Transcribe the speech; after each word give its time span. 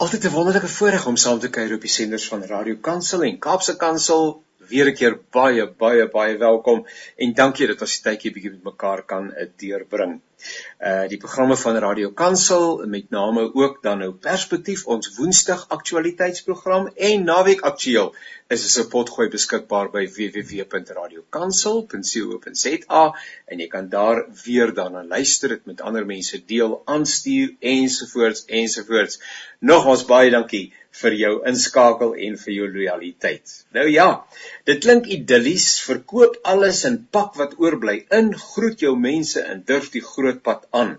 Altyd 0.00 0.22
'n 0.26 0.32
wonderlike 0.32 0.68
voorreg 0.74 1.06
om 1.06 1.16
saam 1.22 1.38
te 1.40 1.48
kuier 1.54 1.74
op 1.74 1.82
die 1.84 1.90
senders 1.94 2.28
van 2.28 2.44
Radio 2.50 2.76
Kansel 2.86 3.24
en 3.26 3.34
Kaapse 3.46 3.74
Kansel. 3.82 4.22
Weer 4.70 4.88
'n 4.90 4.94
keer 5.00 5.16
baie 5.36 5.66
baie 5.82 6.06
baie 6.14 6.38
welkom 6.42 6.86
en 7.16 7.34
dankie 7.40 7.66
dat 7.70 7.82
ons 7.84 7.96
'n 7.98 8.04
tydjie 8.06 8.32
bietjie 8.36 8.52
met 8.54 8.64
mekaar 8.70 9.02
kan 9.12 9.28
uh, 9.28 9.44
deurbring. 9.64 10.14
Uh 10.80 11.08
die 11.08 11.18
programme 11.18 11.56
van 11.56 11.76
Radio 11.76 12.10
Kansel 12.10 12.86
met 12.86 13.10
name 13.10 13.54
ook 13.54 13.82
dan 13.82 13.98
nou 13.98 14.12
Perspektief 14.12 14.86
ons 14.86 15.16
Woensdag 15.16 15.68
aktualiteitsprogram 15.68 16.90
en 16.96 17.24
Naweek 17.24 17.60
Aktueel 17.60 18.14
is 18.54 18.78
'n 18.80 18.88
potgooi 18.92 19.26
beskikbaar 19.32 19.88
by 19.94 20.00
www.radiokansel.co.za 20.16 23.02
en 23.46 23.60
jy 23.62 23.68
kan 23.74 23.86
daar 23.88 24.26
weer 24.44 24.74
daarna 24.74 25.04
luister, 25.04 25.48
dit 25.48 25.66
met 25.66 25.80
ander 25.80 26.06
mense 26.06 26.44
deel, 26.46 26.82
aanstuur 26.84 27.54
ensovoorts 27.60 28.44
ensovoorts. 28.60 29.20
Nogmaals 29.60 30.04
baie 30.08 30.30
dankie 30.30 30.72
vir 30.90 31.14
jou 31.14 31.42
inskakel 31.46 32.14
en 32.26 32.36
vir 32.36 32.54
jou 32.54 32.68
lojaliteit. 32.74 33.64
Nou 33.76 33.88
ja, 33.88 34.24
dit 34.64 34.80
klink 34.82 35.06
idillies, 35.06 35.80
verkoop 35.86 36.40
alles 36.42 36.84
en 36.88 37.06
pak 37.10 37.34
wat 37.38 37.54
oorbly 37.58 38.06
in, 38.10 38.34
groet 38.34 38.80
jou 38.80 38.96
mense 38.98 39.40
en 39.40 39.62
durf 39.66 39.90
die 39.94 40.02
groot 40.02 40.29
pad 40.38 40.66
aan. 40.80 40.98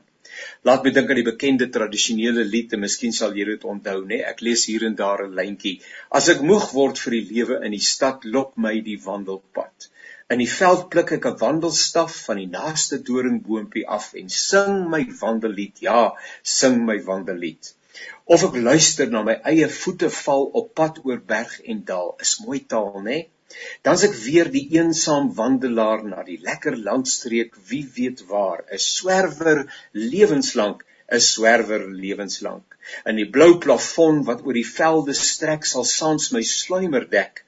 Laat 0.67 0.83
my 0.85 0.91
dink 0.95 1.09
aan 1.11 1.19
die 1.19 1.27
bekende 1.27 1.67
tradisionele 1.75 2.43
lied, 2.53 2.73
en 2.75 2.81
miskien 2.83 3.15
sal 3.17 3.33
jy 3.37 3.45
dit 3.49 3.65
onthou, 3.73 3.97
nê? 4.03 4.07
Nee? 4.11 4.27
Ek 4.31 4.43
lees 4.47 4.63
hier 4.69 4.85
en 4.89 4.95
daar 5.01 5.23
'n 5.25 5.35
lyntjie. 5.39 5.73
As 6.19 6.29
ek 6.33 6.43
moeg 6.49 6.67
word 6.77 7.01
vir 7.03 7.15
die 7.17 7.25
lewe 7.31 7.57
in 7.67 7.75
die 7.77 7.87
stad, 7.87 8.27
lok 8.35 8.53
my 8.65 8.73
die 8.89 8.97
wandelpad. 9.07 9.89
In 10.35 10.39
die 10.43 10.51
veld 10.53 10.87
pluk 10.93 11.11
ek 11.17 11.25
'n 11.31 11.41
wandelstaf 11.43 12.13
van 12.27 12.37
die 12.43 12.51
naaste 12.57 13.01
doringboontjie 13.09 13.87
af 13.97 14.13
en 14.21 14.29
sing 14.29 14.89
my 14.93 15.03
wandellied. 15.23 15.83
Ja, 15.89 16.01
sing 16.59 16.85
my 16.85 16.97
wandellied. 17.11 17.73
Of 18.25 18.47
ek 18.49 18.55
luister 18.69 19.11
na 19.11 19.23
my 19.27 19.37
eie 19.53 19.67
voete 19.81 20.09
val 20.23 20.49
op 20.61 20.73
pad 20.79 21.03
oor 21.03 21.19
berg 21.33 21.59
en 21.73 21.83
dal, 21.93 22.15
is 22.25 22.39
mooi 22.45 22.61
taal, 22.73 22.97
nê? 23.01 23.03
Nee? 23.03 23.29
Dan's 23.85 24.05
ek 24.07 24.15
weer 24.25 24.49
die 24.53 24.67
eensaam 24.77 25.31
wandelaar 25.39 26.03
na 26.07 26.23
die 26.27 26.39
lekker 26.49 26.77
landstreek, 26.87 27.55
wie 27.69 27.83
weet 27.97 28.25
waar, 28.31 28.63
'n 28.71 28.83
swerwer 28.85 29.65
lewenslank, 29.91 30.85
'n 31.11 31.23
swerwer 31.31 31.83
lewenslank. 32.03 32.77
In 33.05 33.15
die 33.21 33.29
blou 33.35 33.51
plafon 33.65 34.23
wat 34.29 34.43
oor 34.45 34.57
die 34.57 34.71
velde 34.79 35.13
strek 35.13 35.65
sal 35.71 35.87
saans 35.97 36.31
my 36.35 36.43
sluimer 36.57 37.05
dek 37.17 37.43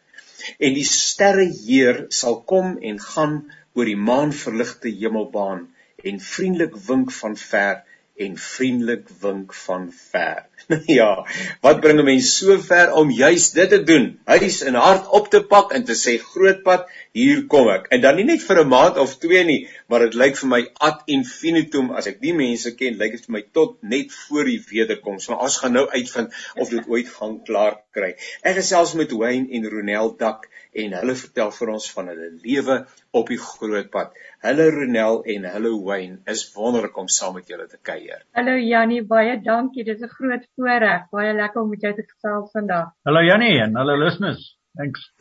en 0.60 0.74
die 0.76 0.88
sterre 0.88 1.46
heer 1.60 2.06
sal 2.20 2.42
kom 2.52 2.78
en 2.90 3.00
gaan 3.00 3.36
oor 3.74 3.90
die 3.90 4.00
maanverligte 4.10 4.92
hemelbaan 5.02 5.68
en 6.04 6.20
vriendelik 6.20 6.76
wink 6.88 7.14
van 7.20 7.38
ver 7.40 7.84
en 8.26 8.38
vriendelik 8.38 9.08
wink 9.24 9.54
van 9.66 9.88
ver. 10.12 10.44
ja, 11.00 11.26
wat 11.62 11.82
bring 11.84 12.00
'n 12.00 12.06
mens 12.06 12.30
so 12.38 12.56
ver 12.62 12.94
om 12.94 13.12
juis 13.12 13.52
dit 13.52 13.70
te 13.70 13.84
doen? 13.84 14.06
Huis 14.26 14.62
en 14.62 14.78
hart 14.80 15.10
op 15.10 15.30
te 15.30 15.42
pak 15.44 15.74
en 15.74 15.84
te 15.84 15.96
sê 15.98 16.16
grootpad, 16.20 16.88
hier 17.12 17.46
kom 17.52 17.70
ek. 17.70 17.90
En 17.96 18.02
dan 18.02 18.16
nie 18.16 18.28
net 18.30 18.44
vir 18.48 18.62
'n 18.64 18.68
maand 18.68 18.98
of 18.98 19.18
twee 19.26 19.44
nie, 19.44 19.68
maar 19.88 20.06
dit 20.08 20.14
lyk 20.14 20.38
vir 20.40 20.50
my 20.50 20.62
ad 20.80 21.04
infinitum 21.06 21.92
as 21.92 22.08
ek 22.08 22.22
die 22.22 22.34
mense 22.34 22.76
ken, 22.76 22.98
lyk 22.98 23.18
dit 23.18 23.26
vir 23.26 23.34
my 23.38 23.44
tot 23.52 23.78
net 23.82 24.12
voor 24.12 24.46
die 24.46 24.62
wederkoms. 24.72 25.28
Maar 25.28 25.44
ons 25.50 25.58
gaan 25.58 25.74
nou 25.74 25.88
uitvind 25.90 26.34
of 26.56 26.70
dit 26.70 26.88
ooit 26.88 27.10
gaan 27.10 27.44
klaar 27.44 27.80
kry. 27.92 28.16
Ek 28.42 28.56
gesels 28.56 28.94
met 28.94 29.12
Wayne 29.12 29.52
en 29.52 29.70
Ronel 29.70 30.16
Dak 30.18 30.50
en 30.74 30.96
hulle 30.98 31.16
vertel 31.20 31.52
vir 31.58 31.72
ons 31.76 31.86
van 31.96 32.10
hulle 32.12 32.30
lewe 32.44 32.78
op 33.20 33.30
die 33.32 33.40
groot 33.42 33.90
pad. 33.94 34.16
Hulle 34.46 34.70
Ronel 34.74 35.22
en 35.36 35.46
hulle 35.54 35.74
Wayne 35.86 36.18
is 36.34 36.44
wonderlik 36.56 36.98
om 36.98 37.12
saam 37.18 37.38
met 37.38 37.52
julle 37.52 37.68
te 37.70 37.80
kuier. 37.82 38.24
Hallo 38.38 38.56
Jannie, 38.58 39.04
baie 39.14 39.38
dankie. 39.46 39.86
Dit 39.86 40.02
is 40.02 40.10
'n 40.10 40.16
groot 40.18 40.48
voorreg. 40.56 41.08
Baie 41.12 41.34
lekker 41.34 41.62
om 41.62 41.70
met 41.70 41.82
jou 41.82 41.94
te 41.94 42.06
gesels 42.08 42.52
vandag. 42.52 42.92
Hallo 43.06 43.22
Jannie 43.22 43.60
en 43.62 43.76
hallo 43.76 43.98
listeners. 44.06 44.58
Thanks. 44.76 45.12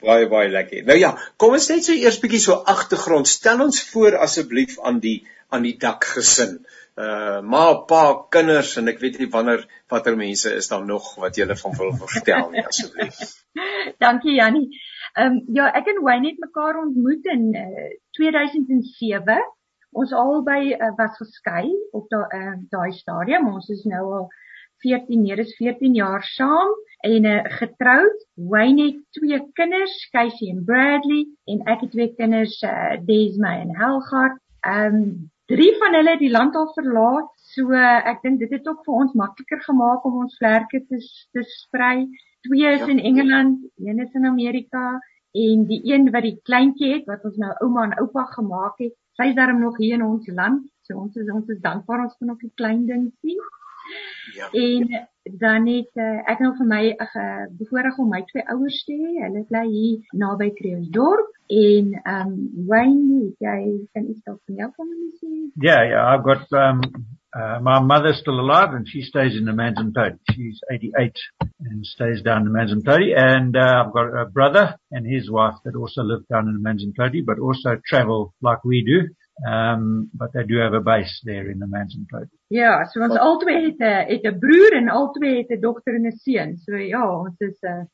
Baie 0.00 0.28
baie 0.28 0.48
lekker. 0.48 0.84
Nou 0.84 0.98
ja, 0.98 1.16
kom 1.36 1.52
ons 1.52 1.68
net 1.68 1.84
so 1.84 1.92
eers 1.92 2.20
bietjie 2.20 2.40
so 2.40 2.52
agtergrond. 2.52 3.28
Stel 3.28 3.60
ons 3.60 3.82
voor 3.90 4.16
asseblief 4.16 4.78
aan 4.80 5.00
die 5.00 5.26
aan 5.50 5.62
die 5.62 5.76
dakgesin 5.76 6.60
uh 7.00 7.40
ma, 7.42 7.62
pa, 7.88 8.02
kinders 8.34 8.74
en 8.80 8.90
ek 8.92 9.00
weet 9.02 9.18
nie 9.20 9.28
wanneer 9.32 9.62
watter 9.92 10.16
mense 10.18 10.52
is 10.56 10.68
daar 10.68 10.84
nog 10.86 11.14
wat 11.22 11.38
jy 11.38 11.46
van 11.62 11.76
wil 11.78 11.92
vertel 12.00 12.50
nie 12.50 12.64
asseblief. 12.66 13.20
Dankie 14.04 14.36
Jannie. 14.36 14.68
Ehm 15.14 15.38
um, 15.38 15.40
ja, 15.56 15.70
ek 15.74 15.88
en 15.92 16.02
Wayne 16.06 16.28
het 16.28 16.42
mekaar 16.44 16.78
ontmoet 16.82 17.24
in 17.32 17.48
uh, 17.56 17.88
2007. 18.18 19.40
Ons 19.90 20.12
albei 20.14 20.74
uh, 20.74 20.92
was 20.98 21.16
geskei 21.18 21.66
op 21.96 22.06
daai 22.12 22.36
uh, 22.38 22.54
daai 22.70 22.92
stadium. 22.92 23.48
Ons 23.54 23.70
is 23.74 23.82
nou 23.90 24.04
al 24.20 24.28
14, 24.84 25.22
nee, 25.22 25.36
dis 25.36 25.56
14 25.58 25.96
jaar 25.98 26.22
saam 26.24 26.76
en 27.08 27.24
uh, 27.24 27.40
getroud. 27.58 28.22
Wayne 28.34 28.86
het 28.90 29.02
twee 29.18 29.40
kinders, 29.58 29.96
Casey 30.14 30.52
en 30.52 30.64
Bradley 30.64 31.26
en 31.44 31.66
ek 31.66 31.84
het 31.86 31.92
twee 31.96 32.14
kinders, 32.14 32.60
uh, 32.62 32.96
Desma 33.08 33.58
en 33.64 33.76
Helga. 33.76 34.24
Ehm 34.60 35.02
um, 35.02 35.30
drie 35.50 35.70
van 35.82 35.94
hulle 35.98 36.14
het 36.14 36.22
die 36.22 36.32
land 36.32 36.56
al 36.56 36.70
verlaat. 36.76 37.30
So 37.54 37.74
ek 37.74 38.22
dink 38.24 38.40
dit 38.42 38.52
het 38.54 38.66
ook 38.70 38.82
vir 38.86 38.98
ons 39.04 39.14
makliker 39.18 39.62
gemaak 39.66 40.04
om 40.06 40.22
ons 40.24 40.36
vlerke 40.38 40.82
te 40.86 41.00
te 41.34 41.44
sprei. 41.54 42.08
Twee 42.46 42.74
is 42.74 42.84
ja. 42.86 42.90
in 42.94 43.00
Engeland, 43.10 43.64
een 43.76 43.98
is 44.00 44.12
in 44.16 44.26
Amerika 44.26 44.98
en 45.36 45.66
die 45.68 45.80
een 45.86 46.08
wat 46.10 46.26
die 46.26 46.38
kleintjie 46.42 46.94
het 46.94 47.06
wat 47.10 47.24
ons 47.28 47.36
nou 47.38 47.50
ouma 47.64 47.84
en 47.86 47.98
oupa 48.02 48.24
gemaak 48.34 48.80
het, 48.82 48.94
sy's 49.18 49.34
daarom 49.36 49.60
nog 49.62 49.76
hier 49.78 49.98
in 49.98 50.06
ons 50.06 50.26
land. 50.34 50.64
So 50.86 50.98
ons 50.98 51.16
is 51.16 51.30
ons 51.30 51.50
is 51.52 51.60
dankbaar 51.62 52.06
ons 52.06 52.16
kan 52.18 52.32
ook 52.34 52.46
die 52.46 52.54
klein 52.54 52.86
ding 52.86 53.10
sien. 53.20 53.42
Ja. 54.36 54.48
En 54.54 54.88
dan 55.42 55.66
het 55.66 55.98
uh, 55.98 56.22
ek 56.30 56.42
nou 56.42 56.54
vir 56.58 56.66
my 56.66 56.82
'n 56.86 56.94
uh, 56.94 57.20
eh, 57.22 57.46
bevoorreg 57.58 57.98
om 57.98 58.08
my 58.08 58.22
twee 58.30 58.46
ouers 58.54 58.84
te 58.84 58.94
hê. 58.94 59.12
Hulle 59.26 59.44
bly 59.50 59.66
hier 59.66 60.18
naby 60.24 60.50
Kreeusdorp 60.54 61.29
en 61.50 62.00
um 62.06 62.34
Wayne, 62.66 63.32
jy 63.42 63.62
kan 63.92 64.06
iets 64.06 64.22
dalk 64.24 64.40
van 64.46 64.56
jou 64.62 64.70
familie 64.76 65.10
sê? 65.18 65.30
Yeah, 65.62 65.82
yeah, 65.88 66.06
I've 66.06 66.24
got 66.24 66.46
um 66.52 66.80
uh, 67.34 67.58
my 67.62 67.78
mother 67.80 68.12
still 68.12 68.40
alive 68.40 68.74
and 68.74 68.88
she 68.88 69.02
stays 69.02 69.36
in 69.36 69.44
the 69.44 69.52
Manzantodi. 69.52 70.18
She's 70.32 70.60
88 70.70 71.12
and 71.60 71.86
stays 71.86 72.22
down 72.22 72.46
in 72.46 72.52
the 72.52 72.58
Manzantodi 72.58 73.14
and 73.16 73.56
uh, 73.56 73.84
I've 73.84 73.92
got 73.92 74.14
a 74.14 74.26
brother 74.26 74.76
and 74.90 75.06
his 75.06 75.30
wife 75.30 75.54
that 75.64 75.76
also 75.76 76.02
live 76.02 76.26
down 76.28 76.48
in 76.48 76.60
the 76.60 76.68
Manzantodi 76.68 77.24
but 77.24 77.38
also 77.38 77.80
travel 77.86 78.34
like 78.42 78.64
we 78.64 78.82
do. 78.82 79.14
Um 79.46 80.10
but 80.12 80.34
they 80.34 80.44
do 80.44 80.58
have 80.58 80.74
a 80.74 80.80
base 80.80 81.22
there 81.24 81.50
in 81.50 81.58
the 81.58 81.66
Manzantodi. 81.66 82.30
Ja, 82.50 82.84
so 82.92 83.00
ons 83.00 83.16
albei 83.16 83.64
het 83.64 83.80
'n 83.80 84.10
het 84.10 84.24
'n 84.26 84.38
broer 84.38 84.72
en 84.76 84.88
albei 84.88 85.38
het 85.38 85.50
'n 85.50 85.60
dogter 85.60 85.94
en 85.94 86.06
'n 86.06 86.18
seun. 86.18 86.56
So 86.58 86.76
ja, 86.76 87.02
ons 87.20 87.40
is 87.40 87.58
'n 87.62 87.66
uh, 87.66 87.84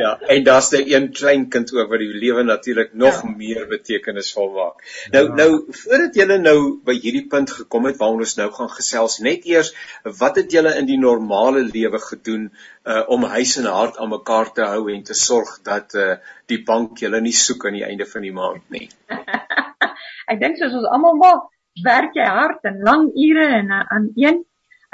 ja, 0.00 0.18
en 0.20 0.44
daar's 0.44 0.70
net 0.70 0.90
een 0.90 1.10
klein 1.12 1.48
kind 1.48 1.72
ook 1.72 1.90
wat 1.90 2.00
die 2.00 2.14
lewe 2.14 2.42
natuurlik 2.42 2.94
nog 2.94 3.22
ja. 3.22 3.30
meer 3.36 3.66
betekenisvol 3.68 4.50
maak. 4.54 4.84
Nou 5.12 5.24
ja. 5.26 5.34
nou 5.34 5.50
voordat 5.80 6.14
julle 6.14 6.38
nou 6.38 6.56
by 6.84 6.96
hierdie 7.00 7.26
punt 7.28 7.50
gekom 7.50 7.88
het 7.90 7.98
waar 8.00 8.16
ons 8.16 8.36
nou 8.40 8.48
gaan 8.52 8.70
gesels, 8.72 9.18
net 9.24 9.44
eers 9.44 9.74
wat 10.20 10.40
het 10.40 10.52
julle 10.52 10.72
in 10.80 10.88
die 10.88 10.98
normale 11.00 11.64
lewe 11.66 12.00
gedoen 12.08 12.48
uh 12.86 13.02
om 13.12 13.24
huis 13.36 13.56
en 13.60 13.68
hart 13.70 13.98
aan 13.98 14.12
mekaar 14.14 14.52
te 14.54 14.64
hou 14.64 14.86
en 14.92 15.02
te 15.02 15.14
sorg 15.14 15.58
dat 15.66 15.94
uh 15.94 16.16
die 16.46 16.62
bank 16.64 16.98
julle 17.02 17.20
nie 17.20 17.34
soek 17.34 17.66
aan 17.66 17.78
die 17.78 17.86
einde 17.86 18.06
van 18.06 18.22
die 18.22 18.32
maand 18.32 18.64
nie. 18.70 18.88
Ek 20.30 20.40
dink 20.40 20.58
soos 20.58 20.74
ons 20.74 20.90
almal 20.90 21.18
maar 21.20 21.40
werk 21.84 22.14
jy 22.16 22.24
hard 22.24 22.64
en 22.64 22.80
lang 22.86 23.08
ure 23.12 23.46
en 23.60 23.72
uh, 23.72 23.84
aan 23.92 24.12
een. 24.16 24.44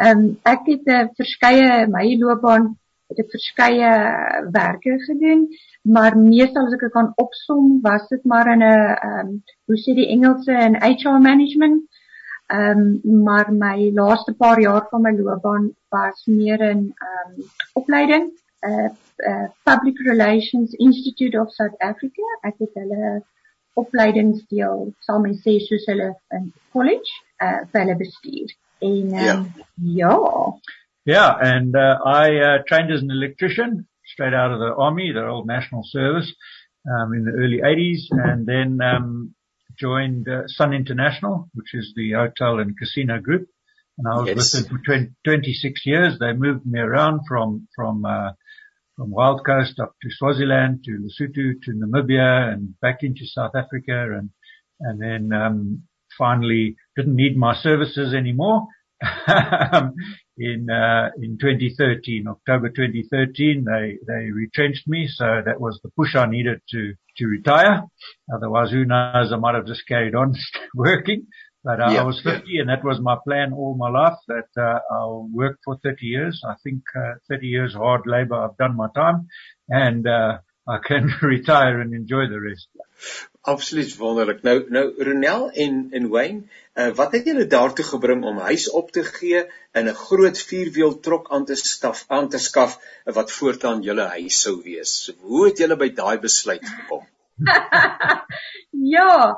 Ehm 0.03 0.19
um, 0.19 0.39
ek 0.43 0.65
het 0.67 0.87
'n 0.87 0.91
uh, 0.91 1.09
verskeie 1.17 1.87
my 1.87 2.17
loopbaan 2.19 2.73
het 3.13 3.23
ek 3.25 3.33
verskeie 3.35 3.93
werke 4.55 4.99
gedoen, 5.07 5.47
maar 5.95 6.19
meestal 6.19 6.67
as 6.67 6.77
ek 6.77 6.87
dit 6.87 6.95
kan 6.95 7.13
opsom, 7.21 7.81
was 7.85 8.07
dit 8.11 8.25
maar 8.25 8.51
in 8.53 8.63
'n 8.65 8.73
ehm 8.73 9.19
um, 9.21 9.43
hoe 9.67 9.79
sê 9.81 9.95
die 9.95 10.09
Engelse 10.15 10.53
in 10.53 10.81
HR 10.81 11.19
management. 11.31 11.83
Ehm 12.53 13.01
um, 13.05 13.23
maar 13.25 13.53
my 13.53 13.91
laaste 13.95 14.35
paar 14.35 14.61
jaar 14.61 14.87
van 14.91 15.03
my 15.03 15.13
loopbaan 15.17 15.71
was 15.89 16.25
meer 16.27 16.61
in 16.61 16.81
ehm 17.09 17.41
um, 17.41 17.45
opleiding, 17.81 18.25
'n 18.61 18.71
uh, 18.71 18.91
uh, 19.31 19.49
Public 19.63 19.99
Relations 19.99 20.73
Institute 20.73 21.41
of 21.41 21.53
South 21.53 21.79
Africa. 21.79 22.23
Ek 22.41 22.55
het 22.59 22.75
hulle 22.75 23.23
opleidingsdeel 23.75 24.93
saam 24.99 25.23
met 25.23 25.39
sê 25.45 25.59
soos 25.59 25.87
hulle 25.87 26.11
in 26.29 26.53
college 26.73 27.13
eh 27.37 27.49
uh, 27.49 27.61
vir 27.71 27.81
hulle 27.81 27.97
bestuur. 27.97 28.57
En 28.79 29.07
um, 29.07 29.13
ja. 29.13 29.45
ja. 30.01 30.15
Yeah, 31.05 31.35
and 31.41 31.75
uh, 31.75 31.99
I 32.05 32.37
uh, 32.37 32.59
trained 32.67 32.93
as 32.93 33.03
an 33.03 33.11
electrician 33.11 33.89
straight 34.07 34.35
out 34.35 34.53
of 34.53 34.61
the 34.61 34.75
army, 34.75 35.11
the 35.13 35.27
old 35.27 35.47
national 35.47 35.83
service, 35.85 36.33
um, 36.87 37.13
in 37.15 37.25
the 37.25 37.33
early 37.33 37.59
80s, 37.59 38.07
and 38.11 38.47
then 38.47 38.79
um, 38.81 39.35
joined 39.79 40.29
uh, 40.29 40.43
Sun 40.47 40.75
International, 40.75 41.49
which 41.55 41.75
is 41.75 41.93
the 41.97 42.13
hotel 42.13 42.61
and 42.61 42.79
casino 42.79 43.21
group. 43.21 43.49
And 43.99 44.07
I 44.09 44.17
was 44.17 44.27
yes. 44.29 44.37
with 44.55 44.69
them 44.69 44.79
for 44.79 44.85
20, 44.85 45.11
26 45.25 45.87
years. 45.87 46.19
They 46.19 46.33
moved 46.33 46.65
me 46.65 46.81
around 46.81 47.21
from 47.29 47.69
from 47.75 48.05
uh, 48.05 48.31
from 48.97 49.11
Wild 49.11 49.45
Coast 49.45 49.81
up 49.81 49.95
to 50.03 50.09
Swaziland, 50.11 50.85
to 50.85 50.93
Lesotho, 50.93 51.55
to 51.63 51.73
Namibia, 51.73 52.53
and 52.53 52.79
back 52.81 52.99
into 53.03 53.27
South 53.27 53.53
Africa, 53.55 54.17
and 54.19 54.31
and 54.81 55.01
then 55.01 55.39
um, 55.39 55.83
finally 56.17 56.77
didn't 56.97 57.17
need 57.17 57.37
my 57.37 57.55
services 57.55 58.15
anymore 58.15 58.67
in 60.39 60.71
uh, 60.71 61.11
in 61.21 61.39
2013, 61.39 62.27
October 62.27 62.69
2013, 62.69 63.65
they 63.65 63.99
they 64.07 64.31
retrenched 64.31 64.89
me. 64.89 65.09
So 65.09 65.43
that 65.45 65.61
was 65.61 65.81
the 65.83 65.91
push 65.91 66.15
I 66.15 66.27
needed 66.27 66.61
to 66.71 66.95
to 67.19 67.27
retire. 67.27 67.83
Otherwise, 68.35 68.71
who 68.71 68.85
knows? 68.85 69.33
I 69.33 69.37
might 69.37 69.55
have 69.55 69.67
just 69.67 69.87
carried 69.87 70.15
on 70.15 70.35
working. 70.75 71.27
But 71.65 71.81
uh, 71.81 71.91
yeah, 71.93 72.01
I 72.01 72.05
was 72.05 72.21
50, 72.23 72.43
yeah. 72.47 72.63
and 72.63 72.71
that 72.71 72.83
was 72.83 72.99
my 73.01 73.17
plan 73.25 73.53
all 73.53 73.77
my 73.77 73.89
life. 73.89 74.19
That 74.27 74.49
uh, 74.61 74.81
I'll 74.91 75.29
work 75.33 75.59
for 75.65 75.79
30 75.83 76.07
years. 76.07 76.43
I 76.45 76.55
think 76.65 76.83
uh, 76.97 77.15
30 77.29 77.47
years 77.47 77.75
hard 77.75 78.03
labor. 78.07 78.35
I've 78.35 78.57
done 78.57 78.77
my 78.77 78.89
time, 78.95 79.29
and 79.69 80.07
uh, 80.07 80.39
I 80.67 80.79
can 80.85 81.13
retire 81.23 81.81
and 81.81 81.95
enjoy 81.95 82.29
the 82.29 82.41
rest. 82.41 82.69
Absoluut 83.43 83.97
wonderlik. 83.99 84.43
Nou 84.47 84.71
nou 84.71 84.85
Ronel 85.03 85.49
en 85.51 85.87
en 85.91 86.09
Wayne, 86.09 86.43
uh, 86.79 86.93
wat 86.95 87.13
het 87.13 87.25
julle 87.27 87.47
daartoe 87.51 87.85
gebring 87.85 88.23
om 88.25 88.39
huis 88.39 88.69
op 88.71 88.91
te 88.95 89.03
gee 89.05 89.41
en 89.73 89.89
'n 89.91 89.99
groot 90.03 90.39
vierwiel 90.39 91.01
trok 91.01 91.31
aan 91.31 91.45
te 91.45 91.55
staf 91.55 92.05
aan 92.07 92.29
te 92.29 92.39
skaf 92.39 92.79
wat 93.05 93.33
voortaan 93.33 93.83
julle 93.83 94.07
huis 94.15 94.41
sou 94.41 94.63
wees? 94.63 95.11
Hoe 95.21 95.47
het 95.47 95.59
julle 95.59 95.77
by 95.77 95.91
daai 95.91 96.19
besluit 96.19 96.69
gekom? 96.69 97.03
ja, 98.97 99.35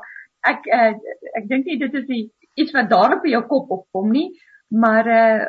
ek 0.53 0.69
uh, 0.69 0.93
ek 1.41 1.49
dink 1.49 1.65
nie 1.65 1.79
dit 1.81 1.93
is 1.93 2.29
iets 2.53 2.71
wat 2.77 2.89
daar 2.89 3.17
op 3.17 3.25
jou 3.25 3.41
kop 3.47 3.71
opkom 3.71 4.11
nie. 4.11 4.29
Maar 4.67 5.07
uh 5.07 5.45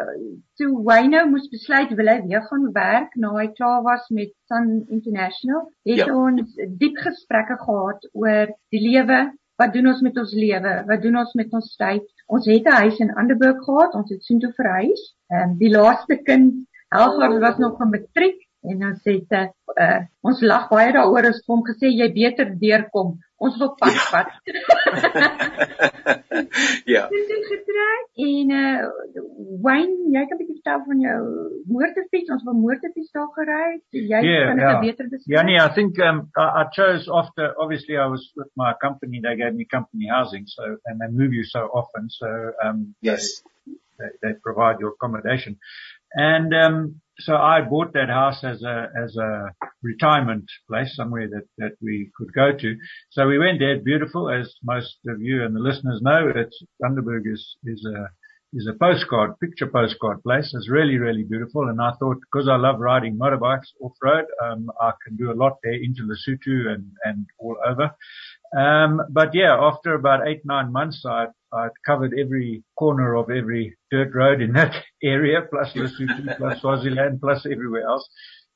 toe 0.56 0.82
Wayne 0.84 1.26
moes 1.28 1.48
besluit 1.52 1.90
wil 1.96 2.08
hy 2.08 2.20
weer 2.24 2.44
gaan 2.48 2.68
werk 2.72 3.16
na 3.20 3.32
hy 3.34 3.46
klaar 3.56 3.82
was 3.84 4.06
met 4.08 4.32
Sun 4.48 4.86
International, 4.88 5.66
het 5.84 6.00
ja. 6.00 6.06
ons 6.12 6.54
diep 6.80 6.96
gesprekke 7.04 7.58
gehad 7.60 8.06
oor 8.12 8.52
die 8.72 8.80
lewe, 8.80 9.18
wat 9.60 9.74
doen 9.74 9.90
ons 9.92 10.00
met 10.04 10.16
ons 10.16 10.32
lewe, 10.36 10.72
wat 10.88 11.02
doen 11.02 11.20
ons 11.20 11.34
met 11.36 11.52
ons 11.52 11.68
tyd. 11.76 12.08
Ons 12.32 12.48
het 12.48 12.64
'n 12.64 12.80
huis 12.82 12.98
in 13.04 13.14
Anderburg 13.14 13.60
gehad, 13.64 13.94
ons 13.94 14.10
het 14.10 14.24
soontoe 14.24 14.52
verhuis. 14.56 15.02
Ehm 15.32 15.50
um, 15.50 15.58
die 15.60 15.72
laaste 15.72 16.16
kind, 16.16 16.66
Helga 16.88 17.28
was 17.40 17.58
nog 17.58 17.76
van 17.76 17.90
matriek 17.90 18.40
en 18.62 18.84
ons 18.90 19.04
het 19.04 19.32
uh 19.76 20.00
ons 20.20 20.40
lag 20.40 20.68
baie 20.68 20.92
daaroor 20.92 21.28
as 21.28 21.42
hom 21.46 21.62
gesê 21.64 21.92
jy 21.92 22.12
beter 22.12 22.52
deurkom 22.58 23.18
Ons 23.36 23.58
wil 23.60 23.74
pas 23.76 23.92
ja. 23.92 24.22
pad. 26.86 26.94
ja. 26.94 27.08
Dit 27.08 27.28
is 27.36 27.46
getrek 27.50 28.06
en 28.26 28.50
uh 28.50 28.86
Wayne, 29.62 29.96
jy 30.14 30.22
kan 30.28 30.36
'n 30.36 30.40
bietjie 30.40 30.58
vertel 30.60 30.82
van 30.86 31.00
jou 31.00 31.20
motorfiets. 31.66 32.30
Ons 32.30 32.44
wil 32.44 32.58
motorfiets 32.60 33.10
daar 33.16 33.30
gery. 33.38 33.80
Jy 33.90 34.20
yeah, 34.28 34.46
kan 34.46 34.56
dit 34.56 34.64
yeah. 34.64 34.80
beter 34.80 35.08
beskryf. 35.08 35.36
Ja 35.36 35.42
nee, 35.42 35.58
I 35.58 35.70
think 35.74 35.98
um 35.98 36.18
I, 36.36 36.46
I 36.62 36.64
chose 36.78 37.10
after 37.20 37.54
obviously 37.56 37.94
I 37.96 38.06
was 38.06 38.32
with 38.36 38.50
my 38.54 38.72
company 38.80 39.20
they 39.20 39.36
gave 39.36 39.54
me 39.54 39.66
company 39.66 40.06
housing 40.08 40.46
so 40.46 40.62
and 40.84 41.00
they 41.00 41.10
move 41.10 41.32
you 41.32 41.44
so 41.44 41.68
often 41.72 42.08
so 42.08 42.28
um 42.64 42.94
yes 43.00 43.42
they, 43.98 44.10
they 44.22 44.32
provide 44.42 44.80
your 44.80 44.92
accommodation. 44.96 45.58
And 46.12 46.54
um 46.54 47.00
so 47.20 47.34
I 47.34 47.62
bought 47.62 47.92
that 47.94 48.08
house 48.08 48.44
as 48.44 48.62
a 48.62 48.88
as 48.96 49.16
a 49.16 49.52
retirement 49.82 50.44
place, 50.68 50.94
somewhere 50.94 51.28
that 51.28 51.46
that 51.58 51.72
we 51.80 52.10
could 52.16 52.32
go 52.34 52.52
to. 52.56 52.76
So 53.10 53.26
we 53.26 53.38
went 53.38 53.58
there. 53.58 53.78
Beautiful, 53.80 54.30
as 54.30 54.54
most 54.62 54.96
of 55.08 55.20
you 55.20 55.44
and 55.44 55.54
the 55.54 55.60
listeners 55.60 56.00
know. 56.02 56.32
It's 56.34 56.62
Thunderberg 56.82 57.22
is 57.32 57.56
is 57.64 57.86
a 57.86 58.08
is 58.52 58.68
a 58.68 58.78
postcard, 58.78 59.38
picture 59.40 59.66
postcard 59.66 60.22
place. 60.22 60.52
It's 60.54 60.70
really, 60.70 60.98
really 60.98 61.24
beautiful. 61.24 61.68
And 61.68 61.80
I 61.80 61.92
thought, 61.98 62.16
because 62.20 62.48
I 62.48 62.56
love 62.56 62.80
riding 62.80 63.18
motorbikes 63.18 63.72
off 63.80 63.92
road, 64.02 64.24
um, 64.42 64.70
I 64.80 64.92
can 65.04 65.16
do 65.16 65.30
a 65.30 65.36
lot 65.36 65.58
there 65.62 65.74
into 65.74 66.02
Lesotho 66.02 66.72
and, 66.72 66.92
and 67.04 67.26
all 67.38 67.56
over. 67.66 67.90
Um, 68.56 69.02
but 69.10 69.34
yeah, 69.34 69.56
after 69.60 69.94
about 69.94 70.26
eight, 70.26 70.42
nine 70.44 70.72
months, 70.72 71.04
I, 71.04 71.26
I 71.52 71.68
covered 71.84 72.12
every 72.18 72.64
corner 72.78 73.16
of 73.16 73.30
every 73.30 73.76
dirt 73.90 74.14
road 74.14 74.40
in 74.40 74.52
that 74.54 74.74
area, 75.02 75.40
plus 75.48 75.72
Lesotho, 75.74 76.36
plus 76.38 76.60
Swaziland, 76.60 77.20
plus 77.20 77.46
everywhere 77.46 77.86
else. 77.86 78.08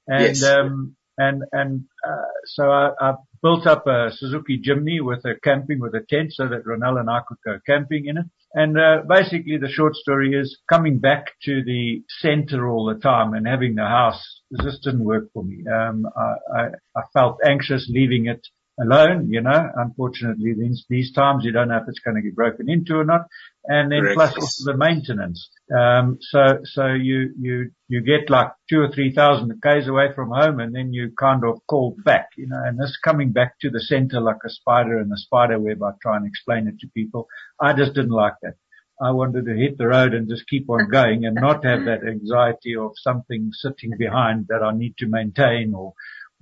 And, 0.06 0.36
yes. 0.36 0.42
um, 0.42 0.96
and, 1.18 1.42
and, 1.52 1.84
uh, 2.06 2.32
so 2.46 2.70
I, 2.70 2.90
I 3.00 3.14
built 3.42 3.66
up 3.66 3.86
a 3.86 4.10
Suzuki 4.10 4.60
Jimny 4.60 5.00
with 5.00 5.24
a 5.24 5.34
camping 5.42 5.78
with 5.78 5.94
a 5.94 6.04
tent 6.08 6.32
so 6.32 6.48
that 6.48 6.66
Ronald 6.66 6.98
and 6.98 7.10
I 7.10 7.20
could 7.26 7.38
go 7.44 7.58
camping 7.66 8.06
in 8.06 8.18
it. 8.18 8.26
And, 8.54 8.78
uh, 8.78 9.02
basically 9.06 9.58
the 9.58 9.68
short 9.68 9.94
story 9.94 10.34
is 10.34 10.58
coming 10.68 10.98
back 10.98 11.26
to 11.44 11.62
the 11.62 12.02
center 12.20 12.68
all 12.68 12.86
the 12.86 13.00
time 13.00 13.34
and 13.34 13.46
having 13.46 13.74
the 13.74 13.84
house 13.84 14.40
just 14.62 14.82
didn't 14.82 15.04
work 15.04 15.30
for 15.32 15.44
me. 15.44 15.64
Um, 15.68 16.06
I, 16.16 16.58
I, 16.58 16.66
I 16.96 17.02
felt 17.12 17.38
anxious 17.46 17.88
leaving 17.92 18.26
it 18.26 18.46
alone, 18.80 19.28
you 19.30 19.40
know. 19.40 19.68
Unfortunately, 19.76 20.54
these, 20.54 20.84
these 20.88 21.12
times 21.12 21.44
you 21.44 21.52
don't 21.52 21.68
know 21.68 21.76
if 21.76 21.88
it's 21.88 21.98
going 22.00 22.16
to 22.16 22.22
get 22.22 22.34
broken 22.34 22.70
into 22.70 22.96
or 22.96 23.04
not. 23.04 23.26
And 23.64 23.92
then 23.92 24.00
Correct. 24.00 24.16
plus 24.16 24.34
also 24.36 24.72
the 24.72 24.78
maintenance. 24.78 25.50
Um, 25.76 26.18
so, 26.20 26.58
so 26.64 26.86
you, 26.86 27.34
you, 27.38 27.70
you 27.88 28.00
get 28.00 28.30
like 28.30 28.52
two 28.68 28.80
or 28.80 28.90
three 28.90 29.12
thousand 29.12 29.52
k's 29.62 29.86
away 29.86 30.08
from 30.14 30.30
home 30.30 30.60
and 30.60 30.74
then 30.74 30.92
you 30.92 31.12
kind 31.18 31.44
of 31.44 31.60
call 31.66 31.96
back, 32.04 32.28
you 32.36 32.46
know, 32.48 32.60
and 32.64 32.78
this 32.78 32.96
coming 33.04 33.32
back 33.32 33.58
to 33.60 33.70
the 33.70 33.80
center 33.80 34.20
like 34.20 34.42
a 34.44 34.50
spider 34.50 34.98
in 35.00 35.12
a 35.12 35.16
spider 35.16 35.58
web. 35.58 35.82
I 35.82 35.90
try 36.00 36.16
and 36.16 36.26
explain 36.26 36.68
it 36.68 36.80
to 36.80 36.88
people. 36.88 37.28
I 37.60 37.74
just 37.74 37.94
didn't 37.94 38.10
like 38.10 38.34
that. 38.42 38.54
I 39.02 39.12
wanted 39.12 39.46
to 39.46 39.54
hit 39.54 39.78
the 39.78 39.88
road 39.88 40.12
and 40.12 40.28
just 40.28 40.46
keep 40.46 40.68
on 40.68 40.90
going 40.90 41.24
and 41.24 41.34
not 41.34 41.64
have 41.64 41.86
that 41.86 42.06
anxiety 42.06 42.76
of 42.76 42.92
something 42.96 43.50
sitting 43.52 43.96
behind 43.96 44.48
that 44.48 44.62
I 44.62 44.72
need 44.72 44.94
to 44.98 45.06
maintain 45.06 45.72
or, 45.74 45.94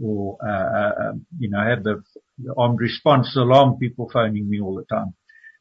or, 0.03 0.39
uh, 0.45 0.49
uh, 0.51 1.13
you 1.39 1.51
know, 1.51 1.61
have 1.61 1.85
the 1.85 2.03
armed 2.57 2.81
response 2.81 3.37
alarm 3.37 3.79
people 3.79 4.09
phoning 4.13 4.49
me 4.49 4.61
all 4.61 4.75
the 4.75 4.85
time. 4.85 5.15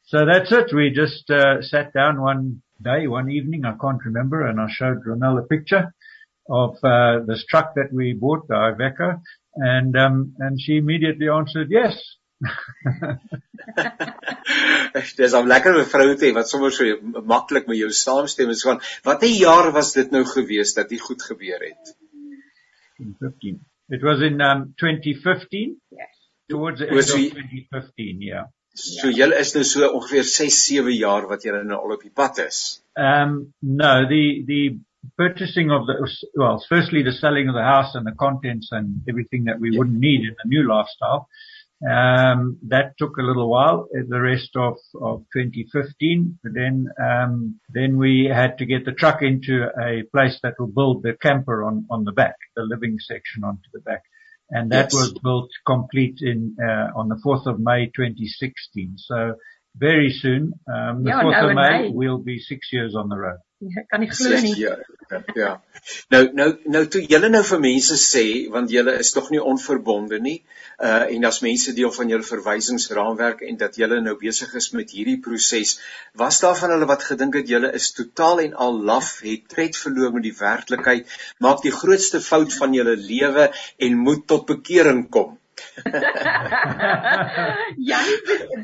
So 0.04 0.24
that's 0.24 0.50
it. 0.52 0.72
We 0.72 0.90
just 0.90 1.30
uh, 1.30 1.60
sat 1.60 1.92
down 1.92 2.20
one 2.22 2.62
day, 2.82 3.06
one 3.06 3.30
evening, 3.30 3.64
I 3.64 3.74
can't 3.80 4.02
remember, 4.04 4.46
and 4.46 4.60
I 4.60 4.66
showed 4.70 5.04
Ronelle 5.04 5.42
a 5.42 5.46
picture 5.46 5.92
of 6.48 6.76
uh, 6.82 7.20
this 7.26 7.44
truck 7.44 7.74
that 7.74 7.92
we 7.92 8.14
bought, 8.14 8.48
the 8.48 8.54
Iveco, 8.54 9.20
and 9.54 9.94
um, 9.96 10.34
and 10.38 10.58
she 10.60 10.78
immediately 10.78 11.28
answered 11.28 11.68
yes. 11.70 11.94
Dis 15.18 15.34
'n 15.34 15.48
lekker 15.50 15.74
mevrou 15.74 16.14
te 16.16 16.30
wat 16.32 16.48
sommer 16.48 16.70
so 16.70 16.84
maklik 17.32 17.66
met 17.66 17.80
jou 17.80 17.90
saamstem 17.90 18.50
is 18.54 18.62
van 18.62 18.78
watter 19.04 19.28
jaar 19.28 19.72
was 19.74 19.92
dit 19.92 20.10
nou 20.14 20.24
gewees 20.24 20.74
dat 20.78 20.88
dit 20.88 21.02
goed 21.02 21.22
gebeur 21.22 21.58
het? 21.58 21.96
2015. 22.96 23.58
It 23.90 24.02
was 24.02 24.22
in 24.22 24.40
um 24.40 24.72
2015. 24.78 25.76
Yes 25.90 26.17
towards 26.48 26.80
the 26.80 26.88
end 26.88 26.98
of 26.98 27.06
2015, 27.06 28.22
yeah. 28.22 28.44
So 28.78 29.10
julle 29.10 29.38
is 29.42 29.54
nou 29.56 29.64
so 29.66 29.88
ongeveer 29.88 30.26
6, 30.28 30.58
7 30.70 30.92
jaar 30.94 31.26
wat 31.30 31.46
julle 31.46 31.64
nou 31.66 31.80
al 31.82 31.96
op 31.96 32.04
die 32.04 32.14
pad 32.14 32.38
is. 32.44 32.60
Um 32.94 33.54
no, 33.60 34.06
the 34.10 34.44
the 34.46 34.78
purchasing 35.16 35.72
of 35.74 35.86
the 35.88 35.96
well, 36.38 36.62
firstly 36.68 37.02
the 37.02 37.16
selling 37.16 37.48
of 37.48 37.56
the 37.56 37.66
house 37.66 37.94
and 37.94 38.06
the 38.06 38.14
contents 38.18 38.70
and 38.70 39.02
everything 39.08 39.44
that 39.50 39.58
we 39.58 39.72
yeah. 39.72 39.78
wouldn't 39.78 39.98
need 39.98 40.26
in 40.28 40.36
the 40.42 40.48
new 40.48 40.66
lifestyle. 40.68 41.26
Um 41.82 42.58
that 42.68 42.94
took 42.98 43.18
a 43.18 43.26
little 43.26 43.48
while, 43.50 43.88
the 43.92 44.20
rest 44.20 44.54
of 44.56 44.78
of 45.00 45.24
2015. 45.34 46.38
But 46.42 46.54
then 46.54 46.86
um 47.08 47.58
then 47.68 47.98
we 47.98 48.30
had 48.30 48.58
to 48.58 48.66
get 48.66 48.84
the 48.84 48.98
truck 49.00 49.22
into 49.22 49.66
a 49.88 50.04
place 50.14 50.38
that 50.44 50.54
will 50.58 50.72
build 50.80 51.02
the 51.02 51.16
camper 51.26 51.64
on 51.64 51.86
on 51.90 52.04
the 52.04 52.16
back, 52.22 52.36
the 52.54 52.62
living 52.62 52.98
section 53.00 53.42
onto 53.42 53.70
the 53.72 53.80
back 53.80 54.04
and 54.50 54.70
that 54.72 54.92
yes. 54.92 54.94
was 54.94 55.12
built 55.22 55.50
complete 55.66 56.18
in 56.20 56.56
uh, 56.62 56.88
on 56.96 57.08
the 57.08 57.16
4th 57.16 57.46
of 57.46 57.60
May 57.60 57.86
2016. 57.86 58.94
So 58.96 59.34
very 59.78 60.10
soon, 60.10 60.52
um, 60.66 61.04
the 61.04 61.10
ja, 61.10 61.22
4th 61.22 61.30
nou 61.30 61.50
of 61.50 61.54
May, 61.54 61.82
May 61.82 61.92
we'll 61.94 62.22
be 62.22 62.38
6 62.38 62.72
years 62.72 62.94
on 62.94 63.08
the 63.08 63.16
road. 63.16 63.42
Ja, 63.58 63.82
kan 63.90 64.04
ek 64.06 64.12
glo 64.14 64.36
nie. 64.38 64.52
Ja, 64.54 64.76
ja. 65.34 65.48
Nou 66.14 66.20
nou 66.38 66.46
nou 66.70 66.82
toe 66.94 67.00
julle 67.10 67.30
nou 67.32 67.40
vir 67.48 67.58
mense 67.64 67.96
sê 67.98 68.22
want 68.54 68.70
julle 68.70 68.94
is 69.02 69.10
tog 69.16 69.32
nie 69.34 69.40
onverbonde 69.52 70.20
nie. 70.22 70.36
Uh 70.78 71.08
en 71.16 71.26
as 71.26 71.40
mense 71.42 71.74
deel 71.74 71.90
van 71.96 72.12
julle 72.12 72.26
verwysingsraamwerk 72.28 73.42
en 73.48 73.58
dat 73.58 73.80
julle 73.80 73.98
nou 74.04 74.14
besig 74.20 74.54
is 74.60 74.70
met 74.78 74.94
hierdie 74.94 75.16
proses, 75.24 75.74
was 76.22 76.38
daar 76.44 76.54
van 76.60 76.76
hulle 76.76 76.86
wat 76.92 77.08
gedink 77.08 77.40
het 77.40 77.50
julle 77.50 77.72
is 77.80 77.90
totaal 77.98 78.44
en 78.44 78.54
al 78.68 78.78
laf, 78.92 79.10
het 79.26 79.50
tred 79.50 79.82
verloor 79.82 80.14
met 80.14 80.28
die 80.28 80.36
werklikheid, 80.38 81.18
maak 81.42 81.66
die 81.66 81.74
grootste 81.74 82.22
fout 82.22 82.54
van 82.60 82.78
julle 82.78 82.94
lewe 82.94 83.50
en 83.88 84.02
moet 84.06 84.26
tot 84.30 84.46
bekering 84.54 85.08
kom. 85.10 85.34
ja, 87.90 87.98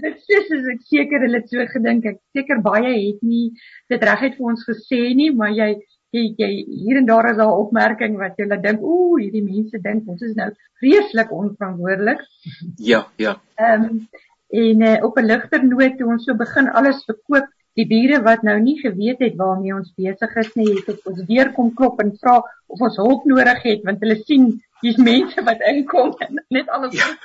dit 0.02 0.16
sê 0.26 0.34
as 0.42 0.68
ek 0.74 0.82
seker 0.90 1.24
hulle 1.26 1.40
het 1.40 1.50
so 1.50 1.66
gedink. 1.72 2.06
Ek 2.12 2.20
seker 2.36 2.62
baie 2.64 2.92
het 2.92 3.20
nie 3.22 3.46
dit 3.92 4.06
reguit 4.10 4.38
vir 4.38 4.52
ons 4.52 4.62
gesê 4.68 5.00
nie, 5.18 5.30
maar 5.34 5.52
jy 5.54 5.70
jy, 6.14 6.22
jy 6.38 6.50
hier 6.84 7.00
en 7.00 7.08
daar 7.08 7.26
is 7.30 7.38
daar 7.40 7.50
'n 7.50 7.62
opmerking 7.64 8.14
wat 8.18 8.38
jy 8.38 8.46
laat 8.46 8.62
dink, 8.62 8.80
ooh, 8.82 9.18
hierdie 9.18 9.42
mense 9.42 9.78
dink 9.82 10.08
ons 10.08 10.22
is 10.22 10.36
nou 10.38 10.50
vreeslik 10.80 11.32
onverantwoordelik. 11.32 12.20
Ja, 12.78 13.06
ja. 13.16 13.40
Ehm 13.58 13.82
um, 13.82 14.08
en 14.54 14.82
uh, 14.86 14.98
op 15.02 15.18
'n 15.18 15.26
ligter 15.26 15.64
noot 15.64 15.98
toe 15.98 16.10
ons 16.14 16.24
so 16.24 16.34
begin 16.34 16.68
alles 16.68 17.04
verkoop, 17.04 17.46
die 17.74 17.86
bure 17.90 18.22
wat 18.22 18.42
nou 18.42 18.60
nie 18.60 18.78
geweet 18.78 19.18
het 19.18 19.34
waarmee 19.36 19.74
ons 19.74 19.94
besig 19.96 20.36
is 20.36 20.52
nie, 20.54 20.68
het 20.76 20.88
op 20.92 21.08
ons 21.10 21.24
deur 21.26 21.50
kom 21.56 21.74
klop 21.74 22.00
en 22.00 22.12
vra 22.20 22.36
of 22.66 22.80
ons 22.80 23.00
hulp 23.02 23.24
nodig 23.24 23.62
het 23.62 23.82
want 23.88 24.04
hulle 24.04 24.16
sien 24.22 24.52
mense 24.96 25.42
wat 25.48 25.60
inkom 25.70 26.14
en 26.18 26.44
net 26.48 26.68
alles 26.68 26.94
ja. 26.94 27.08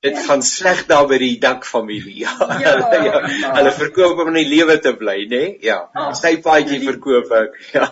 Dit 0.00 0.18
gaan 0.28 0.42
sleg 0.46 0.84
daar 0.86 1.08
by 1.10 1.16
die 1.18 1.40
dak 1.42 1.64
familie. 1.66 2.20
Ja. 2.22 2.34
ja, 2.64 2.74
ja. 3.02 3.20
Hulle 3.56 3.72
verkoop 3.74 4.20
om 4.22 4.28
in 4.30 4.36
die 4.44 4.50
lewe 4.52 4.76
te 4.78 4.92
bly, 4.94 5.24
nê? 5.24 5.40
Nee? 5.40 5.56
Ja. 5.66 5.78
Oh, 5.90 6.12
Stypaadjie 6.14 6.78
verkoop 6.84 7.32
ek. 7.34 7.56
Ja. 7.74 7.88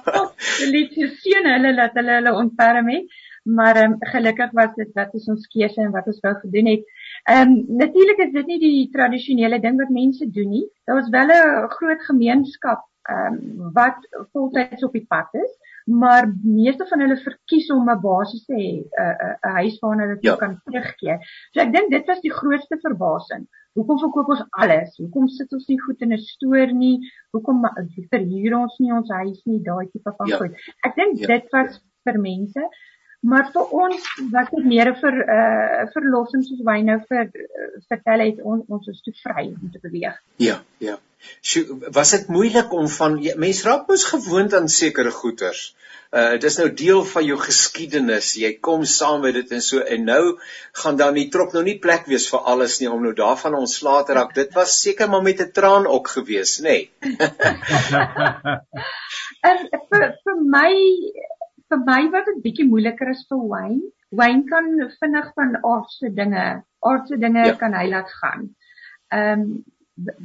Hulle 0.61 0.85
het 0.85 1.16
seën 1.25 1.49
hulle 1.50 1.73
laat 1.75 1.99
hulle 1.99 2.21
hulle 2.21 2.35
ontferm 2.38 2.93
het. 2.95 3.11
Maar 3.57 3.83
um, 3.83 3.97
gelukkig 4.12 4.55
was 4.59 4.73
dit 4.75 4.88
wat 4.95 5.12
is 5.14 5.26
ons 5.31 5.50
keuse 5.50 5.83
en 5.83 5.93
wat 5.95 6.07
ons 6.11 6.23
wou 6.23 6.35
gedoen 6.45 6.71
het. 6.76 6.87
Ehm 7.26 7.57
um, 7.57 7.76
natuurlik 7.83 8.23
is 8.28 8.33
dit 8.38 8.55
nie 8.55 8.59
die 8.62 8.88
tradisionele 8.95 9.59
ding 9.62 9.78
wat 9.83 9.90
mense 9.95 10.31
doen 10.31 10.50
nie. 10.55 10.66
Daar 10.87 11.00
was 11.00 11.11
wel 11.11 11.31
'n 11.35 11.69
groot 11.75 12.02
gemeenskap 12.07 12.87
ehm 13.11 13.35
um, 13.35 13.71
wat 13.75 13.99
voltyds 14.33 14.87
op 14.87 14.93
die 14.95 15.07
pad 15.09 15.35
is 15.43 15.52
maar 15.87 16.26
meeste 16.43 16.87
van 16.87 17.00
hulle 17.00 17.16
verkies 17.16 17.71
om 17.71 17.90
'n 17.90 18.00
basis 18.00 18.45
te 18.45 18.55
hê, 18.55 18.71
'n 18.83 19.37
'n 19.49 19.55
huis 19.59 19.78
waarna 19.81 20.02
hulle 20.07 20.19
ja. 20.21 20.37
kan 20.37 20.61
terugkeer. 20.64 21.19
So 21.52 21.61
ek 21.61 21.73
dink 21.73 21.90
dit 21.90 22.07
was 22.07 22.21
die 22.21 22.33
grootste 22.33 22.78
verbasing. 22.83 23.47
Hoekom 23.76 23.99
verkoop 23.99 24.28
ons 24.28 24.45
alles? 24.50 24.97
Hoekom 24.97 25.28
sit 25.28 25.52
ons 25.52 25.66
nie 25.69 25.81
goed 25.81 26.00
in 26.00 26.12
'n 26.12 26.19
stoor 26.19 26.73
nie? 26.73 26.99
Hoekom 27.33 27.62
verhuur 28.11 28.59
ons 28.59 28.78
nie 28.78 28.93
ons 28.93 29.11
huis 29.11 29.45
nie? 29.45 29.62
Daai 29.62 29.87
tipe 29.93 30.12
van 30.16 30.26
ja. 30.26 30.37
goed. 30.37 30.52
Ek 30.83 30.97
dink 30.97 31.19
ja. 31.19 31.26
dit 31.26 31.52
was 31.52 31.81
vir 32.05 32.19
mense 32.21 32.69
Maar 33.20 33.50
vir 33.52 33.73
ons 33.73 34.02
was 34.32 34.49
dit 34.52 34.64
meer 34.64 34.94
vir 35.00 35.12
'n 35.12 35.20
uh, 35.38 35.87
verlossing 35.94 36.44
soos 36.44 36.62
wy 36.68 36.80
nou 36.85 36.99
vir 37.08 37.25
uh, 37.25 37.30
vertel 37.88 38.20
het 38.26 38.38
on, 38.42 38.64
ons 38.68 38.87
is 38.92 39.00
te 39.02 39.12
vry 39.23 39.44
om 39.49 39.70
te 39.73 39.80
beweeg. 39.82 40.16
Ja, 40.37 40.62
ja. 40.78 40.99
So, 41.40 41.61
was 41.92 42.11
dit 42.11 42.28
moeilik 42.28 42.73
om 42.73 42.88
van 42.88 43.23
ja, 43.23 43.35
mense 43.37 43.66
raak 43.66 43.88
mos 43.88 44.04
gewoond 44.04 44.54
aan 44.54 44.68
sekere 44.68 45.11
goeders. 45.11 45.75
Uh 46.14 46.30
dit 46.37 46.44
is 46.44 46.58
nou 46.61 46.73
deel 46.73 47.04
van 47.04 47.25
jou 47.26 47.38
geskiedenis. 47.40 48.35
Jy 48.38 48.58
kom 48.62 48.85
saam 48.87 49.20
met 49.25 49.35
dit 49.35 49.50
en 49.56 49.62
so 49.64 49.80
en 49.80 50.04
nou 50.06 50.38
gaan 50.82 50.96
dan 51.00 51.14
nie 51.18 51.28
trok 51.35 51.52
nou 51.56 51.64
nie 51.66 51.78
plek 51.82 52.06
wees 52.06 52.28
vir 52.30 52.40
alles 52.52 52.78
nie 52.80 52.90
om 52.90 53.02
nou 53.02 53.14
daarvan 53.16 53.58
ontslae 53.58 54.04
te 54.06 54.12
raak. 54.14 54.35
Dit 54.35 54.54
was 54.54 54.82
seker 54.82 55.11
maar 55.11 55.23
met 55.23 55.40
'n 55.42 55.52
traan 55.52 55.87
ook 55.87 56.08
gewees, 56.08 56.61
nê? 56.61 56.62
Nee. 56.62 56.90
en 59.50 59.56
vir 59.90 60.02
vir 60.23 60.37
my 60.56 60.73
vir 61.70 61.85
my 61.87 62.00
wat 62.14 62.26
dit 62.30 62.42
bietjie 62.44 62.68
moeiliker 62.70 63.11
is 63.12 63.23
vir 63.30 63.42
Wayne. 63.52 63.85
Wayne 64.11 64.44
kan 64.50 64.73
vinnig 65.00 65.30
van 65.38 65.56
aardse 65.62 66.11
dinge, 66.14 66.46
aardse 66.87 67.18
dinge 67.18 67.46
ja. 67.46 67.54
kan 67.61 67.75
hy 67.75 67.87
laat 67.92 68.12
gaan. 68.23 68.50
Ehm 69.12 69.46
um, 69.46 69.64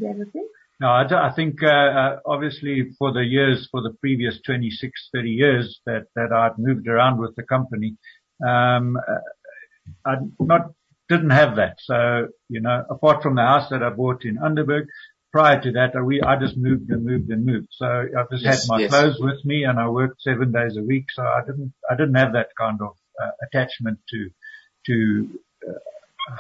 everything. 0.01 0.48
No, 0.81 0.88
I, 0.88 1.03
I 1.03 1.31
think 1.36 1.62
uh, 1.62 1.67
uh, 2.01 2.19
obviously 2.25 2.89
for 2.98 3.13
the 3.13 3.24
years, 3.24 3.67
for 3.69 3.83
the 3.83 3.93
previous 4.01 4.39
26, 4.41 5.10
30 5.13 5.29
years 5.29 5.79
that, 5.86 6.07
that 6.15 6.33
I'd 6.33 6.57
moved 6.57 6.88
around 6.88 7.19
with 7.19 7.36
the 7.36 7.43
company, 7.43 7.98
um, 8.43 8.98
uh, 8.98 10.10
I 10.10 10.15
not 10.39 10.71
didn't 11.07 11.29
have 11.29 11.55
that. 11.57 11.75
So 11.79 12.29
you 12.50 12.62
know, 12.62 12.83
apart 12.89 13.21
from 13.21 13.36
the 13.36 13.43
house 13.43 13.69
that 13.69 13.83
I 13.83 13.89
bought 13.89 14.25
in 14.25 14.38
Underberg, 14.38 14.88
prior 15.31 15.61
to 15.61 15.71
that, 15.73 15.91
we, 16.03 16.21
I 16.21 16.38
just 16.39 16.57
moved 16.57 16.89
and 16.89 17.05
moved 17.05 17.29
and 17.29 17.45
moved. 17.45 17.69
So 17.71 17.85
I 17.85 18.23
just 18.31 18.43
yes, 18.43 18.61
had 18.61 18.69
my 18.69 18.79
yes. 18.81 18.91
clothes 18.91 19.17
with 19.19 19.43
me 19.45 19.63
and 19.63 19.79
I 19.79 19.88
worked 19.89 20.21
seven 20.21 20.51
days 20.51 20.77
a 20.77 20.83
week. 20.83 21.05
So 21.13 21.23
I 21.23 21.41
didn't, 21.45 21.73
I 21.89 21.95
didn't 21.95 22.15
have 22.15 22.33
that 22.33 22.50
kind 22.59 22.79
of 22.81 22.95
uh, 23.21 23.31
attachment 23.45 24.00
to, 24.09 24.29
to, 24.88 25.39
uh, 25.69 26.35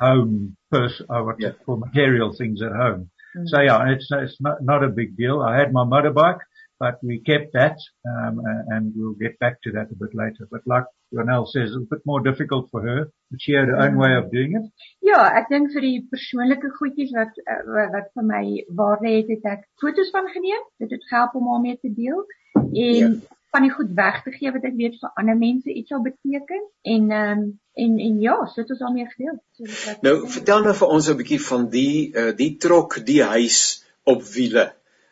home 0.00 0.56
person, 0.70 1.06
uh, 1.08 1.22
what 1.22 1.36
yeah. 1.38 1.52
for 1.64 1.78
material 1.78 2.34
things 2.36 2.60
at 2.62 2.72
home. 2.72 3.10
Mm-hmm. 3.36 3.46
So 3.46 3.60
yeah, 3.60 3.88
it's, 3.90 4.08
it's 4.10 4.40
not, 4.40 4.62
not 4.62 4.84
a 4.84 4.88
big 4.88 5.16
deal. 5.16 5.40
I 5.40 5.56
had 5.56 5.72
my 5.72 5.84
motorbike 5.84 6.40
but 6.84 6.96
we 7.08 7.16
kept 7.30 7.54
that, 7.54 7.78
um, 8.12 8.34
and 8.74 8.92
we'll 8.94 9.18
get 9.24 9.38
back 9.38 9.56
to 9.62 9.70
that 9.76 9.88
a 9.94 9.96
bit 10.02 10.12
later. 10.22 10.44
But 10.54 10.62
like 10.66 10.88
Ronel 11.16 11.46
says, 11.46 11.70
it's 11.70 11.86
a 11.88 11.94
bit 11.94 12.04
more 12.04 12.20
difficult 12.28 12.68
for 12.70 12.80
her, 12.88 13.00
but 13.30 13.40
she 13.40 13.52
had 13.58 13.68
her 13.68 13.78
own 13.84 13.96
way 13.96 14.12
of 14.20 14.30
doing 14.36 14.52
it. 14.58 14.66
Ja, 15.10 15.22
ek 15.40 15.48
dink 15.52 15.72
vir 15.76 15.86
die 15.86 16.00
persoonlike 16.12 16.72
goedjies 16.80 17.14
wat 17.16 17.40
uh, 17.44 17.86
wat 17.94 18.10
vir 18.18 18.26
my 18.32 18.44
waarde 18.80 19.14
het, 19.14 19.32
het 19.36 19.48
ek 19.54 19.64
foto's 19.80 20.12
van 20.16 20.28
geneem. 20.34 20.68
Dit 20.84 20.92
het 20.96 21.08
help 21.14 21.40
om 21.40 21.48
daarmee 21.52 21.80
te 21.80 21.92
deel 21.96 22.20
en 22.58 23.00
ja. 23.00 23.10
van 23.56 23.66
die 23.68 23.72
goed 23.78 23.96
weg 23.96 24.20
te 24.26 24.36
gee 24.36 24.52
wat 24.52 24.68
ek 24.68 24.76
weet 24.82 25.00
vir 25.00 25.16
ander 25.22 25.40
mense 25.40 25.72
iets 25.72 25.94
sal 25.94 26.04
beteken 26.04 26.68
en 26.96 27.10
ehm 27.16 27.44
um, 27.44 27.50
en 27.84 27.98
en 28.06 28.20
ja, 28.22 28.36
so 28.46 28.60
het 28.60 28.68
ons 28.70 28.84
daarmee 28.84 29.08
gedeel. 29.16 29.40
So 29.56 29.96
nou, 30.04 30.16
vertel 30.36 30.68
nou 30.68 30.74
vir 30.84 30.96
ons 30.98 31.10
'n 31.10 31.20
bietjie 31.24 31.42
van 31.48 31.68
die 31.72 31.96
uh, 32.12 32.30
die 32.38 32.54
trok, 32.68 33.00
die 33.08 33.22
huis 33.34 33.60
op 34.04 34.22
wiele 34.36 34.68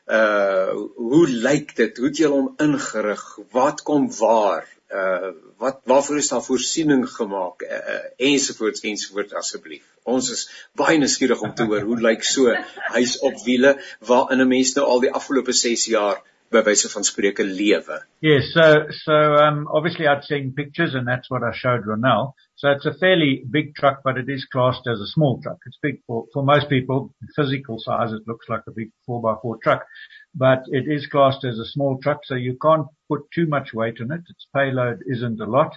uh 0.06 0.74
hoe 0.96 1.28
lyk 1.28 1.76
dit? 1.76 1.96
Hoe 1.96 2.08
het 2.08 2.16
julle 2.16 2.34
hom 2.34 2.54
ingerig? 2.58 3.22
Wat 3.50 3.82
kom 3.82 4.08
waar? 4.18 4.66
Uh 4.90 5.30
wat 5.62 5.80
waarvoor 5.84 6.16
is 6.16 6.28
daar 6.28 6.42
voorsiening 6.42 7.06
gemaak? 7.08 7.62
Uh, 7.62 7.78
uh 7.94 8.30
ensovoorts 8.32 8.80
ensovoorts 8.80 9.34
asseblief. 9.34 9.84
Ons 10.02 10.30
is 10.30 10.48
baie 10.74 10.98
nuuskierig 10.98 11.40
om 11.40 11.54
te 11.54 11.64
hoor 11.64 11.86
hoe 11.86 12.00
lyk 12.00 12.24
so 12.26 12.50
huis 12.96 13.18
op 13.18 13.38
wiele 13.44 13.76
waarin 14.00 14.42
'n 14.42 14.48
mens 14.48 14.74
nou 14.74 14.86
al 14.86 15.00
die 15.00 15.12
afgelope 15.12 15.52
6 15.52 15.86
jaar 15.86 16.22
wyse 16.60 16.88
van 16.88 17.04
spreuke 17.04 17.44
lewe. 17.44 18.02
Yes, 18.20 18.52
so 18.52 18.86
so 18.90 19.12
um 19.12 19.66
obviously 19.68 20.06
I'd 20.06 20.24
seen 20.24 20.52
pictures 20.52 20.94
and 20.94 21.06
that's 21.06 21.30
what 21.30 21.42
I 21.42 21.52
showed 21.54 21.84
Ronel. 21.86 22.32
So 22.56 22.70
it's 22.70 22.86
a 22.86 22.94
fairly 22.94 23.42
big 23.50 23.74
truck 23.74 24.02
but 24.04 24.18
it 24.18 24.28
is 24.28 24.44
classed 24.44 24.86
as 24.86 25.00
a 25.00 25.06
small 25.06 25.40
truck. 25.42 25.58
It's 25.66 25.78
big 25.82 26.00
for 26.06 26.26
for 26.32 26.42
most 26.42 26.68
people, 26.68 27.14
physical 27.36 27.78
size 27.78 28.12
it 28.12 28.26
looks 28.26 28.46
like 28.48 28.62
a 28.66 28.72
big 28.72 28.90
4x4 29.08 29.60
truck, 29.62 29.86
but 30.34 30.62
it 30.66 30.84
is 30.86 31.06
classed 31.06 31.44
as 31.44 31.58
a 31.58 31.66
small 31.66 31.98
truck 32.02 32.20
so 32.24 32.34
you 32.34 32.56
can't 32.60 32.86
put 33.08 33.30
too 33.34 33.46
much 33.46 33.72
weight 33.72 34.00
on 34.00 34.12
it. 34.12 34.22
Its 34.28 34.46
payload 34.54 34.98
isn't 35.06 35.40
a 35.40 35.46
lot. 35.46 35.72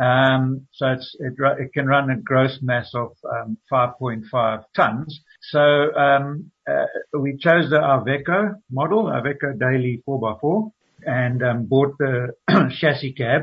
Um, 0.00 0.66
so 0.72 0.88
it's, 0.88 1.14
it, 1.18 1.34
it 1.58 1.72
can 1.72 1.86
run 1.86 2.10
a 2.10 2.16
gross 2.16 2.58
mass 2.62 2.90
of 2.94 3.12
um, 3.30 3.58
5.5 3.70 4.64
tons. 4.74 5.20
So 5.42 5.60
um, 5.94 6.50
uh, 6.68 6.86
we 7.18 7.36
chose 7.38 7.70
the 7.70 7.76
Aveco 7.76 8.54
model, 8.70 9.04
Aveco 9.04 9.58
Daily 9.58 10.02
4x4, 10.08 10.70
and 11.04 11.42
um, 11.42 11.66
bought 11.66 11.98
the 11.98 12.28
chassis 12.78 13.12
cab. 13.12 13.42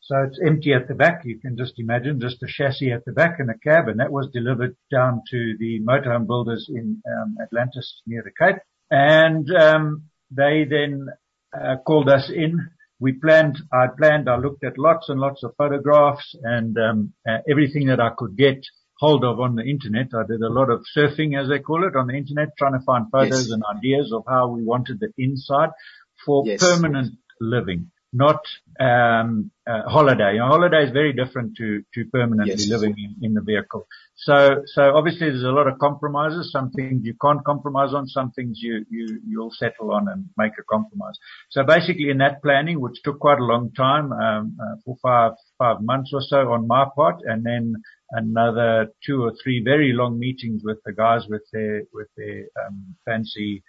So 0.00 0.16
it's 0.26 0.40
empty 0.44 0.72
at 0.72 0.88
the 0.88 0.94
back. 0.94 1.22
You 1.24 1.38
can 1.38 1.56
just 1.56 1.74
imagine 1.78 2.20
just 2.20 2.42
a 2.42 2.46
chassis 2.46 2.92
at 2.92 3.04
the 3.04 3.12
back 3.12 3.40
and 3.40 3.50
a 3.50 3.58
cab, 3.58 3.88
and 3.88 4.00
that 4.00 4.10
was 4.10 4.30
delivered 4.32 4.74
down 4.90 5.22
to 5.30 5.54
the 5.58 5.80
motorhome 5.80 6.26
builders 6.26 6.66
in 6.68 7.02
um, 7.06 7.36
Atlantis 7.42 8.00
near 8.06 8.22
the 8.22 8.30
Cape. 8.30 8.62
And 8.90 9.46
um, 9.54 10.04
they 10.30 10.64
then 10.68 11.08
uh, 11.54 11.76
called 11.86 12.08
us 12.08 12.30
in 12.34 12.70
we 13.00 13.12
planned, 13.12 13.58
I 13.72 13.86
planned, 13.96 14.28
I 14.28 14.36
looked 14.36 14.64
at 14.64 14.78
lots 14.78 15.08
and 15.08 15.20
lots 15.20 15.42
of 15.42 15.54
photographs 15.56 16.34
and 16.42 16.76
um, 16.78 17.12
uh, 17.28 17.38
everything 17.48 17.86
that 17.86 18.00
I 18.00 18.10
could 18.16 18.36
get 18.36 18.58
hold 18.98 19.24
of 19.24 19.38
on 19.38 19.54
the 19.54 19.62
internet. 19.62 20.08
I 20.14 20.24
did 20.26 20.40
a 20.40 20.48
lot 20.48 20.70
of 20.70 20.84
surfing, 20.96 21.40
as 21.40 21.48
they 21.48 21.60
call 21.60 21.86
it, 21.86 21.94
on 21.94 22.08
the 22.08 22.14
internet, 22.14 22.48
trying 22.58 22.72
to 22.72 22.84
find 22.84 23.06
photos 23.10 23.48
yes. 23.48 23.50
and 23.50 23.62
ideas 23.76 24.12
of 24.12 24.24
how 24.26 24.48
we 24.48 24.64
wanted 24.64 24.98
the 25.00 25.12
inside 25.16 25.70
for 26.24 26.42
yes. 26.44 26.60
permanent 26.60 27.14
living 27.40 27.90
not 28.12 28.40
um, 28.80 29.50
uh, 29.66 29.82
holiday. 29.82 30.32
You 30.34 30.38
know, 30.38 30.46
holiday 30.46 30.84
is 30.84 30.92
very 30.92 31.12
different 31.12 31.56
to 31.58 31.82
to 31.94 32.04
permanently 32.06 32.54
yes. 32.54 32.68
living 32.68 32.94
in, 32.96 33.16
in 33.22 33.34
the 33.34 33.42
vehicle. 33.42 33.86
So 34.16 34.62
so 34.66 34.96
obviously 34.96 35.28
there's 35.28 35.42
a 35.42 35.50
lot 35.50 35.68
of 35.68 35.78
compromises. 35.78 36.50
Some 36.50 36.70
things 36.70 37.02
you 37.04 37.14
can't 37.20 37.44
compromise 37.44 37.92
on. 37.92 38.06
Some 38.06 38.30
things 38.32 38.60
you 38.62 38.84
you 38.88 39.20
you'll 39.26 39.50
settle 39.50 39.92
on 39.92 40.08
and 40.08 40.24
make 40.38 40.52
a 40.58 40.62
compromise. 40.62 41.18
So 41.50 41.64
basically 41.64 42.08
in 42.08 42.18
that 42.18 42.42
planning, 42.42 42.80
which 42.80 43.02
took 43.04 43.18
quite 43.20 43.38
a 43.38 43.44
long 43.44 43.72
time, 43.72 44.12
um, 44.12 44.56
uh, 44.60 44.76
for 44.84 44.96
five 45.02 45.32
five 45.58 45.82
months 45.82 46.10
or 46.14 46.22
so 46.22 46.52
on 46.52 46.66
my 46.66 46.86
part, 46.96 47.20
and 47.24 47.44
then 47.44 47.74
another 48.12 48.88
two 49.04 49.22
or 49.22 49.34
three 49.42 49.62
very 49.62 49.92
long 49.92 50.18
meetings 50.18 50.62
with 50.64 50.78
the 50.86 50.92
guys 50.92 51.26
with 51.28 51.42
their 51.52 51.82
with 51.92 52.08
their 52.16 52.46
um, 52.66 52.96
fancy 53.04 53.62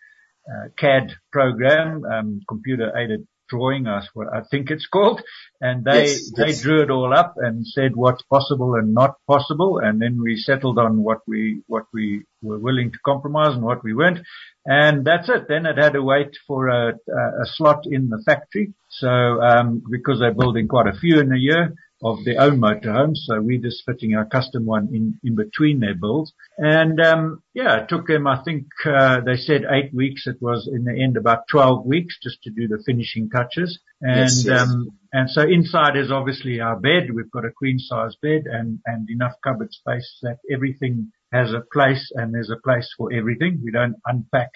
uh, 0.50 0.69
CAD 0.77 1.12
program, 1.31 2.03
um, 2.05 2.39
computer 2.48 2.98
aided 2.98 3.27
drawing 3.50 3.88
us 3.88 4.08
what 4.13 4.27
I 4.34 4.41
think 4.50 4.70
it's 4.72 4.88
called. 4.94 5.22
And 5.62 5.84
they, 5.84 6.06
yes, 6.06 6.32
they 6.36 6.48
yes. 6.48 6.62
drew 6.62 6.82
it 6.84 6.89
all 6.89 7.13
up 7.13 7.36
and 7.38 7.65
said 7.65 7.96
what's 7.96 8.22
possible 8.24 8.75
and 8.75 8.94
not 8.94 9.15
possible. 9.27 9.79
And 9.79 10.01
then 10.01 10.22
we 10.22 10.38
settled 10.38 10.79
on 10.79 11.03
what 11.03 11.20
we, 11.27 11.62
what 11.68 11.84
we 11.94 12.24
were 12.41 12.60
willing 12.60 12.91
to 12.91 13.00
compromise 13.06 13.56
and 13.56 13.63
what 13.63 13.84
we 13.84 13.94
weren't. 13.94 14.20
And 14.65 15.06
that's 15.06 15.29
it. 15.29 15.48
Then 15.48 15.65
it 15.65 15.77
had 15.77 15.94
to 15.94 16.03
wait 16.03 16.29
for 16.48 16.68
a, 16.68 16.89
a 16.89 17.46
slot 17.46 17.86
in 17.86 18.10
the 18.10 18.22
factory. 18.25 18.74
So, 18.89 19.08
um, 19.08 19.84
because 19.89 20.20
they're 20.20 20.34
building 20.34 20.68
quite 20.68 20.88
a 20.88 20.98
few 20.98 21.20
in 21.20 21.32
a 21.32 21.38
year, 21.38 21.74
of 22.01 22.24
their 22.24 22.39
own 22.39 22.60
motorhomes. 22.60 23.18
So 23.25 23.41
we're 23.41 23.62
just 23.62 23.84
fitting 23.86 24.15
our 24.15 24.25
custom 24.25 24.65
one 24.65 24.89
in, 24.94 25.20
in 25.24 25.36
between 25.36 25.79
their 25.79 25.96
builds. 25.96 26.34
And, 26.58 27.00
um, 27.01 27.44
yeah, 27.53 27.82
it 27.82 27.89
took 27.89 28.08
them, 28.08 28.27
I 28.27 28.41
think, 28.44 28.68
uh, 28.86 29.22
they 29.22 29.36
said 29.36 29.63
eight 29.70 29.94
weeks. 29.94 30.27
It 30.27 30.41
was 30.41 30.70
in 30.72 30.86
the 30.86 31.01
end 31.01 31.18
about 31.18 31.48
12 31.50 31.86
weeks 31.86 32.18
just 32.22 32.41
to 32.44 32.51
do 32.51 32.68
the 32.68 32.82
finishing 32.86 33.29
touches. 33.29 33.79
And, 34.01 34.29
yes, 34.29 34.44
yes. 34.46 34.62
um, 34.62 34.89
and 35.12 35.29
so 35.29 35.41
inside 35.41 35.98
is 35.98 36.12
obviously 36.12 36.62
our 36.62 36.79
bed. 36.79 37.10
We've 37.13 37.32
got 37.32 37.46
a 37.46 37.51
queen 37.51 37.79
size 37.79 38.15
bed 38.22 38.44
and, 38.46 38.79
and 38.86 39.10
enough 39.10 39.34
cupboard 39.44 39.74
space 39.74 40.20
that 40.22 40.38
everything 40.51 41.12
has 41.34 41.53
a 41.53 41.63
place 41.72 42.12
and 42.15 42.34
there's 42.34 42.50
a 42.50 42.62
place 42.63 42.94
for 42.98 43.12
everything. 43.13 43.62
We 43.63 43.72
don't 43.72 43.96
unpack 44.06 44.51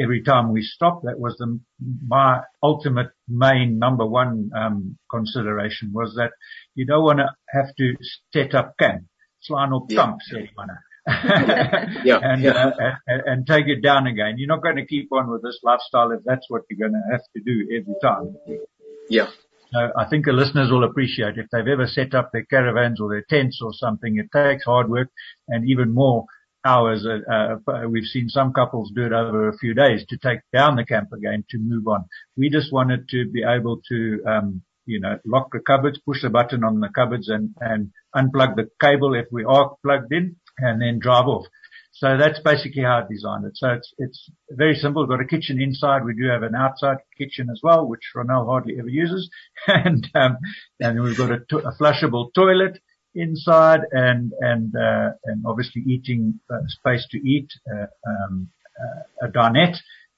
every 0.00 0.22
time 0.22 0.52
we 0.52 0.62
stop. 0.62 1.02
That 1.02 1.18
was 1.18 1.36
the, 1.38 1.60
my 2.06 2.40
ultimate 2.62 3.10
main 3.28 3.78
number 3.78 4.06
one 4.06 4.50
um, 4.56 4.98
consideration 5.10 5.92
was 5.92 6.14
that 6.16 6.30
you 6.74 6.86
don't 6.86 7.04
want 7.04 7.18
to 7.18 7.28
have 7.48 7.74
to 7.76 7.94
set 8.32 8.54
up 8.54 8.74
camp, 8.78 9.04
slaan 9.48 9.72
op 9.72 9.88
kamp, 9.90 10.20
manne. 10.56 10.78
yeah, 12.04 12.20
and, 12.22 12.42
yeah. 12.42 12.66
Uh, 12.66 12.90
and, 13.08 13.22
and 13.26 13.46
take 13.46 13.66
it 13.66 13.82
down 13.82 14.06
again. 14.06 14.34
You're 14.38 14.48
not 14.48 14.62
going 14.62 14.76
to 14.76 14.86
keep 14.86 15.12
on 15.12 15.28
with 15.30 15.42
this 15.42 15.58
lifestyle 15.62 16.12
if 16.12 16.20
that's 16.24 16.46
what 16.48 16.62
you're 16.70 16.88
going 16.88 17.00
to 17.00 17.12
have 17.12 17.22
to 17.36 17.42
do 17.42 17.66
every 17.76 17.96
time. 18.00 18.36
Yeah. 19.08 19.26
So 19.72 19.90
I 19.96 20.04
think 20.08 20.26
the 20.26 20.32
listeners 20.32 20.70
will 20.70 20.84
appreciate 20.84 21.38
if 21.38 21.46
they've 21.50 21.66
ever 21.66 21.86
set 21.86 22.14
up 22.14 22.30
their 22.32 22.44
caravans 22.44 23.00
or 23.00 23.08
their 23.08 23.24
tents 23.28 23.60
or 23.62 23.72
something, 23.72 24.16
it 24.18 24.28
takes 24.32 24.64
hard 24.64 24.90
work 24.90 25.08
and 25.48 25.68
even 25.68 25.94
more 25.94 26.26
hours. 26.64 27.06
Uh, 27.06 27.56
uh, 27.66 27.88
we've 27.88 28.04
seen 28.04 28.28
some 28.28 28.52
couples 28.52 28.92
do 28.94 29.04
it 29.06 29.12
over 29.12 29.48
a 29.48 29.56
few 29.58 29.74
days 29.74 30.04
to 30.08 30.16
take 30.18 30.40
down 30.52 30.76
the 30.76 30.84
camp 30.84 31.08
again 31.12 31.44
to 31.50 31.58
move 31.58 31.86
on. 31.88 32.04
We 32.36 32.50
just 32.50 32.72
wanted 32.72 33.08
to 33.10 33.28
be 33.30 33.42
able 33.42 33.80
to, 33.88 34.22
um, 34.26 34.62
you 34.86 35.00
know, 35.00 35.18
lock 35.24 35.48
the 35.52 35.60
cupboards, 35.60 35.98
push 36.04 36.22
the 36.22 36.30
button 36.30 36.64
on 36.64 36.80
the 36.80 36.88
cupboards 36.94 37.28
and, 37.28 37.54
and 37.60 37.90
unplug 38.14 38.56
the 38.56 38.68
cable 38.80 39.14
if 39.14 39.26
we 39.30 39.44
are 39.44 39.76
plugged 39.84 40.12
in 40.12 40.36
and 40.58 40.80
then 40.80 40.98
drive 41.00 41.26
off. 41.26 41.46
So 41.94 42.16
that's 42.16 42.40
basically 42.40 42.82
how 42.82 43.04
I 43.04 43.06
designed 43.08 43.44
it. 43.44 43.52
So 43.54 43.68
it's, 43.68 43.92
it's 43.98 44.30
very 44.50 44.74
simple. 44.74 45.02
We've 45.02 45.10
got 45.16 45.24
a 45.24 45.26
kitchen 45.28 45.60
inside. 45.60 46.04
We 46.04 46.14
do 46.14 46.28
have 46.28 46.42
an 46.42 46.54
outside 46.54 46.96
kitchen 47.18 47.48
as 47.50 47.60
well, 47.62 47.86
which 47.86 48.00
Ronel 48.16 48.46
hardly 48.46 48.76
ever 48.78 48.88
uses. 48.88 49.30
and, 49.66 50.08
um, 50.14 50.38
and 50.80 51.02
we've 51.02 51.16
got 51.16 51.30
a, 51.30 51.40
to- 51.50 51.58
a 51.68 51.74
flushable 51.76 52.32
toilet 52.34 52.80
inside 53.14 53.80
and, 53.90 54.32
and, 54.40 54.74
uh, 54.74 55.10
and 55.24 55.44
obviously 55.46 55.82
eating 55.86 56.40
uh, 56.52 56.58
space 56.68 57.06
to 57.10 57.18
eat, 57.18 57.48
uh, 57.70 57.86
um, 58.06 58.48
uh, 58.80 59.26
a 59.26 59.30
dinette 59.30 59.76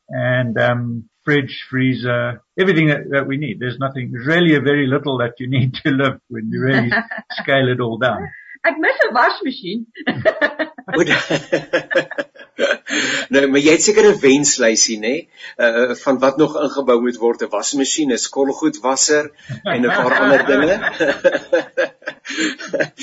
and, 0.09 0.59
um, 0.59 1.09
fridge, 1.25 1.65
freezer, 1.71 2.43
everything 2.59 2.89
that, 2.89 3.09
that 3.11 3.27
we 3.27 3.39
need. 3.39 3.59
There's 3.59 3.79
nothing, 3.79 4.11
there's 4.13 4.27
really 4.27 4.57
a 4.57 4.61
very 4.61 4.87
little 4.87 5.17
that 5.19 5.35
you 5.39 5.49
need 5.49 5.75
to 5.85 5.91
live 5.91 6.21
when 6.29 6.51
you 6.51 6.61
really 6.61 6.93
scale 7.33 7.69
it 7.69 7.81
all 7.81 7.99
down. 7.99 8.29
Ek 8.67 8.79
mis 8.79 8.97
'n 9.05 9.13
wasmasjien. 9.13 9.85
nou, 13.35 13.47
maar 13.51 13.63
jy 13.63 13.73
het 13.75 13.83
seker 13.83 14.07
'n 14.11 14.21
wenslysie, 14.23 14.99
nê? 15.03 15.15
Uh 15.59 15.95
van 16.05 16.19
wat 16.23 16.37
nog 16.39 16.55
ingebou 16.61 17.01
moet 17.01 17.19
word, 17.19 17.43
'n 17.43 17.51
wasmasjien, 17.51 18.13
'n 18.13 18.19
skolgoedwasser 18.19 19.31
en 19.63 19.83
'n 19.83 19.89
paar 19.89 20.15
ander 20.21 20.47
dinge. 20.47 20.77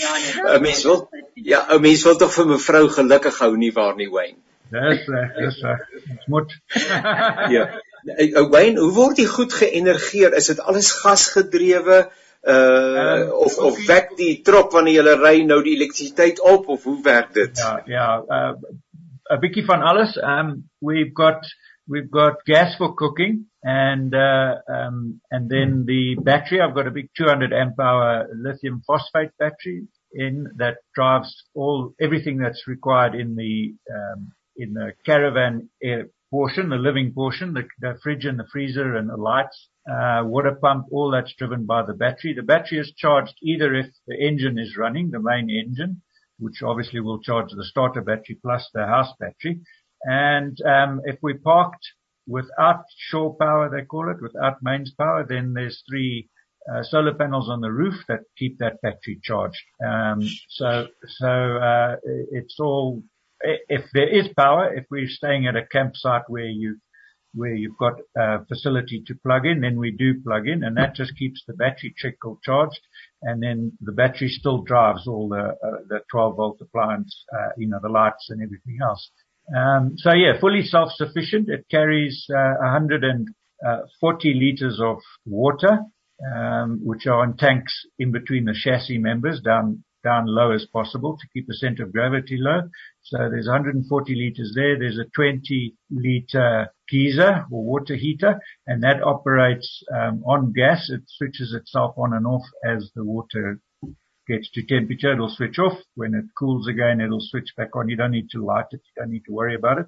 ja, 0.03 0.11
nee. 0.15 0.57
'n 0.57 0.61
Mens 0.61 0.83
wil 0.83 1.09
ja, 1.33 1.65
'n 1.69 1.81
mens 1.81 2.03
wil 2.03 2.15
tog 2.15 2.33
vir 2.33 2.47
mevrou 2.47 2.87
gelukkig 2.89 3.37
hou 3.39 3.57
nie 3.57 3.73
waar 3.73 3.95
nie, 3.95 4.09
Wayne. 4.09 4.39
Dis 4.71 5.07
reg, 5.07 5.35
dis 5.35 5.61
reg. 5.61 5.87
Ons 6.15 6.25
moet 6.25 6.51
Ja. 7.55 7.69
Wayne, 8.49 8.79
hoe 8.79 8.93
word 8.93 9.17
jy 9.17 9.25
goed 9.25 9.53
geënergeer? 9.53 10.33
Is 10.33 10.47
dit 10.47 10.59
alles 10.59 10.91
gasgedrewe? 10.91 12.09
uh 12.41 13.29
of 13.37 13.57
of 13.57 13.75
wek 13.85 14.15
die 14.17 14.41
trop 14.41 14.71
wanneer 14.73 15.05
jy 15.05 15.13
ry 15.19 15.33
nou 15.45 15.59
die 15.61 15.75
elektrisiteit 15.75 16.39
op 16.41 16.71
of 16.73 16.87
hoe 16.89 16.97
werk 17.05 17.33
dit? 17.33 17.57
Ja, 17.57 17.81
ja, 17.85 18.07
uh 18.25 18.79
'n 19.31 19.39
bietjie 19.41 19.65
van 19.65 19.81
alles. 19.81 20.17
Um 20.33 20.69
we've 20.81 21.13
got 21.13 21.45
we've 21.87 22.11
got 22.11 22.45
gas 22.45 22.75
for 22.77 22.93
cooking 22.95 23.45
and 23.63 24.13
uh 24.13 24.55
um 24.77 25.21
and 25.31 25.49
then 25.49 25.85
the 25.85 26.15
battery 26.29 26.59
I've 26.61 26.75
got 26.75 26.87
a 26.87 26.91
big 26.99 27.09
200 27.17 27.53
amp 27.53 27.79
hour 27.79 28.27
lithium 28.33 28.81
phosphate 28.87 29.31
battery 29.39 29.87
in 30.13 30.47
that 30.57 30.77
drives 30.93 31.31
all 31.55 31.93
everything 31.99 32.37
that's 32.37 32.67
required 32.67 33.15
in 33.15 33.35
the 33.35 33.73
um 33.97 34.31
in 34.57 34.73
the 34.73 34.93
caravan 35.05 35.69
air 35.81 36.07
portion, 36.29 36.69
the 36.69 36.75
living 36.77 37.13
portion, 37.13 37.53
the, 37.53 37.63
the 37.79 37.97
fridge 38.01 38.25
and 38.25 38.39
the 38.39 38.47
freezer 38.51 38.95
and 38.95 39.09
the 39.09 39.17
lights 39.17 39.67
uh, 39.89 40.21
water 40.23 40.57
pump, 40.61 40.85
all 40.91 41.11
that's 41.11 41.33
driven 41.35 41.65
by 41.65 41.83
the 41.85 41.93
battery. 41.93 42.33
The 42.35 42.43
battery 42.43 42.79
is 42.79 42.93
charged 42.95 43.33
either 43.41 43.73
if 43.73 43.87
the 44.07 44.15
engine 44.15 44.57
is 44.57 44.77
running, 44.77 45.11
the 45.11 45.19
main 45.21 45.49
engine, 45.49 46.01
which 46.41 46.61
obviously 46.63 46.99
will 46.99 47.21
charge 47.21 47.51
the 47.51 47.65
starter 47.65 48.01
battery 48.01 48.37
plus 48.41 48.69
the 48.73 48.85
house 48.85 49.13
battery. 49.19 49.61
And 50.03 50.57
um, 50.65 51.01
if 51.05 51.17
we 51.21 51.35
parked 51.35 51.85
without 52.27 52.83
shore 52.97 53.35
power, 53.39 53.69
they 53.69 53.85
call 53.85 54.09
it, 54.09 54.21
without 54.21 54.57
mains 54.61 54.91
power, 54.97 55.25
then 55.27 55.53
there's 55.53 55.83
three 55.89 56.29
uh, 56.71 56.83
solar 56.83 57.13
panels 57.13 57.49
on 57.49 57.61
the 57.61 57.71
roof 57.71 57.95
that 58.07 58.21
keep 58.37 58.57
that 58.59 58.81
battery 58.81 59.19
charged. 59.23 59.63
Um, 59.85 60.21
so, 60.49 60.87
so 61.19 61.27
uh, 61.27 61.95
it's 62.31 62.57
all. 62.59 63.03
If 63.43 63.85
there 63.93 64.07
is 64.07 64.27
power, 64.37 64.71
if 64.71 64.85
we're 64.91 65.07
staying 65.07 65.47
at 65.47 65.55
a 65.55 65.65
campsite 65.65 66.27
where 66.27 66.45
you 66.45 66.77
where 67.33 67.53
you've 67.53 67.77
got 67.77 67.93
a 68.17 68.45
facility 68.45 69.03
to 69.07 69.15
plug 69.15 69.45
in, 69.45 69.61
then 69.61 69.77
we 69.79 69.91
do 69.91 70.21
plug 70.21 70.47
in, 70.47 70.63
and 70.63 70.77
that 70.77 70.95
just 70.95 71.17
keeps 71.17 71.43
the 71.47 71.53
battery 71.53 71.93
trickle 71.97 72.39
charged, 72.43 72.79
and 73.21 73.41
then 73.41 73.71
the 73.81 73.91
battery 73.91 74.27
still 74.27 74.61
drives 74.61 75.07
all 75.07 75.29
the 75.29 75.55
uh, 75.63 75.77
the 75.87 75.99
12 76.11 76.35
volt 76.35 76.61
appliance, 76.61 77.25
uh, 77.33 77.49
you 77.57 77.67
know, 77.67 77.79
the 77.81 77.89
lights 77.89 78.27
and 78.29 78.41
everything 78.41 78.77
else. 78.81 79.09
Um, 79.55 79.93
so 79.97 80.13
yeah, 80.13 80.39
fully 80.39 80.63
self-sufficient. 80.63 81.49
It 81.49 81.65
carries 81.69 82.25
uh, 82.29 82.55
140 82.61 84.33
liters 84.33 84.79
of 84.81 84.97
water, 85.25 85.79
um, 86.33 86.79
which 86.83 87.07
are 87.07 87.23
in 87.23 87.37
tanks 87.37 87.85
in 87.97 88.11
between 88.11 88.45
the 88.45 88.55
chassis 88.55 88.97
members 88.97 89.41
down 89.41 89.83
down 90.03 90.25
low 90.27 90.51
as 90.51 90.65
possible 90.65 91.17
to 91.17 91.27
keep 91.33 91.47
the 91.47 91.53
center 91.53 91.83
of 91.83 91.93
gravity 91.93 92.37
low. 92.39 92.61
So 93.03 93.17
there's 93.17 93.47
140 93.47 94.15
liters 94.15 94.53
there. 94.55 94.77
There's 94.77 94.99
a 94.99 95.09
20 95.15 95.75
liter 95.89 96.67
geyser 96.89 97.45
or 97.51 97.63
water 97.63 97.95
heater 97.95 98.39
and 98.67 98.83
that 98.83 99.01
operates 99.03 99.83
um, 99.93 100.23
on 100.25 100.53
gas. 100.53 100.89
It 100.89 101.01
switches 101.07 101.53
itself 101.53 101.95
on 101.97 102.13
and 102.13 102.25
off 102.25 102.43
as 102.65 102.91
the 102.95 103.03
water 103.03 103.59
gets 104.27 104.49
to 104.51 104.63
temperature. 104.63 105.13
It'll 105.13 105.29
switch 105.29 105.59
off. 105.59 105.77
When 105.95 106.13
it 106.13 106.25
cools 106.37 106.67
again, 106.67 107.01
it'll 107.01 107.21
switch 107.21 107.53
back 107.57 107.75
on. 107.75 107.89
You 107.89 107.95
don't 107.95 108.11
need 108.11 108.29
to 108.31 108.43
light 108.43 108.65
it. 108.71 108.81
You 108.95 109.01
don't 109.01 109.11
need 109.11 109.23
to 109.25 109.33
worry 109.33 109.55
about 109.55 109.79
it 109.79 109.87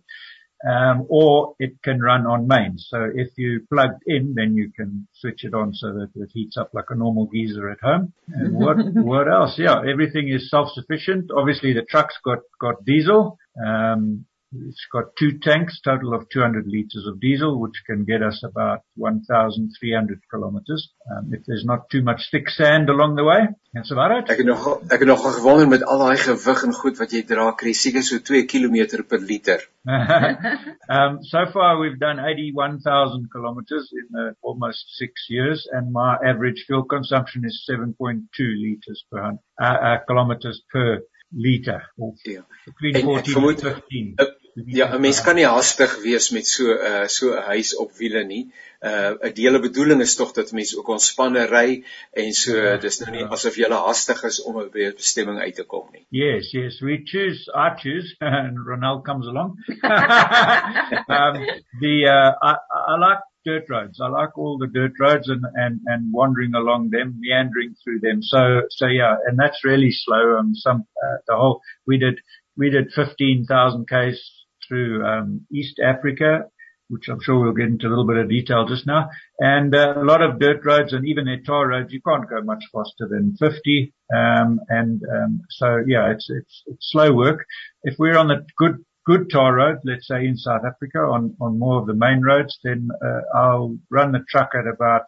um, 0.68 1.06
or 1.10 1.56
it 1.60 1.82
can 1.84 2.00
run 2.00 2.26
on 2.26 2.48
mains. 2.48 2.88
So 2.90 3.10
if 3.14 3.30
you 3.38 3.62
plugged 3.72 4.02
in, 4.06 4.34
then 4.36 4.56
you 4.56 4.72
can 4.76 5.08
switch 5.14 5.44
it 5.44 5.54
on 5.54 5.74
so 5.74 5.88
that 5.94 6.10
it 6.16 6.30
heats 6.34 6.58
up 6.58 6.72
like 6.74 6.86
a 6.90 6.96
normal 6.96 7.26
geyser 7.28 7.70
at 7.70 7.80
home. 7.82 8.14
And 8.28 8.56
what 8.56 8.78
what 8.94 9.28
else? 9.28 9.56
Yeah, 9.58 9.82
everything 9.90 10.30
is 10.30 10.50
self-sufficient. 10.50 11.32
Obviously, 11.36 11.74
the 11.74 11.86
truck's 11.90 12.18
got 12.24 12.40
got 12.60 12.86
diesel. 12.86 13.38
Um, 13.64 14.26
it's 14.68 14.86
got 14.92 15.16
two 15.18 15.40
tanks, 15.40 15.80
total 15.82 16.14
of 16.14 16.30
200 16.30 16.66
liters 16.68 17.06
of 17.08 17.20
diesel, 17.20 17.60
which 17.60 17.84
can 17.86 18.06
get 18.06 18.22
us 18.22 18.44
about 18.44 18.82
1,300 18.96 20.20
kilometers. 20.30 20.90
Um, 21.12 21.34
if 21.34 21.42
there's 21.46 21.66
not 21.66 21.90
too 21.90 22.04
much 22.04 22.30
thick 22.32 22.50
sand 22.50 22.90
along 22.90 23.16
the 23.16 23.24
way. 23.24 23.48
That's 23.74 23.92
about 23.92 24.12
it. 24.12 24.30
Ek 24.30 24.38
het 24.38 24.46
nog 24.46 24.66
ek 24.86 25.00
het 25.02 25.08
nog 25.10 25.24
gewonder 25.36 25.68
met 25.68 25.84
al 25.84 26.04
daai 26.04 26.18
gewig 26.22 26.60
en 26.68 26.76
goed 26.78 27.00
wat 27.02 27.16
jy 27.16 27.24
dra, 27.26 27.48
kry 27.58 27.74
seker 27.74 28.04
so 28.06 28.20
2 28.22 28.46
km 28.46 29.02
per 29.10 29.18
liter. 29.18 29.64
um, 30.96 31.18
so 31.26 31.46
far 31.54 31.80
we've 31.80 31.98
done 32.00 32.22
81,000 32.22 33.32
kilometers 33.34 33.90
in 33.92 34.20
uh, 34.20 34.30
almost 34.42 34.94
6 35.00 35.26
years 35.30 35.66
and 35.72 35.92
my 35.92 36.14
average 36.22 36.66
fuel 36.68 36.86
consumption 36.86 37.46
is 37.46 37.66
7.2 37.66 38.30
liters 38.38 39.06
per 39.10 39.26
uh, 39.26 39.34
uh, 39.58 39.98
kilometers 40.06 40.62
per 40.70 41.02
liter 41.34 41.92
of 41.98 42.22
ja. 42.22 42.46
between 42.66 43.02
14 43.02 43.50
en 43.50 43.58
15. 43.58 44.14
Ja, 44.54 44.94
'n 44.94 45.02
mens 45.02 45.22
kan 45.26 45.36
nie 45.36 45.48
haastig 45.50 45.96
wees 46.04 46.30
met 46.32 46.48
so 46.48 46.64
'n 46.74 46.78
uh, 46.90 47.08
so 47.08 47.34
'n 47.34 47.42
huis 47.50 47.76
op 47.76 47.92
wiele 47.98 48.24
nie. 48.24 48.52
Uh 48.82 49.16
'n 49.22 49.34
dele 49.34 49.60
bedoeling 49.60 50.02
is 50.02 50.16
tog 50.16 50.32
dat 50.32 50.52
mense 50.52 50.78
ook 50.78 50.88
ontspanne 50.88 51.46
ry 51.46 51.84
en 52.12 52.34
so 52.34 52.58
ja, 52.58 52.78
dis 52.78 53.00
nou 53.00 53.12
nie 53.12 53.24
ja. 53.24 53.28
asof 53.28 53.56
jy 53.58 53.70
haastig 53.70 54.24
is 54.24 54.42
om 54.44 54.70
by 54.72 54.86
'n 54.90 54.96
bestemming 54.96 55.40
uit 55.40 55.56
te 55.56 55.64
kom 55.64 55.90
nie. 55.92 56.06
Yes, 56.10 56.52
yes, 56.52 56.80
we 56.82 57.02
choose, 57.04 57.50
I 57.56 57.70
choose 57.82 58.16
and 58.20 58.58
Ronald 58.68 59.04
comes 59.06 59.26
along. 59.28 59.58
um 61.18 61.36
the 61.82 61.96
uh 62.06 62.32
I 62.50 62.54
I 62.92 62.96
like 63.08 63.24
dirt 63.46 63.70
roads. 63.70 64.00
I 64.00 64.10
like 64.20 64.38
all 64.38 64.58
the 64.60 64.68
dirt 64.68 65.00
roads 65.00 65.30
and 65.30 65.46
and 65.56 65.80
and 65.86 66.14
wandering 66.14 66.54
along 66.54 66.92
them, 66.92 67.18
meandering 67.20 67.74
through 67.82 68.02
them. 68.02 68.22
So 68.22 68.68
so 68.70 68.86
yeah, 68.86 69.16
and 69.26 69.40
that's 69.40 69.66
really 69.66 69.92
slow. 69.92 70.38
Um 70.38 70.54
some 70.54 70.86
uh, 71.04 71.18
the 71.26 71.36
whole 71.36 71.62
we 71.88 71.98
did 71.98 72.20
we 72.56 72.70
did 72.70 72.92
15,000 72.94 73.88
k's 73.88 74.43
through 74.68 75.06
um, 75.06 75.46
East 75.52 75.80
Africa, 75.84 76.46
which 76.90 77.08
I'm 77.10 77.22
sure 77.22 77.40
we'll 77.40 77.54
get 77.54 77.68
into 77.68 77.88
a 77.88 77.90
little 77.90 78.08
bit 78.08 78.18
of 78.18 78.30
detail 78.30 78.66
just 78.68 78.86
now, 78.86 79.10
and 79.40 79.74
uh, 79.74 79.94
a 79.96 80.04
lot 80.04 80.22
of 80.22 80.40
dirt 80.40 80.66
roads 80.66 80.94
and 80.94 81.08
even 81.08 81.26
their 81.26 81.42
tar 81.42 81.68
roads. 81.68 81.92
You 81.92 82.02
can't 82.02 82.30
go 82.30 82.42
much 82.42 82.64
faster 82.72 83.08
than 83.10 83.36
50, 83.40 83.94
um, 84.16 84.60
and 84.70 85.02
um, 85.12 85.42
so 85.50 85.78
yeah, 85.88 86.12
it's 86.12 86.30
it's 86.30 86.64
it's 86.68 86.92
slow 86.92 87.14
work. 87.14 87.46
If 87.84 87.96
we're 87.98 88.18
on 88.18 88.28
the 88.28 88.46
good 88.58 88.84
good 89.06 89.30
tar 89.30 89.56
road, 89.56 89.80
let's 89.84 90.08
say 90.08 90.26
in 90.26 90.38
South 90.38 90.62
Africa 90.66 91.00
on 91.00 91.36
on 91.42 91.60
more 91.60 91.80
of 91.80 91.88
the 91.88 91.94
main 91.96 92.22
roads, 92.22 92.58
then 92.64 92.90
uh, 93.04 93.22
I'll 93.36 93.78
run 93.90 94.12
the 94.12 94.24
truck 94.30 94.52
at 94.54 94.68
about 94.68 95.04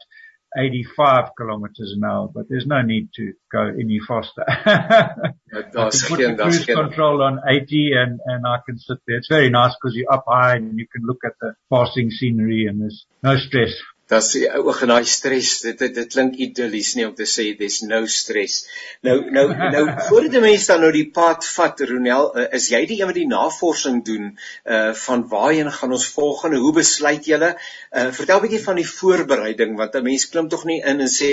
85 0.58 1.30
kilometers 1.38 1.94
an 1.96 2.04
hour, 2.04 2.30
but 2.34 2.46
there's 2.50 2.65
no 2.65 2.82
need 2.82 3.10
to 3.15 3.34
go 3.52 3.68
any 3.68 4.00
faster. 4.06 4.46
Daar's 5.74 6.04
put 6.08 6.20
the 6.20 6.36
cruise 6.39 6.65
control 6.65 7.22
on 7.24 7.39
80 7.48 7.91
and, 7.96 8.20
and 8.26 8.46
I 8.48 8.58
can 8.65 8.78
sit 8.78 8.98
there. 9.08 9.18
It's 9.18 9.28
very 9.28 9.50
nice 9.50 9.76
because 9.80 9.96
you're 9.96 10.12
up 10.12 10.26
high 10.28 10.56
and 10.56 10.78
you 10.80 10.88
can 10.88 11.04
look 11.06 11.20
at 11.26 11.34
the 11.41 11.56
passing 11.72 12.10
scenery 12.10 12.65
and 12.68 12.82
there's 12.82 13.06
no 13.24 13.38
stress. 13.38 13.74
Das 14.12 14.28
die 14.36 14.44
oog 14.46 14.84
en 14.86 14.91
daai 14.94 15.08
stres, 15.10 15.52
dit 15.65 15.80
dit, 15.82 15.94
dit 15.96 16.12
klink 16.13 16.36
idillies 16.46 16.91
nie 16.94 17.08
om 17.08 17.13
te 17.18 17.26
sê 17.26 17.46
dis 17.58 17.80
no 17.89 18.04
stres. 18.15 18.60
Nou 19.08 19.15
nou 19.34 19.46
nou 19.50 19.82
voordat 20.10 20.36
die 20.36 20.41
mense 20.44 20.70
dan 20.70 20.84
nou 20.86 20.91
die 20.94 21.08
pad 21.15 21.48
vat, 21.56 21.82
Ronel, 21.89 22.30
uh, 22.38 22.44
is 22.60 22.68
jy 22.70 22.84
die 22.91 23.00
een 23.00 23.10
wat 23.10 23.18
die 23.18 23.26
navorsing 23.32 24.04
doen 24.06 24.28
uh 24.30 24.91
van 25.06 25.26
waarheen 25.32 25.72
gaan 25.74 25.96
ons 25.98 26.06
volgende? 26.18 26.62
Hoe 26.62 26.76
besluit 26.78 27.26
julle? 27.32 27.56
Uh 27.89 28.12
vertel 28.20 28.38
'n 28.38 28.46
bietjie 28.46 28.62
van 28.68 28.78
die 28.82 28.88
voorbereiding 28.91 29.74
want 29.82 29.98
'n 29.98 30.06
mens 30.12 30.28
klim 30.30 30.54
tog 30.54 30.68
nie 30.70 30.84
in 30.86 31.02
en 31.02 31.12
sê 31.15 31.32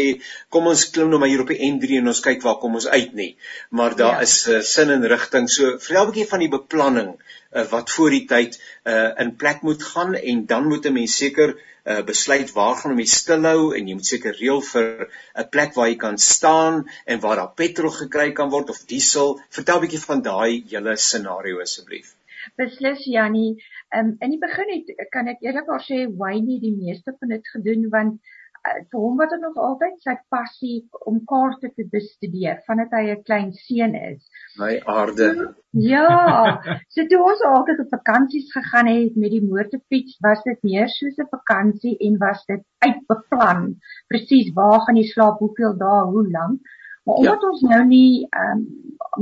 kom 0.49 0.73
ons 0.73 0.89
klim 0.97 1.13
nou 1.13 1.21
maar 1.21 1.33
hier 1.35 1.45
op 1.45 1.53
die 1.53 1.61
N3 1.69 2.01
en 2.01 2.09
ons 2.15 2.25
kyk 2.25 2.41
waar 2.41 2.57
kom 2.65 2.81
ons 2.81 2.89
uit 2.89 3.13
nie. 3.13 3.37
Maar 3.69 3.97
daar 4.01 4.17
ja. 4.17 4.25
is 4.31 4.49
uh, 4.49 4.63
sin 4.65 4.97
en 4.97 5.05
rigting. 5.13 5.51
So 5.51 5.77
vertel 5.77 6.07
'n 6.07 6.13
bietjie 6.15 6.31
van 6.33 6.41
die 6.47 6.53
beplanning 6.57 7.13
uh, 7.53 7.65
wat 7.71 7.91
voor 7.91 8.11
die 8.11 8.25
tyd 8.27 8.59
uh 8.85 9.11
in 9.25 9.37
plek 9.37 9.63
moet 9.63 9.83
gaan 9.83 10.15
en 10.15 10.47
dan 10.47 10.69
moet 10.69 10.87
'n 10.87 10.93
mens 10.93 11.17
seker 11.17 11.55
uh, 11.85 12.03
besluit 12.05 12.53
waar 12.53 12.77
gaan 12.77 12.93
om 12.93 12.99
jy 12.99 13.07
stilhou 13.07 13.75
en 13.77 13.89
jy 13.89 13.95
moet 13.95 14.07
seker 14.07 14.37
reël 14.39 14.63
vir 14.73 15.09
'n 15.35 15.49
plek 15.51 15.75
waar 15.75 15.89
jy 15.89 15.97
kan 15.97 16.19
staan 16.19 16.85
en 17.05 17.21
waar 17.21 17.37
daar 17.37 17.55
petrol 17.55 17.91
gekry 17.91 18.33
kan 18.33 18.51
word 18.51 18.71
of 18.71 18.85
diesel. 18.87 19.41
Vertel 19.51 19.77
'n 19.77 19.85
bietjie 19.87 20.05
van 20.07 20.23
daai 20.23 20.65
hele 20.71 20.97
scenario 20.97 21.61
asseblief. 21.61 22.15
Beslis 22.57 23.05
Jannie, 23.07 23.63
um, 23.95 24.17
in 24.21 24.31
die 24.31 24.39
begin 24.39 24.71
het 24.75 25.11
kan 25.11 25.29
ek 25.29 25.43
eerlikwaar 25.43 25.83
sê 25.83 26.07
Wayne 26.19 26.59
die 26.61 26.75
meeste 26.75 27.15
van 27.19 27.29
dit 27.29 27.49
gedoen 27.55 27.89
want 27.91 28.21
vir 28.63 28.99
hom 29.01 29.17
wat 29.19 29.33
nog 29.43 29.57
altyd 29.59 29.97
sy 30.05 30.15
passie 30.31 30.77
om 31.11 31.19
kaarte 31.31 31.71
te 31.75 31.87
bestudeer 31.95 32.61
vandat 32.67 32.93
hy 32.95 33.03
'n 33.15 33.23
klein 33.29 33.51
seun 33.53 33.95
is. 33.99 34.23
My 34.59 34.81
aarde. 34.87 35.55
Ja, 35.73 36.61
so 36.95 37.07
toe 37.11 37.23
ons 37.31 37.43
altyd 37.49 37.81
op 37.85 37.91
vakansies 37.97 38.53
gegaan 38.53 38.87
het 38.87 39.17
met 39.17 39.35
die 39.35 39.43
motorfiets, 39.43 40.19
was 40.21 40.43
dit 40.45 40.63
meer 40.63 40.89
soos 40.89 41.19
'n 41.19 41.31
vakansie 41.31 41.97
en 41.99 42.19
was 42.19 42.45
dit 42.47 42.63
uitbeplan. 42.87 43.77
Presies 44.09 44.53
waar 44.55 44.81
gaan 44.81 44.97
jy 44.97 45.07
slaap, 45.11 45.39
hoeveel 45.39 45.77
dae, 45.77 46.07
hoe 46.13 46.31
lank. 46.31 46.61
Maar 47.05 47.15
omdat 47.15 47.43
ja. 47.43 47.49
ons 47.49 47.61
nou 47.61 47.85
nie 47.87 48.29
um, 48.31 48.67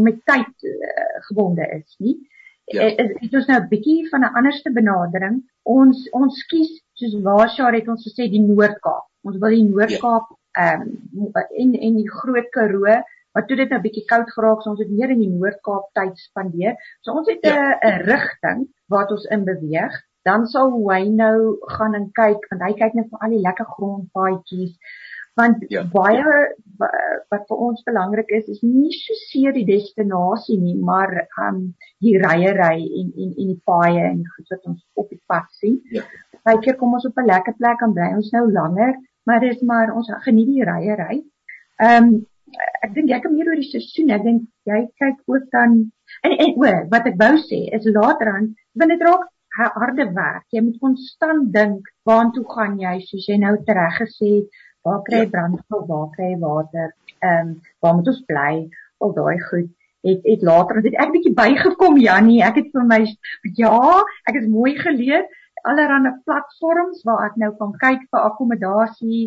met 0.02 0.24
tyd 0.24 0.52
uh, 0.68 1.20
gebonde 1.28 1.64
is 1.80 1.96
nie, 1.98 2.18
ja. 2.64 2.82
het, 2.82 3.16
het 3.20 3.34
ons 3.34 3.46
nou 3.46 3.60
'n 3.60 3.68
bietjie 3.68 4.08
van 4.08 4.20
'n 4.20 4.34
anderste 4.36 4.72
benadering. 4.72 5.44
Ons 5.62 6.08
ons 6.10 6.44
kies 6.44 6.82
soos 6.92 7.22
Waashar 7.22 7.72
het 7.72 7.88
ons 7.88 8.04
gesê 8.04 8.28
die 8.28 8.44
Noord-Kaap. 8.44 9.09
Ons 9.26 9.40
wil 9.42 9.56
die 9.56 9.64
Noord-Kaap 9.68 10.28
ehm 10.60 10.84
um, 10.84 11.32
en 11.62 11.74
en 11.78 11.96
die 12.00 12.10
Groot 12.10 12.48
Karoo, 12.54 12.94
maar 13.32 13.46
toe 13.46 13.56
dit 13.60 13.70
nou 13.70 13.80
bietjie 13.84 14.04
koud 14.10 14.30
geraak, 14.34 14.62
so 14.62 14.72
ons 14.72 14.82
het 14.82 14.90
meer 14.90 15.12
in 15.14 15.20
die 15.22 15.32
Noord-Kaap 15.32 15.90
tyd 15.98 16.16
spandeer. 16.18 16.78
So 17.04 17.14
ons 17.20 17.28
het 17.30 17.44
'n 17.44 17.52
ja. 17.54 17.78
'n 17.90 18.06
rigting 18.08 18.64
wat 18.88 19.10
ons 19.10 19.28
in 19.36 19.44
beweeg. 19.44 20.00
Dan 20.24 20.46
sal 20.46 20.72
hy 20.88 21.04
nou 21.08 21.58
gaan 21.76 21.94
en 21.94 22.10
kyk 22.12 22.48
want 22.50 22.62
hy 22.62 22.72
kyk 22.82 22.94
net 22.94 23.08
vir 23.10 23.22
al 23.24 23.36
die 23.36 23.46
lekker 23.46 23.68
grondpaadjies 23.76 24.74
want 25.40 25.64
ja, 25.68 25.84
baie 25.92 26.18
ja. 26.18 26.88
wat 27.30 27.44
vir 27.48 27.60
ons 27.66 27.84
belangrik 27.86 28.32
is 28.38 28.48
is 28.54 28.62
nie 28.66 28.90
so 28.96 29.16
seer 29.28 29.54
die 29.56 29.66
destinasie 29.68 30.58
nie 30.60 30.76
maar 30.90 31.12
um 31.46 31.60
die 32.04 32.16
ryery 32.24 32.80
en 33.00 33.12
en 33.24 33.30
en 33.30 33.52
die 33.52 33.60
paaie 33.70 34.08
en 34.08 34.24
goed 34.34 34.54
wat 34.54 34.66
ons 34.72 34.82
op 34.94 35.08
die 35.12 35.20
pad 35.30 35.46
sien. 35.60 35.78
Ja. 35.94 36.02
Baie 36.46 36.60
keer 36.64 36.76
kom 36.80 36.96
ons 36.98 37.06
op 37.06 37.18
'n 37.18 37.30
lekker 37.30 37.56
plek 37.60 37.86
en 37.86 37.94
bly 37.96 38.10
ons 38.16 38.32
nou 38.36 38.44
langer 38.52 38.96
maar 39.28 39.40
dit 39.40 39.56
is 39.56 39.62
maar 39.66 39.94
ons 39.94 40.10
geniet 40.26 40.50
die 40.54 40.66
ryery. 40.68 41.22
Ehm 41.80 42.04
um, 42.04 42.12
ek 42.82 42.94
dink 42.96 43.12
jy 43.12 43.18
kan 43.22 43.34
meer 43.34 43.48
oor 43.50 43.60
die 43.60 43.68
seisoen. 43.70 44.10
Ek 44.10 44.24
dink 44.26 44.46
jy 44.66 44.80
kyk 44.98 45.20
ook 45.30 45.50
dan 45.54 45.76
en 46.26 46.32
en 46.44 46.56
o, 46.56 46.72
wat 46.94 47.06
ek 47.10 47.18
wou 47.20 47.34
sê 47.44 47.60
is 47.76 47.86
later 47.94 48.32
aan 48.34 48.48
wanneer 48.74 48.98
dit 48.98 49.06
raak 49.06 49.28
harde 49.76 50.06
werk. 50.14 50.46
Jy 50.54 50.64
moet 50.66 50.78
konstant 50.82 51.50
dink 51.54 51.90
waartoe 52.08 52.46
gaan 52.54 52.78
jy 52.80 52.96
soos 53.06 53.26
jy 53.28 53.38
nou 53.42 53.56
tereg 53.66 53.98
gesê 54.02 54.30
het, 54.38 54.62
waar 54.86 55.02
kry 55.06 55.24
jy 55.24 55.28
ja. 55.28 55.32
brandstof, 55.34 55.84
waar 55.90 56.08
kry 56.16 56.32
jy 56.32 56.38
water? 56.46 56.94
Ehm 57.20 57.52
um, 57.52 57.58
waar 57.82 57.98
moet 57.98 58.14
ons 58.14 58.24
bly? 58.30 58.54
Al 59.00 59.14
daai 59.16 59.38
goed 59.50 59.70
het 60.02 60.20
het 60.24 60.42
later 60.42 60.80
het 60.80 60.96
ek 60.96 61.12
bietjie 61.12 61.34
bygekom 61.36 61.98
Jannie. 62.00 62.40
Ek 62.44 62.56
het 62.60 62.70
vir 62.72 62.86
my 62.88 63.00
ja, 63.56 64.00
ek 64.28 64.40
het 64.40 64.48
mooi 64.48 64.74
geleer 64.78 65.26
allerlei 65.68 66.12
platforms 66.24 67.04
waar 67.08 67.30
ek 67.30 67.38
nou 67.42 67.52
kan 67.58 67.72
kyk 67.84 68.04
vir 68.10 68.26
akkommodasie 68.28 69.22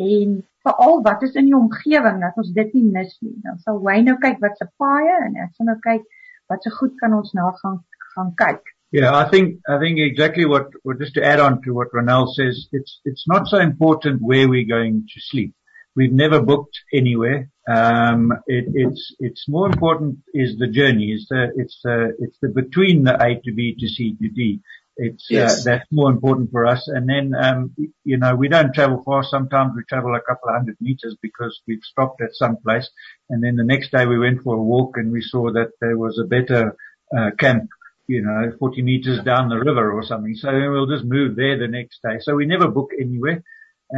en 0.00 0.40
veral 0.64 1.02
wat 1.06 1.22
is 1.22 1.34
in 1.34 1.50
die 1.50 1.56
omgewing 1.58 2.20
dat 2.22 2.36
ons 2.40 2.52
dit 2.56 2.74
nie 2.74 2.84
mis 2.98 3.16
nie. 3.20 3.36
Dan 3.46 3.58
sal 3.64 3.80
hy 3.86 4.00
nou 4.06 4.18
kyk 4.22 4.38
wat 4.44 4.58
se 4.58 4.68
paaie 4.80 5.16
en 5.26 5.40
ek 5.46 5.56
sal 5.56 5.68
nou 5.70 5.78
kyk 5.84 6.04
wat 6.52 6.62
se 6.62 6.70
goed 6.78 6.94
kan 7.00 7.16
ons 7.18 7.34
na 7.38 7.50
gaan 7.62 7.82
gaan 8.14 8.32
kyk. 8.36 8.62
Yeah, 8.92 9.14
I 9.16 9.24
think 9.30 9.60
I 9.66 9.78
think 9.78 9.98
exactly 9.98 10.44
what, 10.44 10.66
what 10.82 10.98
just 10.98 11.14
to 11.14 11.24
add 11.24 11.40
on 11.40 11.62
to 11.62 11.72
what 11.72 11.92
Ronel 11.92 12.28
says, 12.28 12.68
it's 12.72 13.00
it's 13.04 13.24
not 13.26 13.48
so 13.48 13.58
important 13.58 14.20
where 14.20 14.48
we're 14.48 14.68
going 14.68 15.06
to 15.08 15.20
sleep. 15.30 15.54
We've 15.96 16.12
never 16.12 16.40
booked 16.40 16.78
anywhere. 16.92 17.48
Um, 17.68 18.32
it, 18.46 18.66
it's 18.74 19.14
it's 19.18 19.48
more 19.48 19.66
important 19.66 20.18
is 20.34 20.58
the 20.58 20.66
journey. 20.66 21.12
It's 21.12 21.26
the 21.28 21.52
it's 21.56 21.78
the 21.82 22.16
it's 22.18 22.36
the 22.42 22.48
between 22.48 23.04
the 23.04 23.14
A 23.14 23.40
to 23.44 23.52
B 23.54 23.74
to 23.78 23.88
C 23.88 24.14
to 24.20 24.28
D. 24.28 24.60
It's 24.96 25.24
uh, 25.30 25.34
yes. 25.34 25.60
uh, 25.60 25.70
that's 25.70 25.86
more 25.90 26.10
important 26.10 26.50
for 26.50 26.66
us. 26.66 26.86
And 26.88 27.08
then, 27.08 27.34
um, 27.34 27.74
you 28.04 28.18
know, 28.18 28.34
we 28.34 28.48
don't 28.48 28.74
travel 28.74 29.02
far. 29.04 29.24
Sometimes 29.24 29.72
we 29.74 29.82
travel 29.88 30.14
a 30.14 30.20
couple 30.20 30.50
of 30.50 30.56
hundred 30.56 30.76
meters 30.80 31.16
because 31.22 31.60
we've 31.66 31.82
stopped 31.82 32.20
at 32.20 32.34
some 32.34 32.56
place. 32.58 32.90
And 33.30 33.42
then 33.42 33.56
the 33.56 33.64
next 33.64 33.90
day 33.90 34.06
we 34.06 34.18
went 34.18 34.42
for 34.42 34.56
a 34.56 34.62
walk 34.62 34.96
and 34.96 35.10
we 35.10 35.22
saw 35.22 35.52
that 35.52 35.70
there 35.80 35.96
was 35.96 36.18
a 36.18 36.26
better 36.28 36.76
uh, 37.16 37.30
camp, 37.38 37.70
you 38.06 38.22
know, 38.22 38.52
40 38.58 38.82
meters 38.82 39.22
down 39.24 39.48
the 39.48 39.56
river 39.56 39.92
or 39.92 40.02
something. 40.02 40.34
So 40.34 40.50
we'll 40.52 40.86
just 40.86 41.04
move 41.04 41.36
there 41.36 41.58
the 41.58 41.68
next 41.68 42.00
day. 42.02 42.18
So 42.20 42.34
we 42.34 42.46
never 42.46 42.68
book 42.68 42.90
anywhere. 43.00 43.42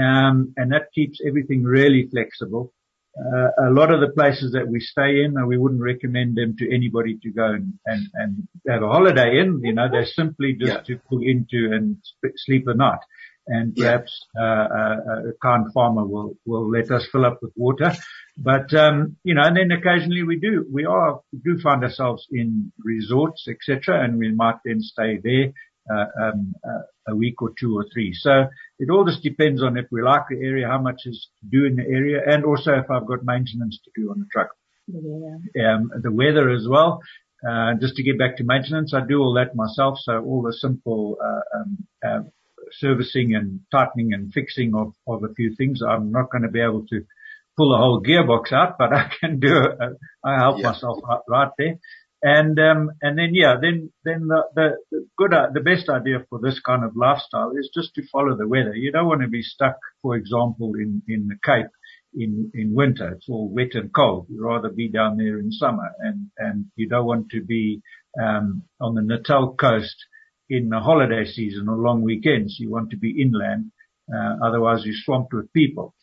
Um, 0.01 0.55
and 0.57 0.73
that 0.73 0.93
keeps 0.95 1.21
everything 1.27 1.63
really 1.65 2.09
flexible 2.11 2.73
uh, 3.17 3.69
a 3.69 3.71
lot 3.71 3.93
of 3.93 4.01
the 4.01 4.09
places 4.09 4.53
that 4.53 4.67
we 4.67 4.81
stay 4.81 5.23
in, 5.23 5.37
uh, 5.37 5.47
we 5.47 5.57
wouldn't 5.57 5.81
recommend 5.81 6.37
them 6.37 6.57
to 6.59 6.75
anybody 6.75 7.17
to 7.23 7.31
go 7.31 7.47
and, 7.47 7.75
and, 7.87 8.09
and 8.15 8.49
have 8.69 8.83
a 8.83 8.89
holiday 8.89 9.39
in. 9.39 9.61
You 9.63 9.75
know, 9.75 9.89
they're 9.91 10.05
simply 10.07 10.55
just 10.59 10.89
yeah. 10.89 10.97
to 10.97 11.03
pull 11.09 11.21
into 11.23 11.71
and 11.73 11.99
sp- 12.03 12.35
sleep 12.37 12.67
a 12.67 12.75
night. 12.75 12.99
And 13.47 13.77
perhaps 13.77 14.27
uh, 14.41 14.43
uh, 14.43 14.97
a 15.29 15.33
kind 15.43 15.71
farmer 15.75 16.07
will 16.07 16.35
will 16.47 16.71
let 16.71 16.91
us 16.91 17.07
fill 17.13 17.27
up 17.27 17.41
with 17.43 17.53
water, 17.57 17.93
but 18.39 18.73
um, 18.73 19.19
you 19.23 19.35
know, 19.35 19.43
and 19.45 19.55
then 19.55 19.71
occasionally 19.71 20.23
we 20.23 20.41
do 20.41 20.67
we 20.73 20.87
are 20.87 21.21
we 21.31 21.41
do 21.45 21.61
find 21.61 21.85
ourselves 21.85 22.27
in 22.31 22.73
resorts, 22.83 23.47
etc., 23.47 24.03
and 24.03 24.17
we 24.17 24.33
might 24.33 24.57
then 24.65 24.81
stay 24.81 25.21
there 25.23 25.53
a 25.91 27.17
week 27.17 27.43
or 27.43 27.53
two 27.59 27.77
or 27.77 27.87
three. 27.93 28.13
So 28.15 28.47
it 28.79 28.91
all 28.91 29.05
just 29.05 29.23
depends 29.23 29.63
on 29.63 29.77
if 29.77 29.87
we 29.91 30.03
like 30.03 30.23
the 30.29 30.37
area, 30.37 30.67
how 30.69 30.81
much 30.81 31.03
is 31.05 31.29
to 31.41 31.47
do 31.47 31.67
in 31.67 31.77
the 31.77 31.83
area, 31.83 32.21
and 32.27 32.45
also 32.45 32.73
if 32.73 32.91
I've 32.91 33.07
got 33.07 33.25
maintenance 33.25 33.79
to 33.85 33.91
do 33.95 34.11
on 34.11 34.21
the 34.21 34.27
truck. 34.33 34.51
Yeah. 34.87 35.75
Um, 35.75 35.91
the 36.03 36.13
weather 36.13 36.51
as 36.51 36.67
well. 36.69 37.01
Uh, 37.47 37.75
just 37.81 37.97
to 37.97 38.03
get 38.03 38.19
back 38.19 38.39
to 38.39 38.45
maintenance, 38.45 38.95
I 38.95 39.01
do 39.07 39.19
all 39.19 39.35
that 39.35 39.55
myself. 39.55 39.99
So 40.01 40.23
all 40.23 40.43
the 40.43 40.53
simple 40.53 41.19
uh, 41.23 41.59
um, 41.59 41.87
uh, 42.07 42.21
servicing 42.73 43.35
and 43.35 43.61
tightening 43.71 44.13
and 44.15 44.33
fixing 44.33 44.75
of, 44.75 44.95
of 45.07 45.25
a 45.25 45.35
few 45.35 45.55
things. 45.57 45.81
I'm 45.87 46.11
not 46.11 46.31
going 46.31 46.43
to 46.43 46.51
be 46.51 46.61
able 46.61 46.87
to 46.89 47.03
pull 47.57 47.75
a 47.75 47.79
whole 47.79 48.03
gearbox 48.03 48.53
out, 48.53 48.77
but 48.79 48.93
I 48.93 49.11
can 49.21 49.41
do. 49.41 49.55
A, 49.55 49.91
I 50.25 50.39
help 50.41 50.59
yeah. 50.59 50.71
myself 50.71 50.99
right, 51.07 51.21
right 51.29 51.51
there. 51.59 51.79
And 52.27 52.59
um, 52.59 52.91
and 53.03 53.19
then 53.19 53.35
yeah, 53.35 53.57
then 53.61 53.93
then 54.03 54.29
the, 54.29 54.45
the, 54.55 54.69
the 54.91 55.07
good 55.19 55.35
uh, 55.35 55.49
the 55.53 55.61
best 55.61 55.91
idea 55.91 56.25
for 56.31 56.41
this 56.43 56.59
kind 56.59 56.83
of 56.83 56.97
lifestyle 56.97 57.51
is 57.51 57.69
just 57.75 57.95
to 57.97 58.03
follow 58.11 58.35
the 58.35 58.49
weather. 58.49 58.75
You 58.75 58.93
don't 58.93 59.09
want 59.09 59.21
to 59.21 59.29
be 59.29 59.43
stuck, 59.43 59.77
for 60.01 60.17
example, 60.17 60.73
in 60.75 61.03
in 61.07 61.29
the 61.29 61.37
Cape 61.45 61.71
in 62.15 62.51
in 62.55 62.75
winter. 62.75 63.13
It's 63.13 63.29
all 63.29 63.53
wet 63.53 63.75
and 63.75 63.93
cold. 63.95 64.29
You'd 64.31 64.41
rather 64.41 64.71
be 64.71 64.89
down 64.89 65.19
there 65.19 65.39
in 65.39 65.53
summer, 65.53 65.91
and 65.99 66.31
and 66.39 66.65
you 66.77 66.89
don't 66.89 67.05
want 67.05 67.29
to 67.33 67.45
be 67.45 67.83
um, 68.19 68.63
on 68.81 68.95
the 68.95 69.03
Natal 69.03 69.55
coast 69.55 69.97
in 70.49 70.71
the 70.71 70.81
holiday 70.81 71.27
season 71.27 71.69
or 71.69 71.77
long 71.77 72.01
weekends. 72.01 72.57
You 72.59 72.71
want 72.71 72.89
to 72.93 72.97
be 72.97 73.21
inland, 73.21 73.71
uh, 74.11 74.37
otherwise 74.43 74.87
you're 74.87 74.95
swamped 75.05 75.35
with 75.35 75.53
people 75.53 75.95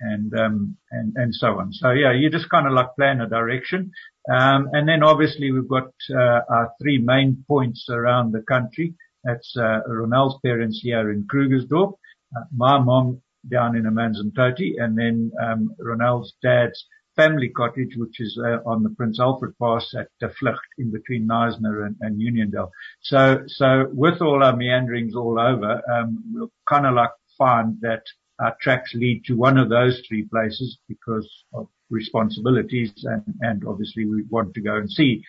and 0.00 0.32
um, 0.38 0.76
and 0.90 1.12
and 1.16 1.34
so 1.34 1.58
on. 1.58 1.72
So 1.72 1.90
yeah, 1.90 2.12
you 2.12 2.30
just 2.30 2.48
kind 2.48 2.66
of 2.66 2.72
like 2.72 2.94
plan 2.96 3.20
a 3.20 3.28
direction, 3.28 3.90
um, 4.30 4.68
and 4.72 4.88
then 4.88 5.02
obviously 5.02 5.50
we've 5.52 5.68
got 5.68 5.90
uh, 6.10 6.40
our 6.48 6.72
three 6.80 6.98
main 6.98 7.44
points 7.48 7.86
around 7.90 8.32
the 8.32 8.42
country. 8.42 8.94
That's 9.24 9.54
uh, 9.56 9.80
Ronald's 9.86 10.36
parents 10.44 10.80
here 10.82 11.10
in 11.10 11.26
Krugersdorp, 11.32 11.94
uh, 12.36 12.44
my 12.54 12.78
mom 12.78 13.20
down 13.50 13.76
in 13.76 13.84
Amanzimtoti, 13.84 14.74
and 14.78 14.96
then 14.96 15.32
um, 15.42 15.74
Ronald's 15.78 16.34
dad's 16.42 16.84
family 17.18 17.48
cottage, 17.48 17.94
which 17.96 18.20
is 18.20 18.38
uh, 18.42 18.58
on 18.64 18.84
the 18.84 18.90
Prince 18.90 19.18
Alfred 19.18 19.54
Pass 19.60 19.92
at 19.98 20.08
the 20.20 20.28
Vlucht 20.40 20.70
in 20.78 20.92
between 20.92 21.26
Neisner 21.26 21.84
and, 21.84 21.96
and 22.00 22.20
Uniondale. 22.20 22.70
So, 23.02 23.42
so 23.48 23.86
with 23.92 24.22
all 24.22 24.44
our 24.44 24.54
meanderings 24.56 25.16
all 25.16 25.38
over, 25.40 25.82
um, 25.92 26.22
we'll 26.32 26.52
kind 26.68 26.86
of 26.86 26.94
like 26.94 27.10
find 27.36 27.76
that 27.80 28.02
our 28.40 28.56
tracks 28.60 28.92
lead 28.94 29.24
to 29.26 29.34
one 29.34 29.58
of 29.58 29.68
those 29.68 30.00
three 30.08 30.24
places 30.24 30.78
because 30.88 31.28
of 31.54 31.68
responsibilities 31.90 32.92
and, 33.04 33.22
and 33.40 33.64
obviously 33.66 34.04
we 34.04 34.22
want 34.30 34.54
to 34.54 34.60
go 34.60 34.76
and 34.76 34.90
see 34.90 35.22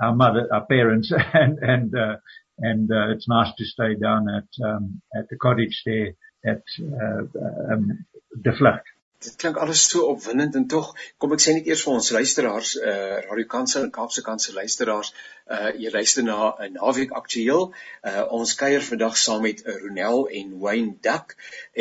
our 0.00 0.14
mother, 0.14 0.48
our 0.52 0.64
parents 0.66 1.12
and, 1.34 1.58
and, 1.58 1.94
uh, 1.94 2.16
and, 2.58 2.90
uh, 2.90 3.10
it's 3.10 3.28
nice 3.28 3.52
to 3.56 3.64
stay 3.64 3.94
down 3.94 4.28
at, 4.28 4.64
um, 4.64 5.00
at 5.16 5.28
the 5.28 5.36
cottage 5.36 5.82
there 5.84 6.12
at, 6.46 6.62
uh, 6.80 7.72
um, 7.72 8.04
De 8.42 8.50
Vlucht. 8.52 8.82
Dit 9.24 9.36
klink 9.40 9.56
alles 9.56 9.82
so 9.88 10.06
opwindend 10.12 10.56
en 10.60 10.66
tog 10.68 10.90
kom 11.18 11.32
ek 11.36 11.42
sê 11.44 11.54
net 11.56 11.68
eers 11.70 11.84
vir 11.86 11.94
ons 11.98 12.10
luisteraars 12.16 12.72
eh 12.80 12.94
uh, 12.94 13.20
Radio 13.30 13.48
Kansel 13.54 13.86
en 13.86 13.92
Kaapse 13.98 14.24
Kansel 14.28 14.58
luisteraars 14.60 15.12
eh 15.14 15.58
uh, 15.58 15.70
jy 15.84 15.92
luister 15.96 16.26
na 16.28 16.38
'n 16.66 16.76
naweek 16.78 17.14
aktueel 17.20 17.70
eh 17.72 18.16
uh, 18.16 18.24
ons 18.38 18.54
kuier 18.62 18.84
vandag 18.90 19.16
saam 19.24 19.42
met 19.48 19.62
Ronel 19.82 20.26
en 20.40 20.58
Wayne 20.64 20.96
Duck 21.08 21.36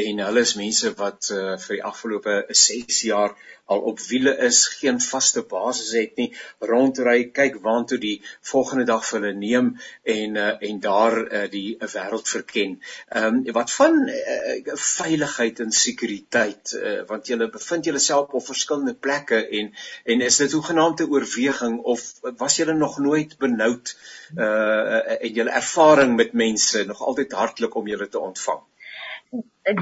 en 0.06 0.24
hulle 0.28 0.46
is 0.48 0.56
mense 0.64 0.94
wat 1.04 1.32
eh 1.32 1.42
uh, 1.42 1.58
vir 1.66 1.76
die 1.76 1.86
afgelope 1.92 2.38
6 2.66 3.02
jaar 3.12 3.36
al 3.66 3.80
op 3.80 4.00
wiele 4.00 4.38
is, 4.38 4.68
geen 4.68 5.00
vaste 5.02 5.42
basis 5.48 5.92
het 5.96 6.18
nie, 6.20 6.30
rondry, 6.60 7.30
kyk 7.36 7.60
waantoe 7.64 7.98
die 8.02 8.16
volgende 8.52 8.86
dag 8.90 9.06
vir 9.08 9.20
hulle 9.20 9.34
neem 9.40 9.70
en 10.16 10.40
uh, 10.40 10.50
en 10.70 10.82
daar 10.84 11.18
uh, 11.24 11.44
die 11.52 11.78
uh, 11.78 11.88
wêreld 11.96 12.28
verken. 12.36 12.76
Ehm 13.10 13.40
um, 13.40 13.54
wat 13.56 13.72
van 13.72 14.00
uh, 14.10 14.76
veiligheid 14.88 15.60
en 15.64 15.72
sekuriteit 15.72 16.76
uh, 16.80 17.00
want 17.08 17.32
julle 17.34 17.50
bevind 17.54 17.90
julleself 17.90 18.34
op 18.40 18.46
verskillende 18.48 18.96
plekke 19.08 19.42
en 19.60 19.72
en 20.14 20.26
is 20.30 20.38
dit 20.42 20.58
hoegenaamde 20.58 21.08
oorweging 21.10 21.80
of 21.96 22.06
was 22.42 22.60
julle 22.62 22.76
nog 22.80 23.00
nooit 23.08 23.38
benoud 23.46 23.96
uh 24.36 25.02
en 25.14 25.34
julle 25.40 25.58
ervaring 25.62 26.16
met 26.16 26.38
mense 26.46 26.86
nog 26.92 27.02
altyd 27.02 27.32
hartlik 27.42 27.76
om 27.76 27.88
julle 27.88 28.08
te 28.08 28.20
ontvang? 28.20 28.62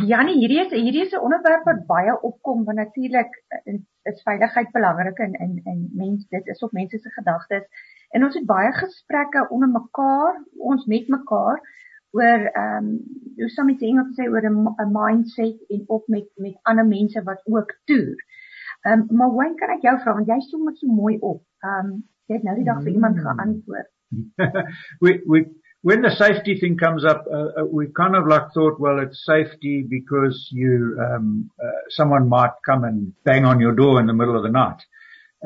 Janie, 0.07 0.37
hierdie 0.39 0.59
is 0.63 0.71
hierdie 0.71 1.05
is 1.05 1.13
'n 1.17 1.25
onderwerp 1.27 1.65
wat 1.69 1.85
baie 1.87 2.13
opkom 2.21 2.63
want 2.65 2.77
natuurlik 2.77 3.31
is 4.11 4.21
veiligheid 4.23 4.71
belangrik 4.71 5.17
in 5.25 5.33
in 5.45 5.61
in 5.65 5.89
mense 5.93 6.25
dit 6.29 6.47
is 6.53 6.63
op 6.67 6.71
mense 6.71 6.99
se 6.99 7.09
gedagtes 7.09 7.65
en 8.09 8.23
ons 8.23 8.35
het 8.35 8.45
baie 8.45 8.71
gesprekke 8.77 9.47
onder 9.49 9.69
mekaar 9.69 10.43
ons 10.71 10.85
met 10.85 11.07
mekaar 11.07 11.59
oor 12.17 12.45
ehm 12.51 12.85
um, 12.85 12.89
hoe 13.41 13.49
sou 13.49 13.65
mens 13.65 13.81
Engels 13.81 14.17
sê 14.17 14.27
oor 14.29 14.45
'n 14.49 14.91
mindset 14.91 15.57
en 15.75 15.83
op 15.87 16.07
met 16.07 16.27
met 16.35 16.59
ander 16.63 16.87
mense 16.87 17.23
wat 17.23 17.41
ook 17.45 17.71
toer. 17.85 18.17
Ehm 18.81 18.99
um, 18.99 19.17
maar 19.17 19.27
hoe 19.27 19.55
kan 19.55 19.69
ek 19.77 19.87
jou 19.87 19.97
vra 19.99 20.13
want 20.13 20.27
jy 20.27 20.39
som 20.39 20.65
dit 20.65 20.77
so 20.77 20.87
mooi 20.87 21.17
op. 21.19 21.43
Ehm 21.63 21.85
um, 21.85 22.03
jy 22.27 22.35
het 22.35 22.43
nou 22.43 22.55
die 22.55 22.69
dag 22.69 22.83
vir 22.83 22.93
iemand 22.93 23.17
hmm. 23.17 23.25
geantwoord. 23.27 23.89
we 25.03 25.21
we 25.25 25.45
when 25.81 26.01
the 26.01 26.11
safety 26.11 26.59
thing 26.59 26.77
comes 26.77 27.03
up, 27.03 27.25
uh, 27.31 27.61
uh, 27.61 27.65
we 27.65 27.87
kind 27.97 28.15
of 28.15 28.27
like 28.27 28.43
thought, 28.53 28.79
well, 28.79 28.99
it's 28.99 29.25
safety 29.25 29.83
because 29.89 30.47
you, 30.51 30.95
um, 31.01 31.49
uh, 31.61 31.81
someone 31.89 32.29
might 32.29 32.51
come 32.63 32.83
and 32.83 33.13
bang 33.25 33.45
on 33.45 33.59
your 33.59 33.73
door 33.73 33.99
in 33.99 34.05
the 34.05 34.13
middle 34.13 34.37
of 34.37 34.43
the 34.43 34.49
night. 34.49 34.79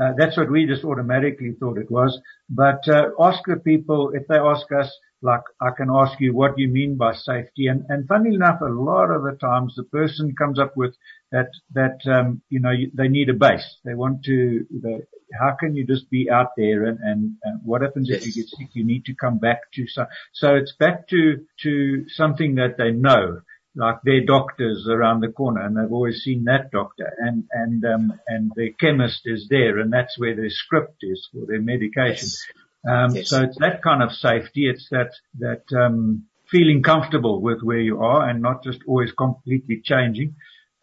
Uh, 0.02 0.12
that's 0.18 0.38
what 0.38 0.52
we 0.52 0.66
just 0.66 0.84
automatically 0.84 1.56
thought 1.60 1.78
it 1.78 1.90
was. 1.90 2.20
But 2.50 2.88
uh, 2.88 3.10
ask 3.20 3.40
the 3.46 3.58
people 3.58 4.12
if 4.14 4.28
they 4.28 4.36
ask 4.38 4.66
us, 4.72 4.92
like 5.22 5.42
I 5.62 5.70
can 5.76 5.90
ask 5.90 6.20
you 6.20 6.34
what 6.34 6.58
you 6.58 6.68
mean 6.68 6.98
by 6.98 7.14
safety, 7.14 7.68
and 7.68 7.86
and 7.90 8.08
funny 8.08 8.36
enough, 8.36 8.62
a 8.62 8.66
lot 8.66 9.10
of 9.10 9.24
the 9.24 9.38
times 9.40 9.74
the 9.76 9.84
person 9.84 10.36
comes 10.38 10.60
up 10.60 10.76
with 10.76 10.96
that 11.32 11.50
that 11.74 12.00
um, 12.06 12.42
you 12.50 12.60
know 12.60 12.74
they 12.94 13.08
need 13.08 13.30
a 13.30 13.34
base. 13.34 13.78
They 13.86 13.96
want 13.96 14.24
to. 14.26 14.66
They, 14.70 15.02
how 15.40 15.56
can 15.60 15.76
you 15.76 15.86
just 15.86 16.10
be 16.10 16.30
out 16.30 16.50
there 16.58 16.86
and, 16.86 17.00
and, 17.00 17.36
and 17.44 17.60
what 17.64 17.82
happens 17.82 18.08
yes. 18.10 18.22
if 18.22 18.28
you 18.28 18.44
get 18.44 18.50
sick? 18.50 18.68
You 18.74 18.86
need 18.86 19.06
to 19.06 19.16
come 19.16 19.40
back 19.40 19.72
to 19.74 19.88
some, 19.88 20.08
so 20.34 20.56
it's 20.56 20.74
back 20.80 21.08
to, 21.10 21.46
to 21.64 22.06
something 22.10 22.56
that 22.56 22.78
they 22.78 22.92
know, 22.92 23.42
like 23.76 23.98
their 24.04 24.24
doctors 24.26 24.88
around 24.90 25.22
the 25.22 25.32
corner 25.32 25.62
and 25.62 25.76
they've 25.76 25.92
always 25.92 26.22
seen 26.22 26.46
that 26.46 26.72
doctor 26.72 27.12
and, 27.20 27.44
and, 27.52 27.84
um, 27.86 28.20
and 28.28 28.52
their 28.56 28.70
chemist 28.80 29.22
is 29.26 29.48
there 29.50 29.80
and 29.80 29.92
that's 29.92 30.18
where 30.18 30.36
their 30.36 30.50
script 30.50 30.98
is 31.02 31.28
for 31.32 31.46
their 31.46 31.62
medication. 31.62 32.28
Yes. 32.28 32.46
Um, 32.88 33.16
yes. 33.16 33.30
so 33.30 33.44
it's 33.44 33.58
that 33.60 33.82
kind 33.84 34.02
of 34.02 34.12
safety. 34.12 34.70
It's 34.70 34.88
that, 34.92 35.12
that, 35.40 35.64
um, 35.76 36.26
feeling 36.50 36.84
comfortable 36.84 37.42
with 37.42 37.62
where 37.62 37.80
you 37.80 38.02
are 38.02 38.30
and 38.30 38.42
not 38.42 38.64
just 38.64 38.80
always 38.88 39.12
completely 39.12 39.82
changing 39.84 40.36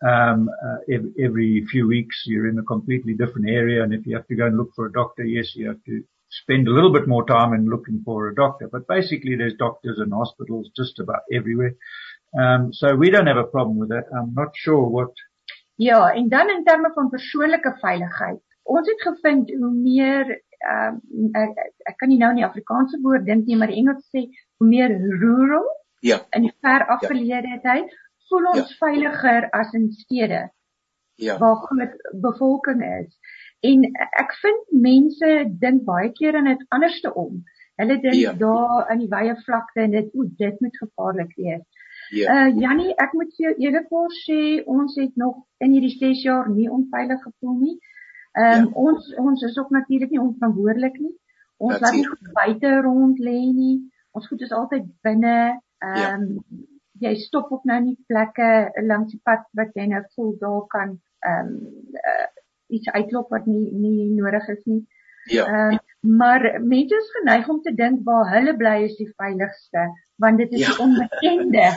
um, 0.06 0.48
uh, 0.48 0.78
every, 0.92 1.12
every 1.24 1.66
few 1.70 1.86
weeks 1.86 2.24
you're 2.26 2.48
in 2.48 2.58
a 2.58 2.62
completely 2.62 3.14
different 3.14 3.48
area. 3.48 3.82
And 3.82 3.94
if 3.94 4.06
you 4.06 4.16
have 4.16 4.26
to 4.28 4.34
go 4.34 4.46
and 4.46 4.56
look 4.56 4.70
for 4.74 4.86
a 4.86 4.92
doctor, 4.92 5.24
yes, 5.24 5.52
you 5.54 5.68
have 5.68 5.82
to 5.84 6.02
spend 6.30 6.66
a 6.66 6.72
little 6.72 6.92
bit 6.92 7.06
more 7.06 7.24
time 7.26 7.52
in 7.52 7.68
looking 7.68 8.02
for 8.04 8.28
a 8.28 8.34
doctor. 8.34 8.68
But 8.70 8.88
basically 8.88 9.36
there's 9.36 9.54
doctors 9.54 9.98
and 9.98 10.12
hospitals 10.12 10.70
just 10.76 10.98
about 10.98 11.20
everywhere. 11.32 11.74
Um, 12.32 12.72
so 12.72 12.94
we 12.96 13.10
don't 13.10 13.26
have 13.26 13.36
a 13.36 13.50
problem 13.50 13.78
with 13.78 13.90
that. 13.90 14.08
I'm 14.12 14.32
not 14.34 14.56
sure 14.56 14.88
what. 14.88 15.12
Ja, 15.76 16.12
en 16.12 16.28
dan 16.28 16.48
in 16.48 16.64
terme 16.64 16.90
van 16.94 17.08
persoonlike 17.08 17.76
veiligheid. 17.80 18.40
Ons 18.62 18.88
het 18.88 19.02
gevind 19.02 19.50
hoe 19.50 19.72
meer 19.72 20.42
ehm 20.62 21.00
um, 21.10 21.28
ek, 21.34 21.72
ek 21.90 21.96
kan 21.98 22.08
nie 22.08 22.18
nou 22.18 22.32
nie 22.34 22.44
Afrikaanse 22.46 23.00
woord 23.02 23.26
dink 23.26 23.46
nie, 23.46 23.56
maar 23.58 23.72
Engels 23.74 24.04
sê 24.14 24.28
hoe 24.56 24.68
meer 24.68 24.92
rural 25.18 25.66
ja. 26.00 26.20
in 26.30 26.52
ver 26.60 26.84
ja. 26.86 26.86
afgeleentheid, 26.94 27.90
ja 27.90 28.02
voel 28.32 28.50
ons 28.54 28.72
ja. 28.72 28.78
veiliger 28.80 29.48
as 29.52 29.72
in 29.76 29.90
stede. 29.92 30.42
Ja. 31.20 31.38
Waar 31.38 31.56
groot 31.66 31.96
bevolking 32.24 32.82
is. 32.82 33.10
En 33.60 33.84
ek 34.20 34.32
vind 34.40 34.70
mense 34.84 35.32
dink 35.62 35.84
baie 35.86 36.10
keer 36.16 36.38
aan 36.38 36.50
dit 36.50 36.64
anderste 36.74 37.12
om. 37.14 37.42
Hulle 37.80 37.98
dink 38.02 38.18
ja. 38.18 38.32
daar 38.38 38.90
in 38.92 39.04
die 39.04 39.10
wye 39.12 39.36
vlakte 39.44 39.84
en 39.84 39.94
dit 39.94 40.08
o, 40.16 40.26
dit 40.40 40.64
moet 40.64 40.80
gevaarlik 40.80 41.36
wees. 41.36 41.62
Ja. 42.12 42.32
Uh 42.34 42.58
Jannie, 42.60 42.92
ek 43.00 43.14
moet 43.16 43.32
jou 43.40 43.52
eerlikwaar 43.56 44.12
sê 44.18 44.40
ons 44.68 44.96
het 45.00 45.16
nog 45.16 45.38
in 45.64 45.72
hierdie 45.72 45.94
6 45.96 46.22
jaar 46.26 46.50
nie 46.50 46.68
onveilig 46.70 47.22
gevoel 47.24 47.56
nie. 47.60 47.76
Ehm 48.32 48.58
um, 48.58 48.66
ja. 48.66 48.72
ons 48.74 49.14
ons 49.20 49.42
is 49.48 49.56
ook 49.58 49.70
natuurlik 49.70 50.10
nie 50.10 50.20
onverantwoordelik 50.20 50.98
nie. 51.00 51.14
Ons 51.56 51.80
laat 51.80 51.96
nie 51.96 52.32
buite 52.36 52.74
rond 52.84 53.18
lê 53.18 53.38
nie. 53.52 53.78
Ons 54.12 54.28
goed 54.28 54.44
is 54.44 54.52
altyd 54.52 54.90
binne. 55.00 55.36
Ja. 55.80 55.88
Ehm 55.88 56.28
um, 56.28 56.66
jy 57.02 57.14
stop 57.18 57.50
op 57.50 57.64
nou 57.64 57.80
nie 57.82 57.96
plekke 58.06 58.50
langs 58.86 59.10
die 59.10 59.20
pad 59.24 59.48
wat 59.58 59.72
jy 59.74 59.88
nou 59.90 60.02
voel 60.14 60.36
daar 60.44 60.66
kan 60.74 60.98
ehm 61.30 61.48
um, 61.48 61.56
uh, 61.96 62.28
iets 62.76 62.92
uitloop 62.92 63.32
wat 63.32 63.46
nie 63.46 63.72
nie 63.72 64.10
nodig 64.20 64.48
is 64.48 64.62
nie. 64.64 64.84
Ja. 65.32 65.48
Uh, 65.48 65.78
maar 66.02 66.60
mense 66.60 66.96
is 66.96 67.10
geneig 67.18 67.48
om 67.48 67.60
te 67.62 67.74
dink 67.74 68.00
waar 68.04 68.30
hulle 68.34 68.56
bly 68.56 68.78
is 68.88 68.96
die 68.98 69.12
veiligste 69.16 69.90
want 70.22 70.38
dit 70.38 70.52
is 70.52 70.66
ja. 70.66 70.72
die 70.72 70.82
onbekende. 70.86 71.68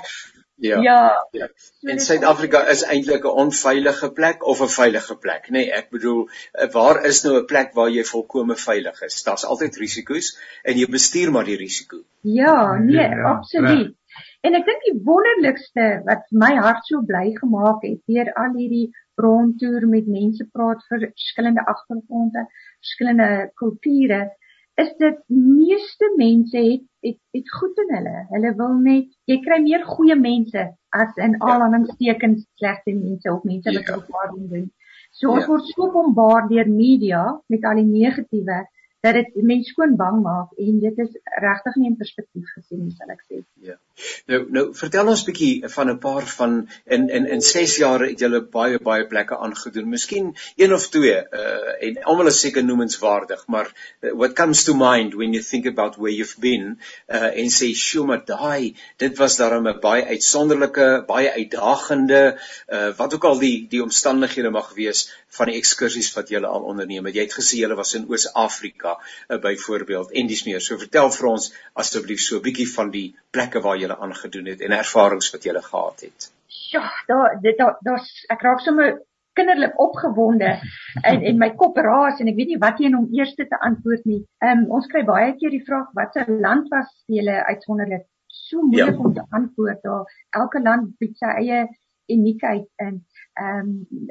Ja. 0.57 0.79
Ja. 0.79 1.27
ja. 1.31 1.49
En 1.81 1.99
Suid-Afrika 1.99 2.61
is 2.71 2.83
eintlik 2.83 3.25
'n 3.27 3.39
onveilige 3.43 4.11
plek 4.11 4.45
of 4.47 4.61
'n 4.61 4.71
veilige 4.71 5.17
plek, 5.17 5.49
nê? 5.49 5.51
Nee, 5.51 5.71
ek 5.71 5.89
bedoel, 5.89 6.29
eh, 6.51 6.69
waar 6.71 7.05
is 7.05 7.21
nou 7.23 7.33
'n 7.39 7.45
plek 7.45 7.73
waar 7.73 7.89
jy 7.89 8.03
volkome 8.03 8.55
veilig 8.55 9.01
is? 9.01 9.23
Daar's 9.23 9.43
altyd 9.43 9.75
risiko's 9.75 10.37
en 10.63 10.77
jy 10.77 10.87
bestuur 10.87 11.31
maar 11.31 11.43
die 11.43 11.57
risiko. 11.57 11.97
Ja, 12.21 12.77
nee, 12.77 12.95
ja, 12.95 13.35
absoluut. 13.35 13.91
Ja. 13.91 14.04
En 14.45 14.53
ek 14.57 14.67
dink 14.67 14.83
die 14.85 14.99
wonderlikste 15.07 15.85
wat 16.05 16.25
my 16.43 16.51
hart 16.61 16.85
so 16.85 17.01
bly 17.09 17.31
gemaak 17.39 17.83
het 17.87 18.01
deur 18.11 18.31
al 18.41 18.57
hierdie 18.59 18.87
rondtoer 19.23 19.87
met 19.89 20.09
mense 20.11 20.45
praat 20.53 20.83
vir 20.89 21.07
verskillende 21.07 21.63
agtergronde, 21.71 22.43
verskillende 22.83 23.29
kulture, 23.61 24.19
is 24.83 24.91
dit 24.99 25.21
meeste 25.31 26.11
mense 26.19 26.57
het 26.57 26.83
het, 27.05 27.19
het 27.37 27.51
goed 27.59 27.77
in 27.85 27.93
hulle. 27.95 28.15
Hulle 28.33 28.51
wil 28.59 28.77
net 28.83 29.11
jy 29.29 29.39
kry 29.45 29.59
meer 29.63 29.85
goeie 29.87 30.17
mense 30.19 30.63
as 30.99 31.19
in 31.21 31.37
ja. 31.37 31.51
aanhalingstekens 31.51 32.45
slegte 32.59 32.95
mense 32.97 33.31
of 33.31 33.45
mense 33.47 33.71
wat 33.71 33.91
ja. 33.91 33.99
kwaad 34.09 34.37
doen. 34.51 34.69
So 35.15 35.31
ons 35.35 35.45
ja. 35.45 35.51
word 35.53 35.69
so 35.71 35.91
bombardeer 35.93 36.65
deur 36.65 36.75
media 36.75 37.25
met 37.53 37.65
al 37.65 37.81
die 37.81 37.87
negatiewe 37.89 38.63
dat 39.05 39.17
dit 39.19 39.43
mense 39.53 39.69
skoon 39.73 39.95
bang 39.99 40.21
maak 40.23 40.53
en 40.61 40.79
dit 40.81 41.01
is 41.03 41.17
regtig 41.43 41.75
nie 41.79 41.89
in 41.91 41.97
perspektief 41.99 42.53
gesien 42.57 42.81
nie 42.85 42.93
sal 42.97 43.11
ek 43.13 43.21
sê. 43.25 43.41
Ja. 43.67 43.75
Nou 44.31 44.39
nou 44.57 44.63
vertel 44.77 45.11
ons 45.11 45.23
bietjie 45.27 45.69
van 45.75 45.91
'n 45.91 45.99
paar 46.05 46.25
van 46.37 46.55
in 46.97 47.07
in 47.17 47.27
in 47.35 47.41
6 47.41 47.77
jaar 47.83 48.05
het 48.05 48.19
julle 48.19 48.41
baie 48.57 48.79
baie 48.89 49.05
plekke 49.13 49.37
aangedoen. 49.47 49.89
Miskien 49.89 50.33
een 50.55 50.73
of 50.73 50.87
twee 50.95 51.17
uh 51.41 51.73
en 51.87 52.01
almal 52.03 52.31
is 52.31 52.39
seker 52.39 52.63
noemenswaardig, 52.63 53.45
maar 53.47 53.69
uh, 54.01 54.11
what 54.13 54.33
comes 54.33 54.63
to 54.63 54.73
mind 54.73 55.13
when 55.13 55.33
you 55.33 55.43
think 55.43 55.65
about 55.65 55.95
where 55.95 56.15
you've 56.15 56.39
been 56.39 56.79
uh 57.07 57.31
en 57.43 57.51
sê 57.59 57.73
Shuma 57.85 58.17
daai 58.17 58.75
dit 58.97 59.17
was 59.17 59.37
daarom 59.37 59.67
'n 59.67 59.79
baie 59.79 60.05
uitsonderlike, 60.05 61.03
baie 61.07 61.31
uitdagende 61.31 62.23
uh 62.67 62.91
wat 62.97 63.13
ook 63.13 63.23
al 63.23 63.39
die 63.39 63.67
die 63.69 63.83
omstandighede 63.83 64.49
mag 64.49 64.73
wees 64.73 65.05
van 65.37 65.51
die 65.51 65.57
ekskursies 65.59 66.13
wat 66.15 66.29
julle 66.29 66.47
al 66.47 66.63
onderneem 66.71 67.05
het. 67.05 67.15
Jy 67.15 67.27
het 67.27 67.39
gesê 67.39 67.59
julle 67.59 67.75
was 67.75 67.93
in 67.93 68.07
Oos-Afrika 68.09 68.94
uh, 68.99 69.39
byvoorbeeld 69.47 70.11
en 70.11 70.27
dis 70.27 70.45
meer. 70.45 70.61
So 70.61 70.77
vertel 70.77 71.11
vir 71.17 71.27
ons 71.31 71.49
asseblief 71.73 72.21
so 72.21 72.37
'n 72.37 72.45
bietjie 72.47 72.69
van 72.75 72.91
die 72.91 73.07
plekke 73.31 73.61
waar 73.61 73.77
jy 73.77 73.89
aangedoen 73.89 74.53
het 74.53 74.61
en 74.61 74.71
ervarings 74.71 75.31
wat 75.33 75.43
jy 75.43 75.53
gehad 75.61 76.07
het. 76.07 76.31
Ja, 76.71 76.85
daar 77.07 77.37
dit 77.41 77.57
daar 77.57 77.77
daar's 77.81 78.25
ek 78.29 78.41
raak 78.41 78.59
sommer 78.59 79.01
kinderlik 79.35 79.79
opgewonde 79.79 80.49
en 81.01 81.21
en 81.21 81.37
my 81.37 81.49
kop 81.59 81.77
raas 81.77 82.19
en 82.19 82.31
ek 82.31 82.37
weet 82.39 82.53
nie 82.53 82.61
wat 82.61 82.79
een 82.79 82.97
om 82.97 83.07
eers 83.11 83.33
te 83.35 83.59
antwoord 83.59 84.05
nie. 84.05 84.21
Ehm 84.43 84.63
um, 84.63 84.67
ons 84.79 84.87
kry 84.91 85.03
baie 85.07 85.33
keer 85.39 85.51
die 85.55 85.65
vraag 85.69 85.91
wat 85.99 86.13
se 86.13 86.25
land 86.27 86.69
was 86.73 86.91
jy 87.07 87.25
uitsonderlik 87.27 88.07
so 88.27 88.61
moeilik 88.61 88.95
ja. 88.95 89.03
om 89.03 89.13
te 89.13 89.25
antwoord 89.29 89.81
daar. 89.83 90.15
Elke 90.41 90.61
land 90.61 90.93
het 91.03 91.17
sy 91.17 91.35
eie 91.41 91.61
uniekheid 92.15 92.67
in. 92.87 93.03
Ehm 93.43 93.59
um, 93.59 94.09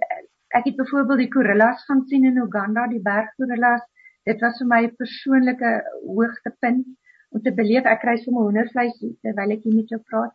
ek 0.55 0.69
het 0.69 0.77
byvoorbeeld 0.79 1.25
die 1.25 1.33
gorillas 1.33 1.85
gaan 1.89 2.05
sien 2.07 2.25
in 2.31 2.37
Uganda, 2.39 2.87
die 2.87 3.03
berggorillas. 3.03 3.83
Dit 4.25 4.41
was 4.41 4.59
vir 4.61 4.69
my 4.69 4.83
'n 4.85 4.97
persoonlike 4.97 5.73
hoogtepunt 6.07 6.87
om 7.35 7.43
te 7.43 7.53
beleef 7.53 7.85
ek 7.85 8.01
kry 8.01 8.17
sommer 8.23 8.47
hoendervleis 8.47 8.99
terwyl 8.99 9.57
ek 9.57 9.63
hier 9.67 9.75
met 9.75 9.89
jou 9.89 10.01
praat. 10.11 10.35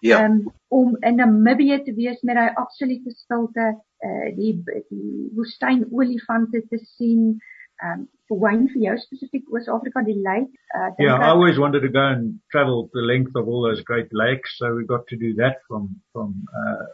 Ja. 0.00 0.24
Um, 0.24 0.50
om 0.68 0.96
in 1.04 1.16
Namibië 1.20 1.82
te 1.84 1.94
wees 1.94 2.22
met 2.22 2.36
daai 2.36 2.54
absolute 2.56 3.10
stilte, 3.10 3.66
uh, 4.06 4.28
die 4.36 4.54
die 4.64 5.30
woestynolifante 5.36 6.62
te 6.68 6.78
sien, 6.96 7.40
um 7.84 8.08
Wayne 8.30 8.68
for 8.70 8.78
jou 8.78 8.94
spesifiek 9.02 9.48
Oos-Afrika 9.50 10.04
die 10.06 10.20
lake. 10.22 10.52
Uh, 10.76 10.90
yeah, 11.02 11.16
I 11.18 11.30
always 11.34 11.58
wanted 11.58 11.80
to 11.80 11.88
go 11.88 12.04
and 12.06 12.38
travel 12.52 12.88
the 12.94 13.02
length 13.02 13.34
of 13.34 13.48
all 13.48 13.62
those 13.62 13.82
great 13.82 14.12
lakes, 14.12 14.54
so 14.56 14.74
we 14.74 14.84
got 14.86 15.06
to 15.08 15.16
do 15.16 15.34
that 15.34 15.58
from 15.66 15.88
from 16.12 16.46
uh, 16.54 16.84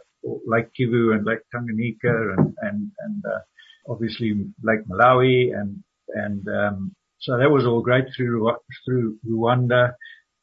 Lake 0.45 0.71
Kivu 0.73 1.13
and 1.13 1.25
Lake 1.25 1.45
Tanganyika 1.53 2.15
and 2.37 2.55
and 2.61 2.91
and 3.05 3.23
uh, 3.25 3.41
obviously 3.87 4.33
Lake 4.63 4.83
Malawi 4.89 5.53
and 5.53 5.83
and 6.09 6.47
um, 6.47 6.95
so 7.19 7.37
that 7.37 7.49
was 7.49 7.65
all 7.65 7.81
great 7.81 8.05
through 8.15 8.51
through 8.85 9.17
Rwanda. 9.27 9.93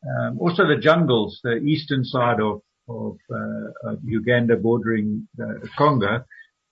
Um, 0.04 0.38
also 0.38 0.66
the 0.66 0.76
jungles, 0.80 1.40
the 1.42 1.56
eastern 1.56 2.04
side 2.04 2.40
of 2.40 2.60
of, 2.86 3.16
uh, 3.32 3.90
of 3.90 3.98
Uganda 4.04 4.56
bordering 4.56 5.26
uh, 5.40 5.66
Congo 5.78 6.24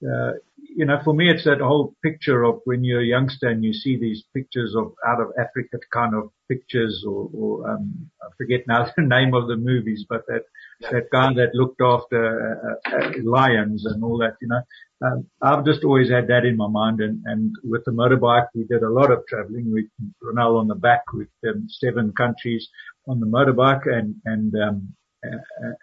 uh, 0.04 0.32
you 0.58 0.84
know, 0.84 0.98
for 1.04 1.14
me, 1.14 1.28
it's 1.28 1.44
that 1.44 1.60
whole 1.60 1.94
picture 2.02 2.42
of 2.42 2.60
when 2.64 2.82
you're 2.82 3.02
a 3.02 3.06
youngster 3.06 3.48
and 3.48 3.62
you 3.62 3.72
see 3.72 3.96
these 3.96 4.24
pictures 4.34 4.74
of 4.76 4.92
out 5.06 5.20
of 5.20 5.28
Africa 5.38 5.78
kind 5.92 6.14
of 6.14 6.30
pictures 6.48 7.04
or, 7.06 7.30
or 7.34 7.70
um, 7.70 8.10
I 8.20 8.28
forget 8.36 8.60
now 8.66 8.86
the 8.96 9.02
name 9.02 9.34
of 9.34 9.48
the 9.48 9.56
movies, 9.56 10.04
but 10.08 10.22
that, 10.26 10.42
that 10.90 11.10
guy 11.12 11.32
that 11.34 11.54
looked 11.54 11.80
after 11.80 12.78
uh, 12.86 12.96
uh, 12.96 13.10
lions 13.22 13.84
and 13.86 14.02
all 14.02 14.18
that, 14.18 14.36
you 14.40 14.48
know, 14.48 14.62
um, 15.04 15.26
I've 15.42 15.64
just 15.64 15.84
always 15.84 16.10
had 16.10 16.28
that 16.28 16.44
in 16.44 16.56
my 16.56 16.68
mind. 16.68 17.00
And, 17.00 17.22
and 17.24 17.54
with 17.64 17.84
the 17.84 17.92
motorbike, 17.92 18.46
we 18.54 18.64
did 18.64 18.82
a 18.82 18.90
lot 18.90 19.10
of 19.10 19.26
traveling. 19.28 19.72
We, 19.72 19.88
Ronald 20.22 20.60
on 20.60 20.68
the 20.68 20.74
back 20.74 21.02
with 21.12 21.28
um, 21.48 21.66
seven 21.68 22.12
countries 22.12 22.68
on 23.08 23.20
the 23.20 23.26
motorbike 23.26 23.86
and, 23.86 24.16
and, 24.24 24.54
um, 24.54 24.94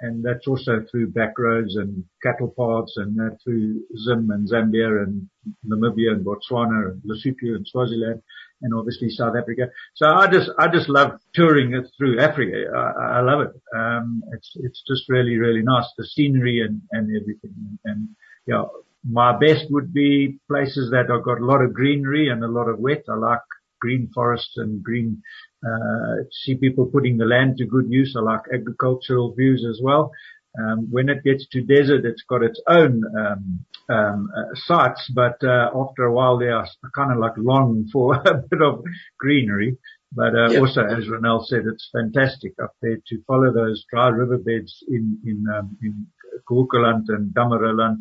and 0.01 0.23
that's 0.23 0.47
also 0.47 0.83
through 0.91 1.11
back 1.11 1.37
roads 1.37 1.75
and 1.77 2.03
cattle 2.21 2.53
paths 2.57 2.97
and 2.97 3.17
through 3.41 3.81
Zim 3.97 4.29
and 4.31 4.49
Zambia 4.49 5.03
and 5.03 5.29
Namibia 5.65 6.11
and 6.11 6.25
Botswana 6.25 6.91
and 6.91 7.01
Lesotho 7.03 7.55
and 7.55 7.65
Swaziland 7.65 8.21
and 8.61 8.73
obviously 8.73 9.09
South 9.09 9.35
Africa. 9.37 9.69
So 9.95 10.07
I 10.07 10.27
just, 10.27 10.49
I 10.59 10.67
just 10.67 10.89
love 10.89 11.11
touring 11.33 11.73
it 11.73 11.89
through 11.97 12.19
Africa. 12.19 12.65
I, 12.75 13.19
I 13.19 13.21
love 13.21 13.41
it. 13.47 13.61
Um, 13.73 14.23
it's, 14.33 14.51
it's 14.55 14.83
just 14.85 15.07
really, 15.07 15.37
really 15.37 15.61
nice. 15.61 15.85
The 15.97 16.05
scenery 16.05 16.61
and, 16.61 16.81
and 16.91 17.09
everything. 17.21 17.79
And 17.85 18.09
yeah, 18.45 18.63
my 19.07 19.37
best 19.37 19.65
would 19.69 19.93
be 19.93 20.39
places 20.47 20.91
that 20.91 21.09
have 21.09 21.23
got 21.23 21.39
a 21.39 21.45
lot 21.45 21.61
of 21.61 21.73
greenery 21.73 22.29
and 22.29 22.43
a 22.43 22.47
lot 22.47 22.67
of 22.67 22.79
wet. 22.79 23.03
I 23.09 23.15
like 23.15 23.39
green 23.79 24.09
forests 24.13 24.53
and 24.57 24.83
green 24.83 25.21
uh, 25.65 26.23
see 26.31 26.55
people 26.55 26.85
putting 26.85 27.17
the 27.17 27.25
land 27.25 27.57
to 27.57 27.65
good 27.65 27.85
use. 27.89 28.15
I 28.17 28.21
like 28.21 28.41
agricultural 28.53 29.33
views 29.35 29.65
as 29.69 29.79
well. 29.81 30.11
Um, 30.59 30.87
when 30.89 31.09
it 31.09 31.23
gets 31.23 31.47
to 31.49 31.61
desert, 31.61 32.05
it's 32.05 32.23
got 32.27 32.43
its 32.43 32.59
own 32.67 33.03
um, 33.17 33.65
um, 33.89 34.29
uh, 34.35 34.55
sites, 34.55 35.09
but 35.13 35.37
uh, 35.43 35.69
after 35.75 36.05
a 36.05 36.13
while, 36.13 36.37
they 36.37 36.47
are 36.47 36.67
kind 36.95 37.11
of 37.11 37.19
like 37.19 37.33
long 37.37 37.87
for 37.93 38.15
a 38.25 38.35
bit 38.49 38.61
of 38.61 38.83
greenery. 39.19 39.77
But 40.11 40.35
uh, 40.35 40.49
yep. 40.49 40.61
also, 40.61 40.81
as 40.81 41.05
Ronel 41.05 41.45
said, 41.45 41.65
it's 41.71 41.89
fantastic 41.93 42.53
up 42.61 42.73
there 42.81 42.97
to 43.07 43.23
follow 43.27 43.53
those 43.53 43.85
dry 43.91 44.07
riverbeds 44.07 44.83
in 44.87 45.19
in 45.23 45.45
um, 45.55 45.77
in 45.83 46.07
Kukuland 46.49 47.05
and 47.09 47.33
Damaraland 47.33 47.97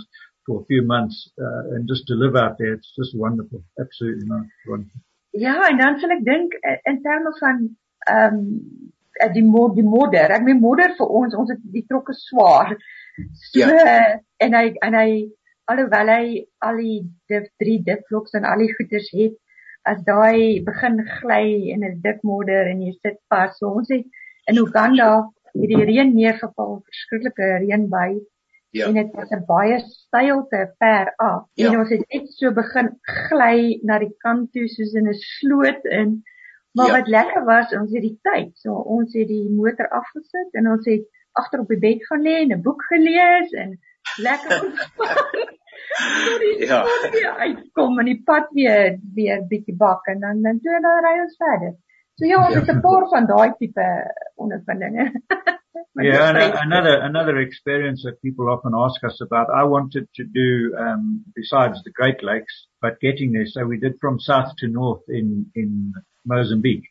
for 0.49 0.63
a 0.63 0.65
few 0.65 0.83
months, 0.83 1.17
uh, 1.39 1.75
and 1.75 1.87
just 1.87 2.07
to 2.09 2.15
live 2.15 2.35
out 2.43 2.57
there, 2.59 2.73
it's 2.73 2.93
just 2.97 3.13
wonderful. 3.25 3.61
Absolutely 3.79 4.27
wonderful. 4.67 5.01
Ja, 5.31 5.69
en 5.69 5.77
dan 5.77 5.99
sal 6.01 6.15
ek 6.17 6.23
dink 6.25 6.55
eh, 6.65 6.79
in 6.89 7.03
terme 7.05 7.35
van 7.39 7.67
ehm 8.09 8.39
um, 8.39 9.35
die 9.35 9.45
mod 9.45 9.75
die 9.77 9.85
modder. 9.85 10.33
Ek 10.33 10.47
meen 10.47 10.63
modder 10.63 10.95
vir 10.97 11.11
ons, 11.21 11.35
ons 11.37 11.51
het 11.53 11.61
die 11.75 11.85
trokke 11.91 12.15
swaar. 12.17 12.73
So 13.51 13.61
ja. 13.61 13.99
en 14.47 14.55
hy 14.55 14.65
en 14.87 14.97
hy 14.97 15.11
alhoewel 15.69 16.13
hy 16.15 16.25
al 16.65 16.81
die 16.81 17.01
div, 17.31 17.49
drie 17.61 17.81
dipvloks 17.85 18.39
en 18.39 18.47
al 18.49 18.63
die 18.65 18.71
goeders 18.77 19.11
het, 19.19 19.35
as 19.91 20.01
daai 20.07 20.65
begin 20.65 21.03
gly 21.19 21.45
in 21.75 21.85
'n 21.85 22.01
dik 22.05 22.23
modder 22.31 22.71
en 22.73 22.81
jy 22.87 22.95
sit 23.03 23.19
vas. 23.29 23.59
So 23.59 23.75
ons 23.81 23.93
het 23.93 24.07
in 24.49 24.63
Uganda 24.65 25.11
hierdie 25.53 25.85
reën 25.91 26.15
neergeval, 26.15 26.79
verskriklike 26.89 27.53
reën 27.67 27.89
by 27.93 28.09
Ja. 28.71 28.87
En 28.87 28.95
dit 28.95 29.15
was 29.15 29.31
'n 29.31 29.45
baie 29.47 29.79
steilte 29.79 30.75
ver 30.79 31.13
af. 31.17 31.43
Ja. 31.55 31.73
En 31.73 31.79
ons 31.79 31.89
het 31.89 32.05
net 32.09 32.33
so 32.33 32.53
begin 32.53 32.99
gly 33.03 33.79
na 33.83 33.99
die 33.99 34.15
kant 34.19 34.53
toe 34.53 34.69
soos 34.69 34.93
in 34.93 35.09
'n 35.09 35.15
sloot 35.15 35.85
in. 35.85 36.23
Maar 36.73 36.87
ja. 36.87 36.93
wat 36.93 37.09
lekker 37.09 37.45
was, 37.45 37.73
ons 37.73 37.93
het 37.93 38.03
die 38.03 38.19
tyd. 38.23 38.51
So 38.57 38.73
ons 38.73 39.13
het 39.13 39.29
die 39.29 39.51
motor 39.51 39.89
afgesit 39.89 40.53
en 40.53 40.69
ons 40.69 40.85
het 40.85 41.07
agter 41.33 41.61
op 41.61 41.69
die 41.69 41.79
bed 41.79 42.07
gaan 42.07 42.23
lê 42.23 42.35
en 42.43 42.53
'n 42.53 42.63
boek 42.63 42.83
gelees 42.85 43.51
en 43.53 43.79
lekker 44.23 44.61
Sorry, 45.99 46.67
ja. 46.67 46.85
Sorry, 46.85 47.23
ek 47.47 47.61
kom 47.73 47.99
in 47.99 48.11
die 48.13 48.23
pad 48.25 48.51
weer 48.53 48.99
weer 49.15 49.45
bietjie 49.51 49.77
bak 49.77 50.07
en 50.07 50.21
dan 50.21 50.43
dan 50.43 50.61
toe 50.61 50.81
dan 50.81 51.05
ry 51.05 51.15
ons 51.23 51.37
verder. 51.37 51.73
So 52.15 52.27
ja, 52.27 52.45
ons 52.45 52.55
ja. 52.55 52.61
het 52.61 52.75
'n 52.75 52.81
paar 52.81 53.09
van 53.09 53.27
daai 53.27 53.53
tipe 53.59 53.87
ondervindinge. 54.35 55.13
yeah, 55.97 56.31
and 56.31 56.73
another 56.73 57.01
another 57.01 57.39
experience 57.39 58.03
that 58.05 58.23
people 58.23 58.49
often 58.49 58.73
ask 58.75 59.03
us 59.05 59.21
about. 59.21 59.49
I 59.55 59.65
wanted 59.65 60.09
to 60.17 60.25
do 60.25 60.77
um, 60.79 61.25
besides 61.35 61.83
the 61.85 61.91
Great 61.91 62.23
Lakes, 62.23 62.67
but 62.81 63.01
getting 63.01 63.33
there. 63.33 63.47
So 63.47 63.65
we 63.65 63.79
did 63.79 63.95
from 64.01 64.19
south 64.19 64.55
to 64.59 64.69
north 64.69 65.03
in 65.09 65.47
in 65.55 65.93
Mozambique, 66.25 66.89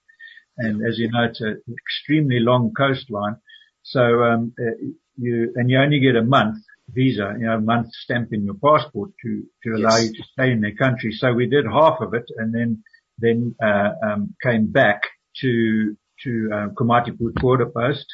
and 0.57 0.85
as 0.85 0.97
you 0.97 1.09
know, 1.11 1.25
it's 1.25 1.41
an 1.41 1.61
extremely 1.69 2.39
long 2.39 2.73
coastline. 2.75 3.37
So 3.83 4.01
um, 4.01 4.53
uh, 4.59 4.71
you 5.17 5.53
and 5.55 5.69
you 5.69 5.79
only 5.79 5.99
get 5.99 6.15
a 6.15 6.23
month 6.23 6.63
visa, 6.89 7.35
you 7.37 7.45
know, 7.45 7.55
a 7.55 7.61
month 7.61 7.93
stamp 7.93 8.29
in 8.31 8.45
your 8.45 8.55
passport 8.55 9.11
to 9.23 9.43
to 9.63 9.75
allow 9.75 9.97
yes. 9.97 10.05
you 10.05 10.13
to 10.13 10.23
stay 10.33 10.51
in 10.51 10.61
their 10.61 10.75
country. 10.75 11.11
So 11.11 11.33
we 11.33 11.47
did 11.47 11.65
half 11.65 11.99
of 12.01 12.13
it, 12.13 12.25
and 12.37 12.53
then 12.53 12.83
then 13.17 13.55
uh, 13.61 13.91
um, 14.03 14.35
came 14.43 14.67
back 14.71 15.01
to 15.41 15.95
to 16.23 16.49
uh, 16.53 16.67
Komatipoort 16.69 17.35
border 17.35 17.67
post 17.67 18.05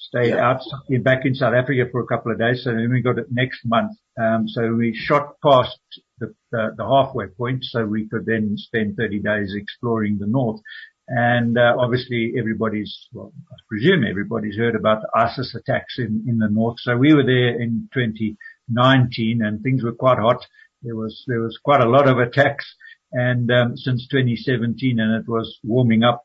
stayed 0.00 0.30
yeah. 0.30 0.50
out 0.50 0.62
back 1.02 1.24
in 1.24 1.34
South 1.34 1.54
Africa 1.54 1.84
for 1.92 2.00
a 2.00 2.06
couple 2.06 2.32
of 2.32 2.38
days. 2.38 2.64
So 2.64 2.70
then 2.70 2.90
we 2.90 3.02
got 3.02 3.18
it 3.18 3.26
next 3.30 3.60
month. 3.64 3.92
Um, 4.20 4.48
so 4.48 4.72
we 4.72 4.94
shot 4.94 5.34
past 5.42 5.78
the, 6.18 6.34
the, 6.50 6.74
the, 6.76 6.84
halfway 6.84 7.26
point 7.26 7.64
so 7.64 7.84
we 7.84 8.08
could 8.08 8.26
then 8.26 8.54
spend 8.56 8.96
30 8.96 9.20
days 9.20 9.54
exploring 9.54 10.18
the 10.18 10.26
north. 10.26 10.60
And, 11.08 11.58
uh, 11.58 11.74
obviously 11.78 12.34
everybody's, 12.38 13.08
well, 13.12 13.32
I 13.50 13.56
presume 13.68 14.04
everybody's 14.04 14.56
heard 14.56 14.74
about 14.74 15.02
the 15.02 15.10
ISIS 15.18 15.54
attacks 15.54 15.98
in, 15.98 16.24
in 16.26 16.38
the 16.38 16.48
north. 16.48 16.76
So 16.80 16.96
we 16.96 17.14
were 17.14 17.24
there 17.24 17.60
in 17.60 17.88
2019 17.92 19.42
and 19.42 19.62
things 19.62 19.82
were 19.82 19.92
quite 19.92 20.18
hot. 20.18 20.46
There 20.82 20.96
was, 20.96 21.24
there 21.26 21.40
was 21.40 21.58
quite 21.62 21.80
a 21.80 21.88
lot 21.88 22.08
of 22.08 22.18
attacks 22.18 22.74
and, 23.12 23.50
um, 23.50 23.76
since 23.76 24.06
2017 24.08 24.98
and 24.98 25.22
it 25.22 25.28
was 25.28 25.58
warming 25.62 26.04
up 26.04 26.24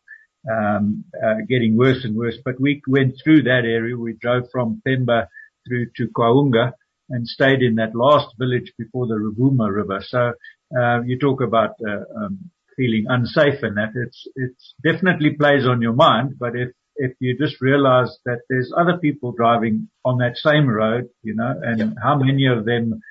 um, 0.51 1.05
uh, 1.23 1.35
getting 1.47 1.77
worse 1.77 2.03
and 2.03 2.15
worse. 2.15 2.37
But 2.43 2.59
we 2.59 2.81
went 2.87 3.15
through 3.23 3.43
that 3.43 3.63
area. 3.65 3.97
We 3.97 4.13
drove 4.13 4.49
from 4.51 4.81
Pemba 4.87 5.27
through 5.67 5.87
to 5.97 6.07
Kwaunga 6.07 6.73
and 7.09 7.27
stayed 7.27 7.61
in 7.61 7.75
that 7.75 7.95
last 7.95 8.35
village 8.37 8.73
before 8.77 9.07
the 9.07 9.15
Ruvuma 9.15 9.73
River. 9.73 9.99
So 10.01 10.33
uh, 10.77 11.01
you 11.03 11.19
talk 11.19 11.41
about 11.41 11.71
uh, 11.87 12.25
um, 12.25 12.51
feeling 12.75 13.05
unsafe 13.07 13.63
in 13.63 13.75
that 13.75 13.91
it's 13.95 14.27
it's 14.35 14.73
definitely 14.83 15.31
plays 15.31 15.65
on 15.65 15.81
your 15.81 15.93
mind. 15.93 16.35
But 16.39 16.55
if 16.55 16.69
if 16.97 17.13
you 17.19 17.37
just 17.37 17.61
realize 17.61 18.17
that 18.25 18.39
there's 18.49 18.71
other 18.75 18.97
people 18.97 19.33
driving 19.33 19.89
on 20.03 20.19
that 20.19 20.37
same 20.37 20.67
road, 20.67 21.09
you 21.23 21.35
know, 21.35 21.53
and 21.61 21.97
how 22.01 22.17
many 22.17 22.47
of 22.47 22.65
them 22.65 23.01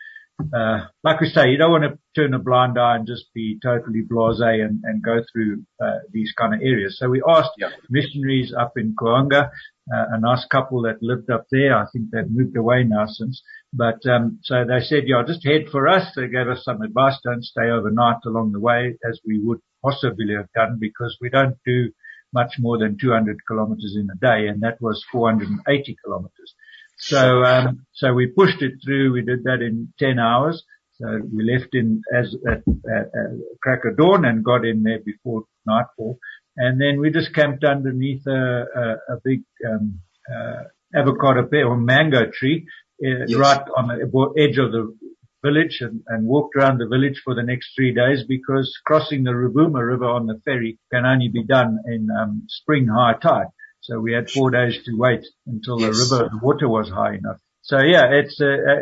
uh, 0.40 0.87
like 1.03 1.20
we 1.20 1.29
say, 1.29 1.49
you 1.49 1.59
don't 1.59 1.70
want 1.70 1.85
to 1.85 1.99
turn 2.20 2.35
a 2.35 2.38
blind 2.38 2.79
eye 2.79 2.97
and 2.97 3.07
just 3.07 3.33
be 3.35 3.59
totally 3.62 4.03
blasé 4.03 4.64
and, 4.64 4.81
and 4.85 5.03
go 5.03 5.20
through 5.33 5.64
uh, 5.83 5.99
these 6.12 6.33
kind 6.37 6.55
of 6.55 6.61
areas. 6.61 6.97
So 6.99 7.09
we 7.09 7.23
asked 7.29 7.53
yeah. 7.59 7.68
missionaries 7.88 8.53
up 8.59 8.73
in 8.77 8.94
Koanga, 8.99 9.51
uh, 9.92 10.05
a 10.12 10.20
nice 10.20 10.44
couple 10.51 10.83
that 10.83 11.03
lived 11.03 11.31
up 11.31 11.47
there. 11.51 11.77
I 11.77 11.87
think 11.92 12.11
they've 12.11 12.31
moved 12.31 12.57
away 12.57 12.85
now 12.85 13.07
since. 13.07 13.42
But 13.73 14.07
um, 14.07 14.40
so 14.42 14.64
they 14.66 14.81
said, 14.81 15.05
yeah, 15.07 15.23
just 15.27 15.44
head 15.44 15.66
for 15.70 15.88
us. 15.88 16.12
They 16.14 16.29
gave 16.29 16.49
us 16.49 16.64
some 16.64 16.83
advice. 16.83 17.18
Don't 17.23 17.44
stay 17.44 17.70
overnight 17.70 18.25
along 18.27 18.53
the 18.53 18.61
way, 18.61 18.97
as 19.09 19.20
we 19.27 19.40
would 19.40 19.61
possibly 19.83 20.35
have 20.37 20.51
done, 20.55 20.79
because 20.81 21.16
we 21.20 21.31
don't 21.31 21.57
do 21.64 21.90
much 22.33 22.55
more 22.59 22.79
than 22.79 22.99
200 23.01 23.37
kilometers 23.47 23.97
in 23.97 24.09
a 24.11 24.19
day, 24.19 24.48
and 24.48 24.63
that 24.63 24.81
was 24.81 25.04
480 25.13 25.96
kilometers. 26.04 26.54
So, 26.99 27.42
um, 27.45 27.87
so 27.92 28.13
we 28.13 28.29
pushed 28.29 28.63
it 28.63 28.75
through. 28.85 29.13
We 29.13 29.23
did 29.23 29.45
that 29.45 29.61
in 29.61 29.92
10 29.99 30.19
hours. 30.19 30.63
So 30.95 31.07
we 31.33 31.51
left 31.53 31.75
in 31.75 32.03
as 32.15 32.35
at, 32.49 32.63
at, 32.88 33.07
at 33.07 33.31
crack 33.63 33.85
of 33.85 33.97
dawn 33.97 34.25
and 34.25 34.45
got 34.45 34.65
in 34.65 34.83
there 34.83 35.01
before 35.05 35.45
nightfall. 35.67 36.19
And 36.57 36.81
then 36.81 37.01
we 37.01 37.11
just 37.11 37.35
camped 37.35 37.65
underneath 37.65 38.25
a, 38.29 38.31
a, 38.31 39.15
a 39.15 39.21
big, 39.25 39.42
um, 39.69 40.01
uh, 40.33 40.65
avocado 40.95 41.47
pear 41.47 41.67
or 41.67 41.77
mango 41.77 42.31
tree 42.33 42.67
uh, 43.05 43.27
yes. 43.27 43.35
right 43.35 43.67
on 43.77 43.88
the 43.88 44.35
edge 44.38 44.59
of 44.59 44.71
the 44.71 44.97
village 45.45 45.79
and, 45.81 46.01
and 46.07 46.27
walked 46.27 46.57
around 46.57 46.79
the 46.79 46.87
village 46.87 47.21
for 47.25 47.35
the 47.35 47.42
next 47.42 47.75
three 47.75 47.92
days 47.92 48.25
because 48.27 48.79
crossing 48.87 49.25
the 49.25 49.31
Rovuma 49.31 49.87
River 49.87 50.07
on 50.07 50.27
the 50.27 50.40
ferry 50.45 50.79
can 50.92 51.05
only 51.05 51.29
be 51.29 51.45
done 51.45 51.79
in 51.87 52.09
um, 52.11 52.45
spring 52.49 52.87
high 52.87 53.15
tide. 53.21 53.49
So 53.85 54.00
we 54.00 54.14
had 54.14 54.30
four 54.30 54.50
days 54.50 54.78
to 54.87 54.92
wait 54.96 55.26
until 55.46 55.78
yes. 55.78 55.92
the 55.92 56.16
river, 56.16 56.28
the 56.32 56.40
water 56.42 56.68
was 56.68 56.88
high 56.88 57.16
enough. 57.16 57.38
So 57.60 57.80
yeah, 57.80 58.06
it's 58.20 58.40
uh, 58.40 58.56
uh, 58.70 58.80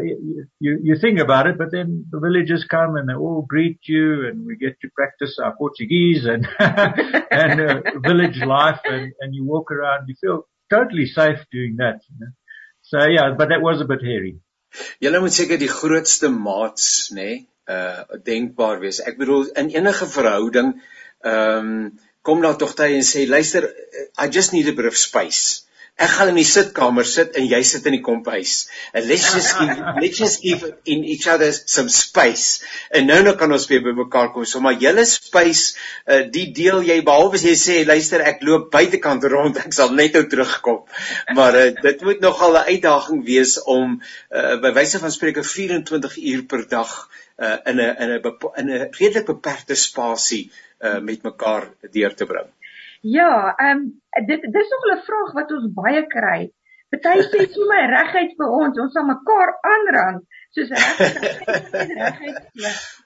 you 0.60 0.78
you 0.82 0.96
think 0.96 1.18
about 1.18 1.48
it, 1.48 1.58
but 1.58 1.72
then 1.72 2.06
the 2.08 2.20
villagers 2.20 2.64
come 2.70 2.94
and 2.96 3.08
they 3.08 3.14
all 3.14 3.42
greet 3.42 3.80
you, 3.86 4.28
and 4.28 4.46
we 4.46 4.56
get 4.56 4.78
to 4.82 4.88
practice 4.94 5.38
our 5.42 5.56
Portuguese 5.56 6.24
and 6.24 6.46
and 6.58 7.60
uh, 7.60 7.80
village 8.08 8.38
life, 8.44 8.80
and 8.84 9.12
and 9.20 9.34
you 9.34 9.44
walk 9.44 9.72
around, 9.72 10.06
you 10.06 10.14
feel 10.20 10.46
totally 10.70 11.06
safe 11.06 11.40
doing 11.50 11.76
that. 11.78 11.98
You 12.08 12.16
know? 12.20 12.32
So 12.82 13.06
yeah, 13.06 13.34
but 13.36 13.48
that 13.48 13.62
was 13.62 13.80
a 13.80 13.84
bit 13.84 14.02
hairy. 14.02 14.38
Julle 15.02 15.20
moet 15.20 15.34
seker 15.34 15.58
die 15.58 15.70
grootste 15.70 16.30
maats, 16.30 17.10
nê, 17.14 17.26
nee, 17.26 17.40
uh 17.66 18.22
denkbaar 18.30 18.78
wees. 18.82 19.02
Ek 19.02 19.18
bedoel 19.18 19.50
in 19.62 19.74
enige 19.74 20.06
verhouding, 20.14 20.74
ehm 21.26 21.74
um, 21.74 21.76
kom 22.22 22.42
daar 22.42 22.56
tog 22.58 22.74
tyd 22.78 22.96
en 23.00 23.04
sê 23.06 23.26
luister, 23.28 23.68
I 24.18 24.30
just 24.30 24.52
need 24.52 24.68
a 24.68 24.72
bit 24.72 24.86
of 24.86 24.96
space. 24.96 25.62
Ek 26.00 26.08
gaan 26.08 26.30
in 26.32 26.38
die 26.40 26.48
sitkamer 26.48 27.04
sit 27.06 27.34
en 27.36 27.44
jy 27.46 27.58
sit 27.68 27.84
in 27.86 27.92
die 27.94 28.02
kompuis. 28.02 28.52
And 28.94 29.04
let's 29.10 29.26
just 29.36 29.58
give 29.58 29.82
let's 30.00 30.18
just 30.18 30.40
give 30.42 30.64
in 30.88 31.04
each 31.04 31.28
other 31.28 31.50
some 31.52 31.92
space. 31.92 32.62
En 32.90 33.06
nou 33.10 33.20
nou 33.26 33.34
kan 33.38 33.52
ons 33.52 33.66
weer 33.68 33.82
by 33.84 33.92
mekaar 33.98 34.32
kom. 34.32 34.46
So 34.48 34.62
maar 34.64 34.78
julle 34.80 35.04
space, 35.06 35.76
uh, 36.08 36.22
die 36.32 36.48
deel 36.56 36.80
jy 36.88 36.96
behalwe 37.04 37.36
as 37.38 37.44
jy 37.46 37.54
sê 37.60 37.76
luister 37.86 38.24
ek 38.24 38.40
loop 38.48 38.70
buitekant 38.72 39.28
rond, 39.34 39.60
ek 39.60 39.76
sal 39.76 39.92
net 39.98 40.16
nou 40.16 40.24
terugkom. 40.32 40.80
Maar 41.36 41.60
uh, 41.60 41.68
dit 41.84 42.06
moet 42.08 42.24
nogal 42.24 42.56
'n 42.56 42.72
uitdaging 42.72 43.26
wees 43.28 43.58
om 43.62 43.98
uh, 44.00 44.56
by 44.64 44.72
wyse 44.80 45.02
van 45.02 45.12
spreuke 45.12 45.44
24 45.44 46.16
uur 46.18 46.46
per 46.48 46.66
dag 46.72 46.96
uh, 46.96 47.21
in 47.42 47.80
'n 47.80 47.94
in 48.02 48.10
'n 48.16 48.34
in 48.60 48.70
'n 48.70 48.88
redelik 48.98 49.26
beperkte 49.26 49.74
spasie 49.74 50.44
uh, 50.80 51.00
met 51.00 51.22
mekaar 51.22 51.68
deur 51.90 52.14
te 52.14 52.26
bring. 52.26 52.50
Ja, 53.00 53.54
ehm 53.56 53.78
um, 53.78 54.26
dit 54.26 54.42
dis 54.42 54.68
nog 54.74 54.84
'n 54.92 55.04
vraag 55.08 55.32
wat 55.32 55.52
ons 55.52 55.72
baie 55.74 56.06
kry. 56.06 56.52
Party 56.92 57.22
sê 57.32 57.46
my 57.68 57.80
regheid 57.88 58.34
vir 58.36 58.50
ons, 58.52 58.78
ons 58.78 58.92
sal 58.92 59.06
mekaar 59.08 59.54
aanrand 59.64 60.24
soos 60.52 60.68
regheid 61.98 62.50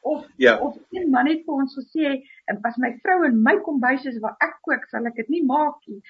of 0.03 0.25
ja. 0.37 0.59
of 0.59 0.75
een 0.91 1.11
man 1.11 1.29
het 1.31 1.45
vir 1.47 1.61
ons 1.63 1.77
gesê 1.79 2.17
as 2.71 2.81
my 2.83 2.91
vrou 3.05 3.21
in 3.29 3.39
my 3.43 3.55
kombuis 3.63 4.05
is 4.11 4.19
waar 4.25 4.35
ek 4.43 4.59
kook, 4.67 4.89
sal 4.91 5.07
ek 5.07 5.21
dit 5.23 5.31
nie 5.37 5.45
maak 5.47 5.79
nie. 5.87 6.01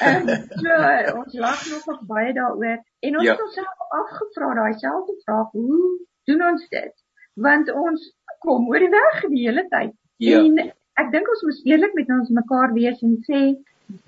Ehm 0.00 0.28
um, 0.28 0.48
so 0.64 0.80
ons 1.20 1.36
lag 1.44 1.66
nog 1.74 1.92
op 1.94 2.02
baie 2.14 2.32
daaroor 2.40 2.80
en 2.80 3.20
ons 3.20 3.28
ja. 3.28 3.36
het 3.36 3.44
onsself 3.44 3.86
afgevra 4.00 4.54
daai 4.62 4.80
selfde 4.80 5.18
vraag, 5.26 5.52
hoe 5.52 5.84
doen 6.30 6.48
ons 6.48 6.66
dit? 6.72 6.96
Want 7.34 7.70
ons 7.72 8.10
kom 8.40 8.68
oor 8.68 8.82
die 8.82 8.90
weg 8.92 9.22
die 9.28 9.46
hele 9.46 9.66
tyd. 9.70 9.94
Ja. 10.20 10.40
En 10.40 10.58
ek 11.00 11.12
dink 11.12 11.28
ons 11.32 11.44
moet 11.46 11.70
eerlik 11.70 11.94
met 11.94 12.10
ons 12.16 12.32
mekaar 12.40 12.74
wees 12.76 13.00
en 13.06 13.16
sê 13.28 13.42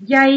jy 0.09 0.29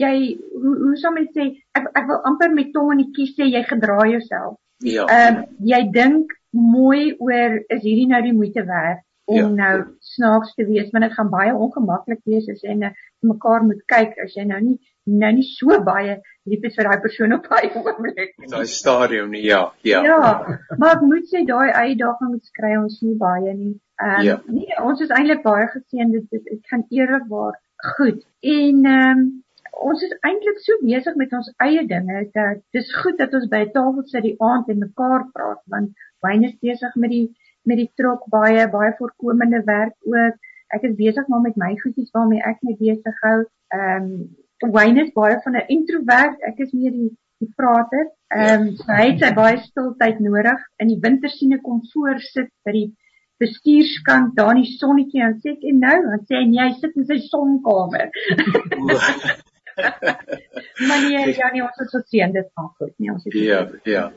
jy 0.00 0.14
hoe 0.62 0.74
hoe 0.82 0.96
sou 0.98 1.12
mens 1.14 1.30
sê 1.36 1.48
ek 1.78 1.88
ek 1.94 2.06
wil 2.08 2.20
amper 2.28 2.52
met 2.54 2.72
tong 2.74 2.92
in 2.94 3.04
die 3.04 3.12
kies 3.16 3.34
sê 3.36 3.48
jy 3.48 3.62
gedra 3.68 4.02
jouself. 4.10 4.58
Ja. 4.82 5.06
Ehm 5.06 5.42
um, 5.42 5.44
jy 5.72 5.82
dink 5.94 6.32
mooi 6.52 7.14
oor 7.18 7.58
is 7.68 7.82
hierdie 7.82 8.08
nou 8.10 8.20
die 8.22 8.36
moeite 8.36 8.64
werd 8.68 9.04
om 9.24 9.38
ja. 9.38 9.48
nou 9.48 9.74
snaaks 10.14 10.54
te 10.54 10.66
wees 10.68 10.90
want 10.92 11.06
dit 11.06 11.14
gaan 11.16 11.30
baie 11.32 11.52
ongemaklik 11.54 12.20
wees 12.28 12.48
as 12.52 12.64
jy 12.66 12.74
net 12.80 12.98
mekaar 13.20 13.64
moet 13.64 13.80
kyk 13.92 14.18
as 14.24 14.34
jy 14.36 14.44
nou 14.48 14.60
nie 14.60 14.78
nou 15.04 15.32
nie 15.34 15.46
so 15.46 15.78
baie 15.84 16.16
lief 16.50 16.64
is 16.66 16.76
vir 16.78 16.88
daai 16.88 17.02
persoon 17.02 17.34
op 17.36 17.46
daai 17.50 17.70
oomblik 17.78 18.34
nie. 18.38 18.50
Daai 18.50 18.66
stadium 18.70 19.30
nie 19.34 19.44
ja, 19.44 19.62
ja. 19.86 20.02
Ja, 20.06 20.32
maar 20.78 20.96
ek 20.96 21.06
moet 21.06 21.28
sê 21.30 21.44
daai 21.46 21.70
uitdagings 21.70 22.54
kry 22.58 22.74
ons 22.78 23.00
nie 23.02 23.16
baie 23.18 23.54
nie. 23.54 23.76
Ehm 24.02 24.18
um, 24.18 24.26
ja. 24.26 24.36
nee, 24.46 24.74
ons 24.82 25.02
is 25.04 25.14
eintlik 25.14 25.42
baie 25.46 25.68
geseën 25.74 26.12
dit 26.14 26.26
dit 26.30 26.60
kan 26.70 26.84
eerlikwaar 26.90 27.58
goed. 27.96 28.22
En 28.40 28.84
ehm 28.94 29.22
um, 29.22 29.30
ons 29.82 30.02
is 30.06 30.14
eintlik 30.28 30.58
so 30.62 30.78
besig 30.84 31.14
met 31.18 31.32
ons 31.34 31.50
eie 31.66 31.82
dinge 31.90 32.24
dat 32.36 32.60
dis 32.76 32.90
goed 33.02 33.18
dat 33.18 33.34
ons 33.34 33.48
by 33.50 33.62
'n 33.66 33.72
tafel 33.76 34.02
sit 34.06 34.26
die 34.26 34.36
aand 34.50 34.68
en 34.68 34.84
mekaar 34.86 35.24
praat 35.34 35.62
want 35.74 35.90
Wayne 36.22 36.46
is 36.48 36.58
besig 36.60 36.94
met 36.94 37.10
die 37.10 37.26
met 37.64 37.78
die 37.78 37.90
trok 37.96 38.26
baie 38.30 38.68
baie 38.70 38.92
voorkomende 38.98 39.62
werk 39.66 39.94
ook. 40.02 40.38
Ek 40.76 40.86
is 40.88 40.94
besig 40.96 41.28
maar 41.28 41.40
met 41.40 41.56
my 41.56 41.74
goedjies 41.82 42.14
waarmee 42.14 42.42
ek 42.52 42.62
my 42.62 42.76
besig 42.78 43.18
hou. 43.26 43.38
Ehm 43.78 44.06
um, 44.12 44.36
Wayne 44.62 45.02
is 45.02 45.12
baie 45.14 45.38
van 45.44 45.56
'n 45.56 45.68
introvert. 45.68 46.40
Ek 46.48 46.58
is 46.58 46.72
meer 46.72 46.92
die 46.92 47.10
die 47.42 47.52
prater. 47.56 48.10
Ehm 48.30 48.60
um, 48.60 48.76
so 48.78 48.92
hy 48.92 49.06
het 49.10 49.22
sy 49.22 49.30
baie 49.34 49.58
stiltyd 49.58 50.20
nodig. 50.20 50.60
In 50.78 50.88
die 50.88 51.00
winter 51.02 51.30
sien 51.30 51.52
ek 51.58 51.66
hom 51.66 51.80
voor 51.92 52.20
sit 52.20 52.50
by 52.64 52.72
die 52.76 52.88
bestuurskant 53.42 54.36
daar 54.36 54.54
in 54.54 54.62
die 54.62 54.76
sonnetjie 54.78 55.24
en 55.26 55.38
sê 55.42 55.56
ek 55.56 55.64
en 55.70 55.80
nou 55.86 55.96
dan 56.08 56.26
sê 56.28 56.42
hy 56.42 56.46
hy 56.60 56.70
sit 56.78 56.96
in 56.96 57.08
sy 57.08 57.18
sonkamer. 57.26 58.08
maar 60.78 61.00
nee, 61.00 61.34
ja 61.36 61.52
nee, 61.52 61.62
ons 61.62 61.84
is 61.84 61.90
so 61.90 62.02
seën 62.06 62.32
dit 62.32 62.50
gaan 62.54 62.72
goed. 62.78 62.94
Nee, 62.96 63.12
ons 63.12 63.24
is 63.26 63.40
Ja, 63.40 63.68
ja. 63.84 64.10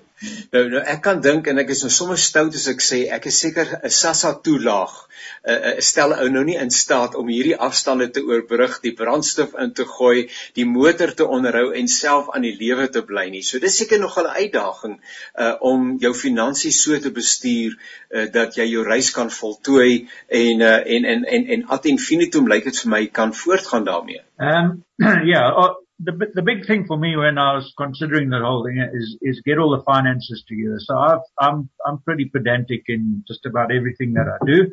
Nou 0.54 0.62
nou 0.72 0.82
ek 0.88 1.02
kan 1.04 1.18
dink 1.24 1.48
en 1.52 1.60
ek 1.60 1.74
is 1.74 1.82
nou 1.84 1.90
sommer 1.92 2.20
stout 2.22 2.56
as 2.56 2.70
ek 2.72 2.84
sê 2.84 3.02
ek 3.12 3.26
is 3.28 3.40
seker 3.44 3.74
'n 3.76 3.92
Sassa 3.92 4.32
toelaag 4.46 4.94
uh, 4.96 5.56
uh, 5.56 5.74
stel 5.84 6.16
ou 6.16 6.30
nou 6.32 6.44
nie 6.48 6.56
in 6.62 6.72
staat 6.72 7.18
om 7.20 7.28
hierdie 7.28 7.58
afstande 7.68 8.08
te 8.16 8.24
oorbrug, 8.24 8.78
die 8.86 8.94
brandstof 8.96 9.58
in 9.60 9.74
te 9.76 9.86
gooi, 9.90 10.30
die 10.56 10.66
motor 10.66 11.12
te 11.20 11.28
onderhou 11.28 11.74
en 11.76 11.92
self 11.92 12.32
aan 12.32 12.48
die 12.48 12.56
lewe 12.56 12.88
te 12.88 13.04
bly 13.04 13.28
nie. 13.34 13.44
So 13.44 13.60
dis 13.60 13.76
seker 13.82 14.00
nog 14.00 14.18
'n 14.18 14.32
uitdaging 14.40 14.96
uh, 15.36 15.54
om 15.60 15.98
jou 16.00 16.14
finansies 16.14 16.82
so 16.82 17.00
te 17.00 17.12
bestuur 17.12 17.76
uh, 17.76 18.32
dat 18.32 18.56
jy 18.56 18.72
jou 18.72 18.88
reis 18.88 19.12
kan 19.12 19.30
voltooi 19.30 20.08
en 20.28 20.62
uh, 20.62 20.80
en 20.96 21.06
en 21.06 21.26
en 21.26 21.48
en 21.58 21.68
ad 21.68 21.86
infinitum 21.86 22.48
lyk 22.48 22.72
dit 22.72 22.84
vir 22.84 22.92
my 22.92 23.08
kan 23.08 23.34
voortgaan 23.34 23.84
daarmee. 23.84 24.24
Ehm 24.40 24.64
um, 24.64 24.84
ja, 25.34 25.44
yeah, 25.44 25.76
the 26.00 26.12
the 26.34 26.42
big 26.42 26.66
thing 26.66 26.86
for 26.86 26.98
me 26.98 27.16
when 27.16 27.38
I 27.38 27.56
was 27.56 27.74
considering 27.78 28.30
the 28.30 28.40
whole 28.40 28.66
thing 28.66 28.78
is 28.94 29.18
is 29.22 29.42
get 29.46 29.58
all 29.58 29.76
the 29.76 29.84
finances 29.84 30.44
together. 30.48 30.80
So 30.80 30.98
I've, 30.98 31.26
I'm 31.40 31.70
I'm 31.86 32.00
pretty 32.00 32.26
pedantic 32.26 32.84
in 32.88 33.24
just 33.28 33.46
about 33.46 33.72
everything 33.72 34.14
that 34.14 34.28
I 34.28 34.46
do. 34.46 34.72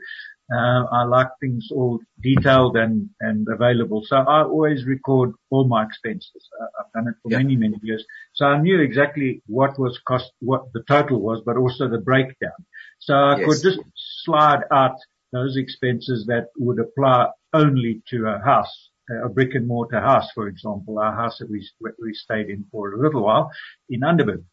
Uh, 0.52 0.84
I 0.92 1.04
like 1.04 1.28
things 1.40 1.68
all 1.70 2.00
detailed 2.20 2.76
and 2.76 3.08
and 3.20 3.46
available. 3.48 4.02
So 4.04 4.16
I 4.16 4.42
always 4.42 4.84
record 4.84 5.32
all 5.50 5.68
my 5.68 5.84
expenses. 5.84 6.48
Uh, 6.60 6.66
I've 6.80 6.92
done 6.92 7.08
it 7.08 7.14
for 7.22 7.30
yeah. 7.30 7.38
many 7.38 7.56
many 7.56 7.76
years. 7.82 8.04
So 8.34 8.46
I 8.46 8.60
knew 8.60 8.80
exactly 8.80 9.42
what 9.46 9.78
was 9.78 10.00
cost, 10.06 10.32
what 10.40 10.72
the 10.72 10.82
total 10.88 11.20
was, 11.20 11.40
but 11.46 11.56
also 11.56 11.88
the 11.88 11.98
breakdown. 11.98 12.66
So 12.98 13.14
I 13.14 13.38
yes. 13.38 13.46
could 13.46 13.62
just 13.62 13.80
slide 14.24 14.62
out 14.72 14.96
those 15.32 15.56
expenses 15.56 16.26
that 16.26 16.48
would 16.58 16.80
apply 16.80 17.28
only 17.54 18.02
to 18.08 18.26
a 18.26 18.38
house 18.44 18.90
a 19.24 19.28
brick 19.28 19.54
and 19.54 19.66
mortar 19.66 20.00
house, 20.00 20.28
for 20.34 20.48
example, 20.48 20.98
our 20.98 21.14
house 21.14 21.38
that 21.38 21.50
we, 21.50 21.68
we 22.00 22.14
stayed 22.14 22.48
in 22.48 22.64
for 22.70 22.92
a 22.92 23.00
little 23.00 23.22
while 23.22 23.50
in 23.88 24.00
Underberg. 24.00 24.44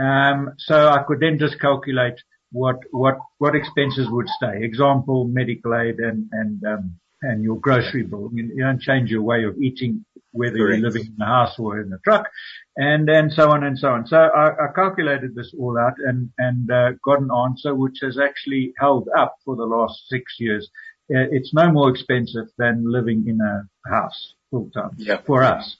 Um, 0.00 0.52
so 0.58 0.88
I 0.88 1.02
could 1.06 1.20
then 1.20 1.38
just 1.38 1.60
calculate 1.60 2.20
what, 2.52 2.76
what, 2.90 3.18
what 3.38 3.54
expenses 3.54 4.08
would 4.10 4.28
stay. 4.28 4.62
Example, 4.62 5.26
medical 5.26 5.74
aid 5.74 5.98
and, 5.98 6.28
and, 6.32 6.64
um, 6.64 6.98
and 7.22 7.42
your 7.42 7.58
grocery 7.58 8.02
bill. 8.02 8.30
You, 8.32 8.50
you 8.54 8.62
don't 8.62 8.80
change 8.80 9.10
your 9.10 9.22
way 9.22 9.44
of 9.44 9.56
eating 9.58 10.04
whether 10.32 10.58
Correct. 10.58 10.80
you're 10.80 10.90
living 10.90 11.14
in 11.16 11.22
a 11.22 11.26
house 11.26 11.58
or 11.58 11.80
in 11.80 11.92
a 11.92 11.98
truck 12.04 12.28
and 12.76 13.08
then 13.08 13.30
so 13.30 13.50
on 13.50 13.64
and 13.64 13.78
so 13.78 13.88
on. 13.88 14.06
So 14.06 14.18
I, 14.18 14.50
I 14.50 14.72
calculated 14.74 15.34
this 15.34 15.54
all 15.58 15.78
out 15.78 15.94
and, 15.98 16.30
and, 16.36 16.70
uh, 16.70 16.92
got 17.02 17.20
an 17.20 17.30
answer 17.34 17.74
which 17.74 17.98
has 18.02 18.18
actually 18.18 18.74
held 18.78 19.08
up 19.16 19.36
for 19.44 19.56
the 19.56 19.64
last 19.64 20.08
six 20.08 20.34
years 20.38 20.70
it's 21.08 21.54
no 21.54 21.70
more 21.70 21.90
expensive 21.90 22.46
than 22.58 22.90
living 22.90 23.24
in 23.28 23.40
a 23.40 23.68
house 23.88 24.34
full 24.50 24.70
time 24.70 24.90
yeah. 24.98 25.20
for 25.26 25.42
us. 25.42 25.76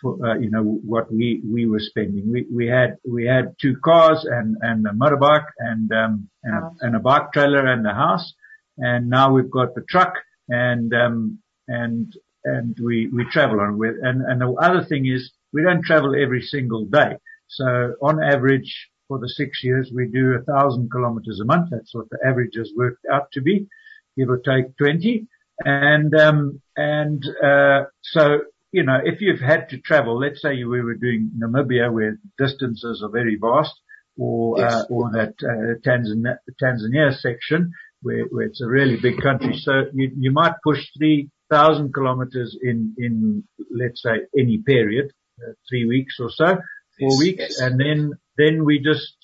For, 0.00 0.16
uh, 0.26 0.38
you 0.38 0.50
know, 0.50 0.62
what 0.62 1.12
we, 1.12 1.42
we 1.44 1.66
were 1.66 1.78
spending. 1.78 2.32
We, 2.32 2.46
we 2.50 2.66
had, 2.66 2.96
we 3.06 3.26
had 3.26 3.54
two 3.60 3.76
cars 3.84 4.24
and, 4.24 4.56
and 4.62 4.86
a 4.86 4.92
motorbike 4.92 5.44
and, 5.58 5.92
um, 5.92 6.30
and, 6.42 6.54
a, 6.56 6.70
and 6.80 6.96
a 6.96 7.00
bike 7.00 7.32
trailer 7.34 7.66
and 7.66 7.86
a 7.86 7.92
house. 7.92 8.32
And 8.78 9.10
now 9.10 9.30
we've 9.30 9.50
got 9.50 9.74
the 9.74 9.82
truck 9.82 10.14
and, 10.48 10.94
um, 10.94 11.38
and, 11.68 12.14
and 12.44 12.78
we, 12.82 13.08
we 13.08 13.26
travel 13.30 13.60
on 13.60 13.76
with, 13.76 13.96
and, 14.02 14.22
and 14.22 14.40
the 14.40 14.50
other 14.52 14.82
thing 14.82 15.04
is 15.04 15.32
we 15.52 15.62
don't 15.62 15.84
travel 15.84 16.14
every 16.16 16.40
single 16.40 16.86
day. 16.86 17.16
So 17.48 17.94
on 18.00 18.22
average 18.22 18.88
for 19.06 19.18
the 19.18 19.28
six 19.28 19.62
years, 19.62 19.92
we 19.94 20.06
do 20.06 20.32
a 20.32 20.42
thousand 20.50 20.90
kilometers 20.90 21.40
a 21.40 21.44
month. 21.44 21.68
That's 21.72 21.94
what 21.94 22.08
the 22.08 22.20
average 22.26 22.56
has 22.56 22.72
worked 22.74 23.04
out 23.12 23.30
to 23.32 23.42
be 23.42 23.68
give 24.16 24.28
or 24.28 24.38
take 24.38 24.76
20. 24.76 25.26
And, 25.64 26.14
um, 26.14 26.60
and, 26.76 27.22
uh, 27.44 27.84
so, 28.02 28.40
you 28.72 28.82
know, 28.82 28.98
if 29.04 29.20
you've 29.20 29.40
had 29.40 29.68
to 29.70 29.78
travel, 29.78 30.18
let's 30.18 30.40
say 30.40 30.64
we 30.64 30.82
were 30.82 30.94
doing 30.94 31.30
Namibia 31.38 31.92
where 31.92 32.18
distances 32.38 33.02
are 33.02 33.10
very 33.10 33.36
vast 33.40 33.74
or, 34.18 34.58
yes. 34.58 34.72
uh, 34.72 34.84
or 34.90 35.10
that, 35.12 35.34
uh, 35.42 35.78
Tanzania, 35.86 36.36
Tanzania 36.62 37.14
section 37.18 37.72
where, 38.02 38.24
where 38.30 38.46
it's 38.46 38.62
a 38.62 38.66
really 38.66 38.96
big 38.96 39.20
country. 39.20 39.58
So 39.58 39.72
you, 39.92 40.10
you 40.16 40.32
might 40.32 40.54
push 40.64 40.82
3,000 40.98 41.92
kilometers 41.92 42.56
in, 42.62 42.94
in, 42.96 43.44
let's 43.70 44.02
say 44.02 44.20
any 44.38 44.58
period, 44.58 45.12
uh, 45.42 45.52
three 45.68 45.86
weeks 45.86 46.16
or 46.18 46.30
so, 46.30 46.56
four 46.98 47.10
yes. 47.10 47.18
weeks. 47.18 47.40
Yes. 47.40 47.60
And 47.60 47.78
then, 47.78 48.12
then 48.38 48.64
we 48.64 48.78
just 48.78 49.14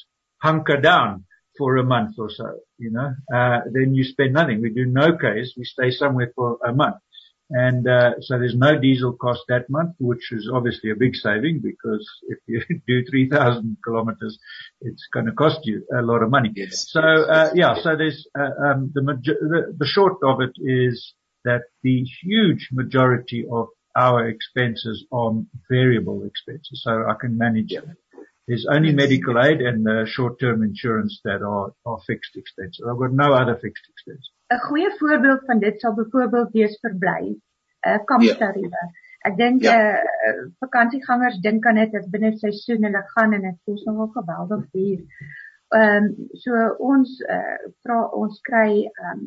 hunker 0.43 0.81
down 0.81 1.25
for 1.59 1.77
a 1.77 1.85
month 1.85 2.17
or 2.19 2.31
so, 2.31 2.59
you 2.79 2.91
know, 2.91 3.15
uh, 3.35 3.61
then 3.73 3.95
you 3.95 4.05
spend 4.05 4.35
nothing. 4.35 4.61
We 4.61 4.71
do 4.71 4.87
no 4.87 5.17
case. 5.17 5.55
We 5.57 5.65
stay 5.65 5.91
somewhere 5.91 6.33
for 6.35 6.59
a 6.67 6.73
month. 6.73 6.97
And, 7.49 7.87
uh, 7.87 8.15
so 8.21 8.39
there's 8.39 8.57
no 8.57 8.79
diesel 8.79 9.13
cost 9.13 9.43
that 9.49 9.71
month, 9.71 9.95
which 10.01 10.33
is 10.33 10.51
obviously 10.53 10.91
a 10.91 10.97
big 10.97 11.15
saving 11.15 11.61
because 11.63 12.09
if 12.29 12.39
you 12.47 12.61
do 12.87 13.05
3,000 13.09 13.77
kilometers, 13.85 14.39
it's 14.81 15.07
going 15.13 15.27
to 15.27 15.33
cost 15.33 15.61
you 15.63 15.87
a 15.97 16.03
lot 16.03 16.23
of 16.23 16.31
money. 16.31 16.51
Yes. 16.57 16.87
So, 16.91 17.01
uh, 17.01 17.51
yeah, 17.55 17.77
so 17.81 17.97
there's, 17.97 18.27
uh, 18.37 18.51
um, 18.67 18.91
the, 18.95 19.01
the, 19.01 19.77
the 19.79 19.87
short 19.87 20.17
of 20.25 20.41
it 20.41 20.53
is 20.59 21.15
that 21.45 21.63
the 21.85 22.05
huge 22.23 22.69
majority 22.73 23.47
of 23.51 23.69
our 23.97 24.29
expenses 24.29 25.07
are 25.11 25.33
variable 25.71 26.25
expenses. 26.25 26.83
So 26.85 27.05
I 27.09 27.15
can 27.19 27.39
manage 27.39 27.73
yeah. 27.73 27.81
There's 28.47 28.67
only 28.71 28.93
medical 28.93 29.41
aid 29.43 29.61
and 29.61 29.89
uh, 29.89 30.07
short-term 30.07 30.63
insurance 30.63 31.21
that 31.25 31.43
are, 31.43 31.73
are 31.85 31.99
fixed 32.07 32.37
expenses. 32.37 32.85
I've 32.89 32.99
got 32.99 33.13
no 33.13 33.35
other 33.35 33.57
fixed 33.57 33.87
expenses. 33.91 34.31
'n 34.55 34.61
Goeie 34.69 34.91
voorbeeld 34.99 35.43
van 35.47 35.59
dit 35.59 35.81
sal 35.81 35.95
byvoorbeeld 35.95 36.53
wees 36.53 36.79
verblyf, 36.81 37.35
'n 37.35 37.89
uh, 37.89 38.05
kamptariewe. 38.05 38.83
Ja. 38.83 39.05
Ek 39.27 39.35
dink 39.37 39.63
eh 39.63 39.71
ja. 39.71 40.03
uh, 40.29 40.45
vakansiegangers 40.63 41.41
dink 41.43 41.67
aan 41.67 41.81
dit 41.81 41.95
as 41.99 42.07
binne 42.11 42.31
seisoen 42.39 42.87
hulle 42.87 43.03
gaan 43.15 43.33
en 43.33 43.43
dit 43.49 43.59
kos 43.65 43.83
nogal 43.85 44.13
geweldig 44.15 44.63
duur. 44.71 45.01
Ehm 45.79 46.05
um, 46.05 46.29
so 46.43 46.69
ons 46.79 47.21
eh 47.27 47.37
uh, 47.37 47.73
vra 47.83 47.99
ons 48.23 48.41
kry 48.51 48.71
ehm 48.85 49.11
um, 49.19 49.25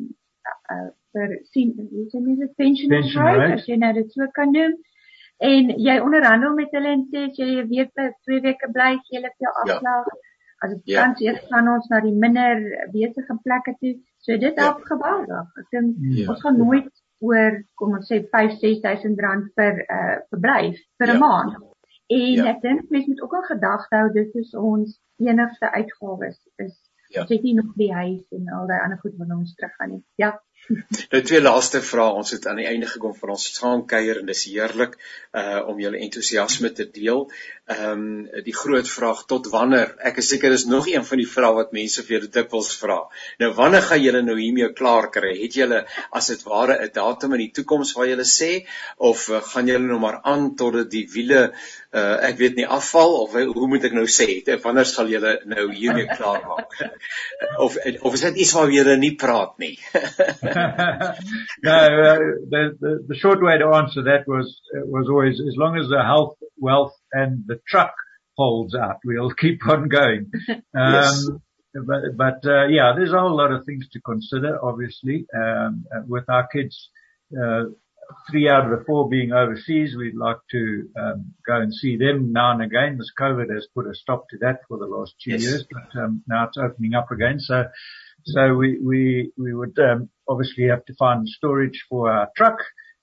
uh, 0.72 0.88
vir 1.12 1.36
sien 1.52 1.74
hoe 1.76 2.06
sê 2.08 2.20
mense 2.20 2.48
pension, 2.56 2.88
pension 2.88 3.26
right 3.26 3.58
as 3.58 3.66
jy 3.68 3.76
nou 3.76 3.92
dit 3.92 4.12
so 4.16 4.28
kan 4.38 4.52
noem 4.54 4.78
en 5.40 5.70
jy 5.80 5.96
onderhandel 6.04 6.56
met 6.56 6.74
hulle 6.76 6.90
en 6.96 7.06
sê 7.12 7.26
as 7.28 7.38
jy 7.40 7.48
'n 7.62 7.68
week 7.68 7.92
by 7.96 8.10
twee 8.26 8.40
weke 8.46 8.68
bly, 8.76 8.90
gee 9.06 9.18
hulle 9.18 9.32
vir 9.36 9.46
jou 9.46 9.54
ja. 9.54 9.62
afslag. 9.62 10.10
Ja. 10.12 10.18
As 10.60 10.72
dit 10.74 10.92
ja. 10.92 11.02
kan 11.02 11.14
eers 11.24 11.44
gaan 11.48 11.68
ons 11.74 11.86
na 11.88 12.00
die 12.04 12.16
minder 12.24 12.58
besige 12.92 13.36
plekke 13.44 13.74
toe. 13.80 13.94
So 14.20 14.36
dit 14.36 14.56
ja. 14.56 14.64
help 14.64 14.82
geweldig. 14.84 15.54
Ek 15.62 15.70
dink 15.76 15.96
ja. 16.18 16.26
ons 16.28 16.42
gaan 16.44 16.60
nooit 16.60 16.92
oor 17.24 17.56
kom 17.80 17.96
ons 17.96 18.12
sê 18.12 18.20
5-6000 18.36 19.24
rand 19.24 19.48
vir 19.56 19.72
'n 19.80 19.96
uh, 19.96 20.18
verblyf 20.32 20.76
vir 21.00 21.08
'n 21.08 21.16
ja. 21.16 21.22
maand. 21.24 21.56
En 22.10 22.36
ja. 22.36 22.46
ek 22.52 22.60
dink 22.62 22.90
mense 22.90 23.08
moet 23.08 23.24
ook 23.24 23.34
al 23.38 23.48
gedagte 23.48 23.96
hou 23.96 24.12
dit 24.12 24.34
is 24.42 24.54
ons 24.54 25.00
enigste 25.16 25.72
uitgawes 25.72 26.38
is 26.56 26.76
ja. 27.14 27.24
sê 27.26 27.40
nie 27.42 27.54
nog 27.54 27.72
die 27.80 27.92
huis 27.92 28.24
en 28.36 28.48
al 28.56 28.66
daai 28.70 28.80
ander 28.80 28.98
goed 29.02 29.16
wat 29.18 29.32
ons 29.36 29.54
terug 29.54 29.74
gaan 29.78 29.94
nie. 29.94 30.04
Ja. 30.22 30.32
Nou 31.10 31.20
twee 31.26 31.40
laaste 31.42 31.80
vrae. 31.82 32.12
Ons 32.20 32.30
het 32.36 32.46
aan 32.46 32.60
die 32.60 32.68
einde 32.70 32.86
gekom 32.90 33.14
van 33.18 33.32
ons 33.34 33.46
saamkuier 33.56 34.20
en 34.20 34.28
dis 34.30 34.44
heerlik 34.50 34.98
uh 35.40 35.62
om 35.70 35.78
julle 35.82 35.98
entoesiasme 36.02 36.70
te 36.74 36.86
deel. 36.90 37.24
Ehm 37.70 37.90
um, 37.90 38.44
die 38.46 38.54
groot 38.54 38.88
vraag 38.88 39.24
tot 39.30 39.50
wanneer? 39.50 39.94
Ek 40.10 40.20
is 40.22 40.30
seker 40.32 40.54
dis 40.54 40.66
nog 40.70 40.88
een 40.90 41.04
van 41.06 41.22
die 41.22 41.28
vrae 41.34 41.52
wat 41.58 41.74
mense 41.76 42.02
vir 42.06 42.16
julle 42.16 42.30
dikwels 42.36 42.70
vra. 42.82 43.00
Nou 43.42 43.50
wanneer 43.58 43.86
gaan 43.88 44.02
julle 44.02 44.22
nou 44.26 44.38
hiermee 44.38 44.72
klaar 44.80 45.10
kry? 45.14 45.34
Het 45.42 45.58
julle 45.62 45.84
as 46.10 46.30
dit 46.32 46.46
ware 46.46 46.78
'n 46.86 46.90
datum 46.94 47.34
in 47.38 47.44
die 47.46 47.52
toekoms 47.58 47.92
waar 47.98 48.10
julle 48.10 48.26
sê 48.26 48.50
of 48.96 49.28
uh, 49.28 49.42
gaan 49.52 49.70
julle 49.70 49.86
nou 49.86 49.98
maar 49.98 50.20
aan 50.22 50.54
tot 50.56 50.90
die 50.90 51.06
wiele 51.14 51.52
uh 51.90 52.16
ek 52.22 52.36
weet 52.38 52.54
nie 52.54 52.66
afval 52.66 53.16
of 53.24 53.32
hoe 53.34 53.68
moet 53.70 53.84
ek 53.88 53.94
nou 53.96 54.04
sê 54.06 54.26
wanneer 54.62 54.86
sal 54.86 55.08
julle 55.10 55.32
nou 55.50 55.64
hiermee 55.74 56.06
klaar 56.06 56.44
maak 56.46 56.76
of 57.64 57.78
of 58.06 58.14
is 58.14 58.22
dit 58.28 58.36
iets 58.44 58.52
waar 58.54 58.70
julle 58.70 58.94
nie 58.96 59.16
praat 59.18 59.56
nie 59.58 59.72
uh, 59.98 60.54
the, 62.50 62.76
the 62.80 63.04
the 63.08 63.14
short 63.16 63.42
way 63.42 63.58
to 63.58 63.66
answer 63.74 64.02
that 64.02 64.26
was 64.26 64.60
was 64.72 65.08
always 65.08 65.40
as 65.40 65.56
long 65.56 65.76
as 65.76 65.88
the 65.88 66.02
health 66.02 66.36
wealth 66.58 66.94
and 67.12 67.44
the 67.46 67.60
truck 67.68 67.94
holds 68.36 68.74
out 68.74 68.96
we'll 69.04 69.30
keep 69.38 69.66
on 69.68 69.88
going 69.88 70.30
um 70.48 70.60
yes. 70.74 71.28
but 71.74 72.16
but 72.16 72.46
uh, 72.46 72.66
yeah 72.66 72.92
there's 72.96 73.12
a 73.12 73.20
whole 73.20 73.36
lot 73.36 73.52
of 73.52 73.64
things 73.64 73.88
to 73.92 74.00
consider 74.00 74.58
obviously 74.62 75.26
um 75.34 75.84
uh, 75.94 76.00
with 76.06 76.24
our 76.28 76.46
kids 76.48 76.90
uh 77.40 77.64
three 78.30 78.48
out 78.48 78.64
of 78.64 78.78
the 78.78 78.84
four 78.84 79.08
being 79.08 79.32
overseas. 79.32 79.94
We'd 79.96 80.14
like 80.14 80.38
to 80.50 80.88
um, 80.98 81.34
go 81.46 81.56
and 81.60 81.74
see 81.74 81.96
them 81.96 82.32
now 82.32 82.52
and 82.52 82.62
again. 82.62 82.98
This 82.98 83.12
COVID 83.18 83.52
has 83.54 83.66
put 83.74 83.86
a 83.86 83.94
stop 83.94 84.28
to 84.30 84.38
that 84.38 84.60
for 84.68 84.78
the 84.78 84.86
last 84.86 85.14
two 85.22 85.32
yes. 85.32 85.42
years, 85.42 85.66
but 85.70 86.00
um, 86.00 86.22
now 86.26 86.46
it's 86.46 86.58
opening 86.58 86.94
up 86.94 87.10
again. 87.10 87.40
So, 87.40 87.64
so 88.24 88.54
we 88.54 88.78
we 88.82 89.32
we 89.38 89.54
would 89.54 89.78
um, 89.78 90.10
obviously 90.30 90.68
have 90.68 90.84
to 90.86 90.94
find 90.94 91.28
storage 91.28 91.84
for 91.88 92.10
our 92.10 92.28
truck, 92.36 92.58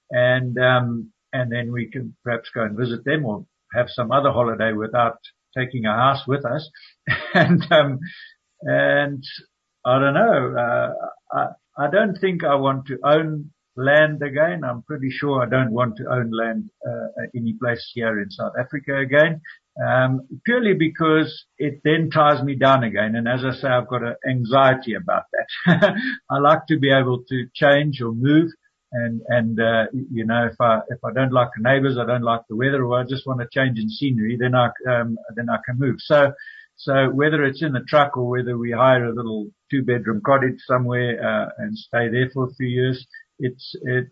and 0.09 0.57
um, 0.57 1.11
and 1.33 1.51
then 1.51 1.71
we 1.71 1.91
can 1.91 2.15
perhaps 2.23 2.49
go 2.53 2.63
and 2.63 2.77
visit 2.77 3.03
them 3.03 3.25
or 3.25 3.45
have 3.73 3.87
some 3.89 4.11
other 4.11 4.31
holiday 4.31 4.71
without 4.71 5.17
taking 5.55 5.85
a 5.85 5.93
house 5.93 6.23
with 6.27 6.45
us, 6.45 6.69
and 7.33 7.61
um, 7.71 7.99
and 8.61 9.23
I 9.85 9.99
don't 9.99 10.13
know. 10.13 10.55
Uh, 10.57 11.37
I 11.37 11.85
I 11.85 11.91
don't 11.91 12.17
think 12.19 12.43
I 12.43 12.55
want 12.55 12.87
to 12.87 12.97
own 13.03 13.51
land 13.75 14.23
again. 14.23 14.63
I'm 14.63 14.81
pretty 14.83 15.09
sure 15.11 15.43
I 15.43 15.49
don't 15.49 15.71
want 15.71 15.97
to 15.97 16.05
own 16.09 16.31
land 16.31 16.69
uh, 16.85 17.27
any 17.35 17.53
place 17.61 17.91
here 17.93 18.19
in 18.19 18.31
South 18.31 18.53
Africa 18.59 18.97
again, 18.97 19.41
um, 19.85 20.27
purely 20.43 20.73
because 20.73 21.45
it 21.57 21.81
then 21.83 22.09
ties 22.09 22.43
me 22.43 22.55
down 22.55 22.83
again. 22.83 23.15
And 23.15 23.27
as 23.27 23.41
I 23.45 23.51
say, 23.51 23.67
I've 23.67 23.87
got 23.87 24.03
an 24.03 24.15
anxiety 24.27 24.95
about 24.95 25.23
that. 25.33 25.93
I 26.29 26.39
like 26.39 26.65
to 26.69 26.79
be 26.79 26.91
able 26.91 27.23
to 27.29 27.45
change 27.53 28.01
or 28.01 28.11
move. 28.13 28.49
And, 28.91 29.21
and, 29.27 29.59
uh, 29.59 29.85
you 29.93 30.25
know, 30.25 30.47
if 30.51 30.59
I, 30.59 30.79
if 30.89 30.99
I 31.03 31.11
don't 31.13 31.33
like 31.33 31.49
the 31.55 31.69
neighbors, 31.69 31.97
I 31.99 32.05
don't 32.05 32.23
like 32.23 32.41
the 32.49 32.55
weather, 32.55 32.83
or 32.85 32.99
I 32.99 33.03
just 33.03 33.27
want 33.27 33.41
to 33.41 33.47
change 33.51 33.77
in 33.77 33.89
scenery, 33.89 34.37
then 34.39 34.55
I, 34.55 34.69
um, 34.89 35.17
then 35.35 35.49
I 35.49 35.57
can 35.65 35.77
move. 35.77 35.97
So, 35.99 36.31
so 36.77 37.09
whether 37.09 37.43
it's 37.43 37.61
in 37.61 37.73
the 37.73 37.83
truck 37.87 38.15
or 38.15 38.29
whether 38.29 38.57
we 38.57 38.71
hire 38.71 39.05
a 39.05 39.13
little 39.13 39.49
two 39.69 39.83
bedroom 39.83 40.21
cottage 40.25 40.59
somewhere, 40.65 41.19
uh, 41.21 41.49
and 41.57 41.77
stay 41.77 42.07
there 42.09 42.29
for 42.33 42.45
a 42.45 42.53
few 42.55 42.67
years, 42.67 43.05
it's, 43.39 43.75
it, 43.81 44.07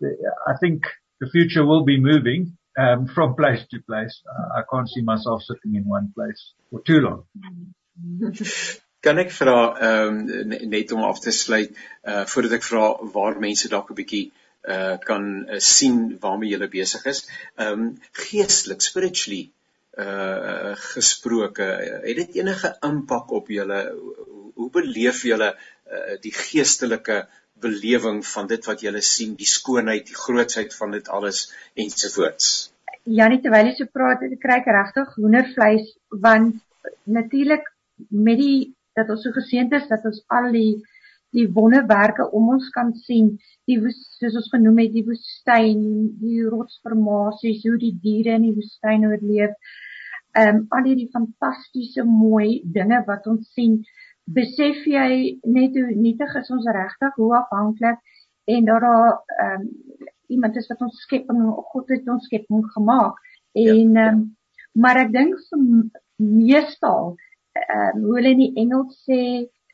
I 0.46 0.52
think 0.60 0.82
the 1.20 1.30
future 1.30 1.64
will 1.64 1.84
be 1.84 1.98
moving 1.98 2.58
um, 2.76 3.06
from 3.06 3.34
place 3.34 3.64
to 3.70 3.80
place. 3.80 4.22
Uh, 4.28 4.58
I 4.58 4.62
can't 4.70 4.88
see 4.88 5.02
myself 5.02 5.42
sitting 5.42 5.74
in 5.74 5.84
one 5.84 6.12
place 6.14 6.52
for 6.70 6.80
too 6.80 7.00
long. 7.00 7.24
Kan 9.06 9.20
ek 9.22 9.30
vra 9.30 9.58
ehm 9.86 10.16
um, 10.34 10.54
net 10.72 10.90
om 10.96 11.04
af 11.06 11.20
te 11.22 11.30
sluit 11.30 11.76
uh 12.10 12.24
voordat 12.26 12.56
ek 12.56 12.64
vra 12.66 12.86
waar 13.14 13.36
mense 13.38 13.68
dalk 13.70 13.92
'n 13.92 13.98
bietjie 13.98 14.24
uh 14.74 14.96
kan 14.98 15.26
uh, 15.46 15.60
sien 15.62 16.16
waarmee 16.22 16.50
jy 16.50 16.68
besig 16.72 17.04
is. 17.12 17.20
Ehm 17.54 17.72
um, 17.72 17.84
geestelik, 18.24 18.82
spiritually 18.82 19.44
uh 20.04 20.74
gesproke, 20.94 21.68
het 22.08 22.16
dit 22.22 22.40
enige 22.40 22.72
impak 22.88 23.30
op 23.30 23.52
julle 23.58 23.80
hoe 24.56 24.70
beleef 24.70 25.22
julle 25.28 25.52
uh, 25.54 26.16
die 26.20 26.34
geestelike 26.34 27.26
belewing 27.60 28.20
van 28.26 28.48
dit 28.50 28.66
wat 28.68 28.82
jy 28.84 28.92
sien, 29.00 29.34
die 29.36 29.48
skoonheid, 29.48 30.06
die 30.06 30.18
grootsheid 30.18 30.74
van 30.76 30.92
dit 30.96 31.08
alles 31.08 31.46
ensovoorts. 31.74 32.72
Janie 33.04 33.40
terwyl 33.42 33.70
jy 33.70 33.76
so 33.78 33.92
praat, 33.92 34.24
ek 34.26 34.40
kry 34.42 34.60
regtig 34.66 35.14
hoendervleis 35.16 35.92
want 36.22 36.58
natuurlik 37.04 37.64
met 38.10 38.38
die 38.38 38.74
dat 38.96 39.10
ons 39.12 39.24
so 39.24 39.32
geseënd 39.34 39.74
is 39.76 39.88
dat 39.90 40.04
ons 40.08 40.22
al 40.32 40.50
die 40.52 40.82
die 41.36 41.48
wonderwerke 41.52 42.24
om 42.38 42.52
ons 42.54 42.68
kan 42.72 42.94
sien, 43.04 43.34
die 43.68 43.76
soos 43.92 44.38
ons 44.40 44.46
genoem 44.52 44.78
het, 44.80 44.92
die 44.94 45.04
woestyn, 45.04 45.82
die 46.20 46.46
rotsformasies, 46.46 47.64
hoe 47.66 47.76
die 47.82 47.92
diere 48.00 48.38
in 48.38 48.46
die 48.46 48.54
woestyn 48.56 49.04
oorleef. 49.10 49.52
Ehm 50.36 50.62
um, 50.62 50.62
al 50.76 50.88
hierdie 50.88 51.10
fantastiese 51.12 52.04
mooi 52.08 52.62
dinge 52.78 53.02
wat 53.08 53.26
ons 53.32 53.50
sien 53.56 53.80
besef 54.26 54.84
jy 54.90 55.38
net 55.46 55.76
hoe 55.78 55.94
nietig 55.94 56.34
is 56.40 56.50
ons 56.50 56.66
regtig 56.76 57.14
hoe 57.14 57.34
afhanklik 57.38 57.98
en 58.50 58.64
dat 58.64 58.80
daar 58.82 59.12
ehm 59.38 59.60
um, 59.60 59.68
iemand 60.26 60.56
is 60.56 60.66
wat 60.66 60.80
ons 60.82 61.02
skepping 61.06 61.42
God 61.70 61.88
het 61.94 62.08
ons 62.10 62.24
skepping 62.26 62.64
gemaak 62.74 63.14
en 63.52 63.62
ja, 63.62 63.74
ja. 64.00 64.08
Um, 64.12 64.24
maar 64.72 64.98
ek 65.04 65.12
dink 65.14 65.38
meestal 66.16 67.14
ehm 67.54 67.96
um, 67.96 68.02
hoe 68.02 68.16
hulle 68.18 68.34
in 68.34 68.42
die 68.42 68.54
Engels 68.64 68.98
sê 69.06 69.20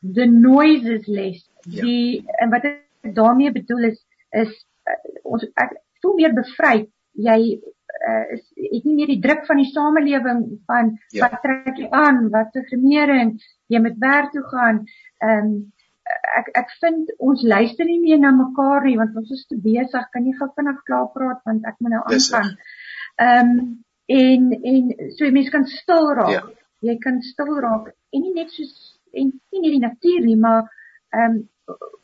the 0.03 0.27
noise 0.27 0.99
is 0.99 1.07
less 1.07 1.49
ja. 1.65 1.83
die 1.83 2.25
en 2.43 2.53
wat 2.53 2.69
ek 2.69 3.15
daarmee 3.17 3.53
bedoel 3.53 3.89
is 3.93 4.01
is 4.43 4.53
uh, 4.89 4.99
ons 5.23 5.47
ek 5.65 5.79
voel 6.03 6.19
meer 6.21 6.37
bevry 6.37 6.77
jy 7.29 7.39
uh, 8.09 8.25
is 8.37 8.43
ek 8.79 8.89
nie 8.89 8.97
meer 8.97 9.13
die 9.13 9.21
druk 9.25 9.45
van 9.49 9.61
die 9.61 9.71
samelewing 9.71 10.43
van 10.71 10.97
ja. 11.13 11.27
wat 11.27 11.39
trek 11.45 11.79
jy 11.79 11.91
aan 11.91 12.25
wat 12.35 12.53
se 12.57 12.65
gemering 12.71 13.37
jy 13.73 13.83
moet 13.85 14.01
werk 14.03 14.35
toe 14.35 14.45
gaan. 14.55 14.83
Ehm 15.23 15.53
um, 15.53 15.55
ek 16.37 16.49
ek 16.59 16.73
vind 16.83 17.13
ons 17.23 17.45
luister 17.47 17.87
nie 17.87 18.01
meer 18.03 18.19
na 18.21 18.33
mekaar 18.35 18.83
nie 18.85 18.97
want 18.99 19.15
ons 19.17 19.31
is 19.31 19.45
te 19.49 19.57
besig. 19.57 20.09
Kan 20.13 20.27
jy 20.27 20.35
gou 20.41 20.51
vinnig 20.57 20.83
klaar 20.89 21.09
praat 21.15 21.41
want 21.49 21.69
ek 21.69 21.79
moet 21.79 21.97
nou 21.97 22.03
aangaan. 22.09 22.51
Ehm 23.23 23.55
um, 23.55 23.63
en 24.13 24.51
en 24.53 24.91
so 25.15 25.25
jy 25.25 25.33
mens 25.33 25.53
kan 25.55 25.65
stil 25.71 26.11
raak. 26.19 26.35
Ja. 26.35 26.43
jy 26.83 26.97
kan 26.99 27.21
stil 27.23 27.55
raak 27.63 27.93
en 28.13 28.25
nie 28.25 28.35
net 28.35 28.51
soos 28.51 28.73
en 29.15 29.31
nie 29.31 29.61
net 29.63 29.75
die 29.77 29.85
natuur 29.87 30.25
nie 30.27 30.39
maar 30.45 30.67
ehm 31.15 31.39
um, 31.39 31.41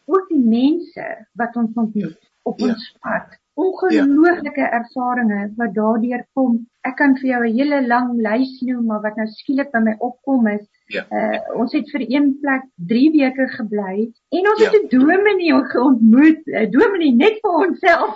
ook 0.08 0.28
die 0.30 0.40
mense 0.40 1.06
wat 1.40 1.56
ons 1.60 1.74
ontmoet 1.82 2.18
op 2.48 2.62
ja. 2.62 2.70
ons 2.70 2.84
pad 3.02 3.34
ongelooflike 3.64 4.64
ja. 4.64 4.72
ervarings 4.80 5.54
wat 5.60 5.74
daardeur 5.74 6.24
kom. 6.38 6.58
Ek 6.88 6.96
kan 7.00 7.16
vir 7.20 7.30
jou 7.32 7.42
'n 7.46 7.56
hele 7.58 7.80
lang 7.86 8.10
lys 8.26 8.60
noem, 8.68 8.84
maar 8.86 9.02
wat 9.06 9.16
nou 9.16 9.26
skielik 9.26 9.72
by 9.72 9.82
my 9.88 9.94
opkom 10.10 10.46
is 10.54 10.66
Ja. 10.88 11.02
Uh 11.12 11.58
ons 11.60 11.74
het 11.76 11.88
vir 11.92 12.02
een 12.08 12.28
plek 12.40 12.62
3 12.90 13.08
weke 13.12 13.46
gebly 13.54 14.06
en 14.36 14.46
ons 14.52 14.60
ja. 14.62 14.70
het 14.70 14.84
'n 14.84 14.88
dominee 14.88 15.52
ontmoet, 15.84 16.40
'n 16.46 16.70
dominee 16.72 17.12
net 17.12 17.36
vir 17.42 17.56
onsself. 17.64 18.14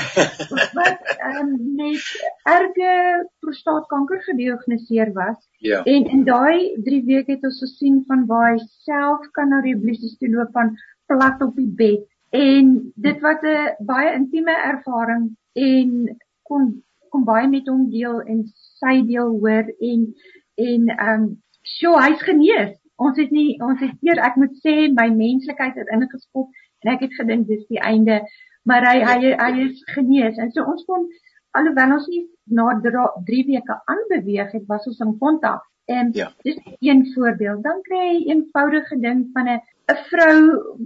wat 0.78 1.00
um, 1.30 1.50
net 1.80 2.04
erge 2.54 2.92
prostaatkanker 3.40 4.22
gediagnoseer 4.28 5.12
was. 5.12 5.40
Ja. 5.58 5.82
En 5.82 6.06
in 6.06 6.22
daai 6.24 6.78
3 6.84 7.02
weke 7.04 7.32
het 7.32 7.44
ons 7.50 7.58
gesien 7.66 8.04
van 8.06 8.26
waar 8.26 8.52
hy 8.52 8.62
self 8.86 9.26
kan 9.32 9.48
na 9.48 9.60
die 9.60 9.78
blissies 9.78 10.16
toe 10.18 10.30
loop 10.30 10.52
van 10.52 10.76
plat 11.06 11.42
op 11.42 11.56
die 11.56 11.72
bed 11.82 12.06
en 12.30 12.92
dit 12.94 13.20
was 13.20 13.40
'n 13.42 13.84
baie 13.86 14.14
intieme 14.14 14.56
ervaring 14.72 15.36
en 15.52 16.16
kon 16.42 16.82
kom 17.08 17.24
baie 17.24 17.48
met 17.48 17.68
hom 17.68 17.90
deel 17.90 18.20
en 18.20 18.44
sy 18.80 19.02
deel 19.06 19.28
hoor 19.40 19.64
en 19.80 20.14
en 20.54 20.88
ehm 20.88 21.22
um, 21.22 21.42
Sjoe, 21.68 21.98
hy's 22.00 22.22
genees. 22.24 22.76
Ons 22.98 23.18
het 23.20 23.30
nie 23.34 23.56
ons 23.62 23.80
het 23.82 23.94
eer 24.06 24.20
ek 24.28 24.36
moet 24.40 24.54
sê 24.64 24.74
my 24.94 25.08
menslikheid 25.14 25.76
het 25.78 25.90
ingeskop 25.94 26.48
en 26.82 26.92
ek 26.94 27.04
het 27.06 27.16
gedink 27.20 27.46
dis 27.50 27.64
die 27.68 27.80
einde, 27.90 28.20
maar 28.68 28.86
hy 28.88 28.98
hy 29.04 29.32
hy 29.38 29.50
is 29.66 29.82
genees. 29.94 30.38
En 30.38 30.50
so 30.54 30.64
ons 30.72 30.84
kon 30.88 31.06
alhoewel 31.58 31.96
ons 31.98 32.08
nie 32.12 32.24
na 32.58 32.74
3 32.82 33.44
weke 33.50 33.76
aanbeweeg 33.92 34.54
het, 34.56 34.64
was 34.72 34.86
ons 34.90 35.00
in 35.04 35.16
kontak. 35.18 35.64
En 35.88 36.10
ja. 36.12 36.28
dis 36.44 36.58
een 36.84 37.06
voorbeeld. 37.14 37.62
Dan 37.64 37.80
kry 37.86 38.00
jy 38.04 38.16
'n 38.18 38.30
eenvoudige 38.32 38.98
ding 39.00 39.28
van 39.32 39.48
'n 39.48 39.60
'n 39.88 39.98
vrou 40.10 40.38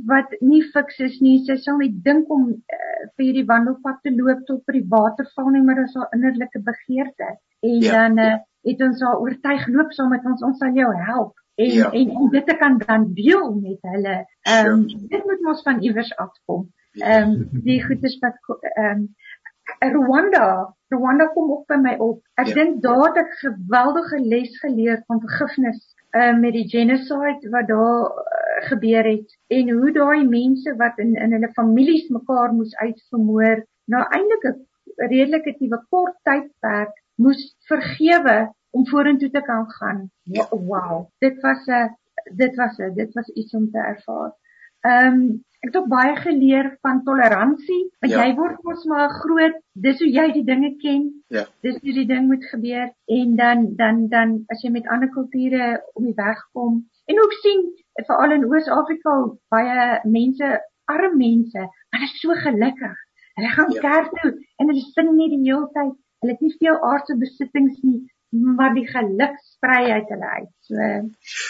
wat 0.07 0.35
nie 0.41 0.63
fiks 0.75 0.99
is 0.99 1.19
nie. 1.21 1.39
Sy 1.47 1.57
sal 1.59 1.79
net 1.83 1.99
dink 2.07 2.31
om 2.31 2.49
uh, 2.53 3.05
vir 3.17 3.27
hierdie 3.27 3.49
wandelpad 3.49 4.01
te 4.03 4.15
loop 4.15 4.45
tot 4.47 4.65
by 4.67 4.79
die 4.79 4.89
waterval 4.89 5.51
nie, 5.51 5.63
maar 5.67 5.81
dit 5.81 5.91
is 5.91 5.99
haar 5.99 6.17
innerlike 6.17 6.63
begeerte. 6.71 7.31
En 7.61 7.79
ja. 7.83 7.93
dan 7.99 8.19
uh, 8.19 8.35
het 8.69 8.83
ons 8.83 9.03
haar 9.03 9.21
oortuig 9.21 9.67
loop 9.75 9.93
saam 9.93 10.13
met 10.15 10.27
ons 10.27 10.43
ons 10.43 10.59
sal 10.59 10.77
jou 10.79 10.91
help 11.07 11.35
en 11.55 11.73
ja. 11.73 11.91
en 11.91 12.11
om 12.17 12.31
dit 12.31 12.57
kan 12.57 12.79
dan 12.79 13.09
deel 13.15 13.55
met 13.55 13.79
hulle. 13.81 14.27
Ehm 14.43 14.67
um, 14.67 14.87
dit 14.87 15.25
moet 15.25 15.41
mos 15.41 15.63
van 15.63 15.81
iewers 15.81 16.17
afkom. 16.17 16.69
Ehm 16.93 17.31
um, 17.31 17.63
die 17.65 17.83
goedes 17.85 18.19
wat 18.19 18.39
ehm 18.61 18.87
um, 18.87 19.09
Rwanda, 19.79 20.75
Rwanda 20.89 21.27
kom 21.35 21.51
op 21.51 21.67
by 21.67 21.77
my 21.81 21.95
op. 21.99 22.23
Ek 22.35 22.47
ja. 22.51 22.55
dink 22.55 22.83
daar 22.83 23.05
het 23.09 23.21
ek 23.25 23.37
geweldige 23.41 24.19
les 24.21 24.59
geleer 24.61 25.03
van 25.07 25.21
vergifnis 25.21 25.92
uh, 26.17 26.39
met 26.39 26.53
die 26.53 26.69
genocide 26.69 27.51
wat 27.51 27.69
daar 27.69 28.11
uh, 28.11 28.67
gebeur 28.69 29.05
het 29.05 29.39
en 29.47 29.71
hoe 29.71 29.93
daai 29.93 30.25
mense 30.29 30.77
wat 30.77 30.99
in 30.99 31.15
in 31.15 31.33
hulle 31.33 31.53
families 31.53 32.09
mekaar 32.09 32.53
moes 32.53 32.77
uitvermoor 32.77 33.65
nou 33.85 34.03
eintlik 34.09 34.45
'n 34.51 34.67
redelike 34.97 35.57
tiewe 35.59 35.79
kort 35.89 36.17
tydperk 36.29 36.93
moes 37.17 37.43
vergewe 37.69 38.53
om 38.73 38.87
vorentoe 38.89 39.31
te 39.31 39.41
kan 39.41 39.71
gaan. 39.71 40.11
Ja. 40.23 40.47
Wow. 40.51 41.09
Dit 41.19 41.41
was 41.41 41.67
'n 41.67 41.97
dit 42.37 42.55
was 42.57 42.79
'n 42.79 42.95
dit 42.95 43.13
was 43.13 43.29
iets 43.29 43.55
om 43.55 43.71
te 43.71 43.79
ervaar. 43.79 44.33
Ehm 44.81 45.07
um, 45.07 45.45
ek 45.63 45.71
het 45.71 45.77
ook 45.79 45.91
baie 45.91 46.15
geleer 46.19 46.69
van 46.83 47.03
toleransie. 47.07 47.83
Want 48.03 48.13
ja. 48.13 48.25
jy 48.25 48.35
word 48.39 48.63
mos 48.67 48.83
maar 48.91 49.13
groot, 49.23 49.61
dis 49.79 50.01
hoe 50.03 50.09
jy 50.11 50.25
die 50.35 50.45
dinge 50.49 50.73
ken. 50.83 51.05
Ja. 51.31 51.45
Dis 51.63 51.79
hoe 51.85 51.95
die 52.01 52.07
ding 52.09 52.27
moet 52.31 52.45
gebeur 52.51 52.91
en 53.19 53.37
dan 53.39 53.69
dan 53.79 54.09
dan 54.11 54.35
as 54.55 54.65
jy 54.67 54.73
met 54.75 54.91
ander 54.91 55.11
kulture 55.15 55.77
om 55.95 56.09
die 56.11 56.19
weg 56.19 56.43
kom 56.53 56.83
en 57.07 57.23
ook 57.23 57.33
sien 57.43 57.65
veral 58.07 58.35
in 58.37 58.45
Oos-Afrika 58.51 59.15
baie 59.55 59.87
mense, 60.05 60.51
arme 60.91 61.17
mense, 61.17 61.65
hulle 61.95 62.07
is 62.11 62.21
so 62.21 62.35
gelukkig. 62.45 62.99
Hulle 63.39 63.51
gaan 63.57 63.75
ja. 63.75 63.81
kerk 63.81 64.15
toe 64.23 64.33
en 64.59 64.71
hulle 64.71 64.87
sing 64.93 65.15
net 65.17 65.35
die 65.35 65.45
hele 65.47 65.69
tyd 65.77 65.99
Hulle 66.23 66.37
het 66.37 66.43
nie 66.45 66.55
veel 66.55 66.77
aardse 66.87 67.17
besittings 67.19 67.81
nie, 67.83 67.97
maar 68.33 68.73
die 68.75 68.87
geluk 68.89 69.35
sprei 69.45 69.91
uit 69.93 70.09
hulle 70.09 70.29
uit. 70.39 70.53
So 70.69 70.77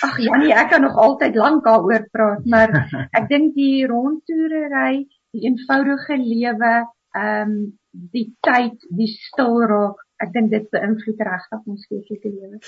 ag 0.07 0.19
Janie, 0.19 0.55
ek 0.55 0.73
kan 0.73 0.83
nog 0.83 0.97
altyd 0.99 1.39
lank 1.39 1.65
daaroor 1.65 2.09
praat, 2.11 2.47
maar 2.47 2.75
ek 3.19 3.29
dink 3.31 3.55
die 3.55 3.87
rondtoerery, 3.87 5.05
die 5.33 5.47
eenvoudige 5.47 6.19
lewe, 6.19 6.75
ehm 7.13 7.55
um, 7.55 7.55
die 7.93 8.31
tyd, 8.41 8.81
die 8.97 9.11
stil 9.13 9.59
raak, 9.69 9.99
ek 10.23 10.33
dink 10.35 10.51
dit 10.53 10.67
beïnvloed 10.75 11.23
regtig 11.29 11.71
ons 11.75 11.87
geestelike 11.91 12.31
lewe. 12.33 12.61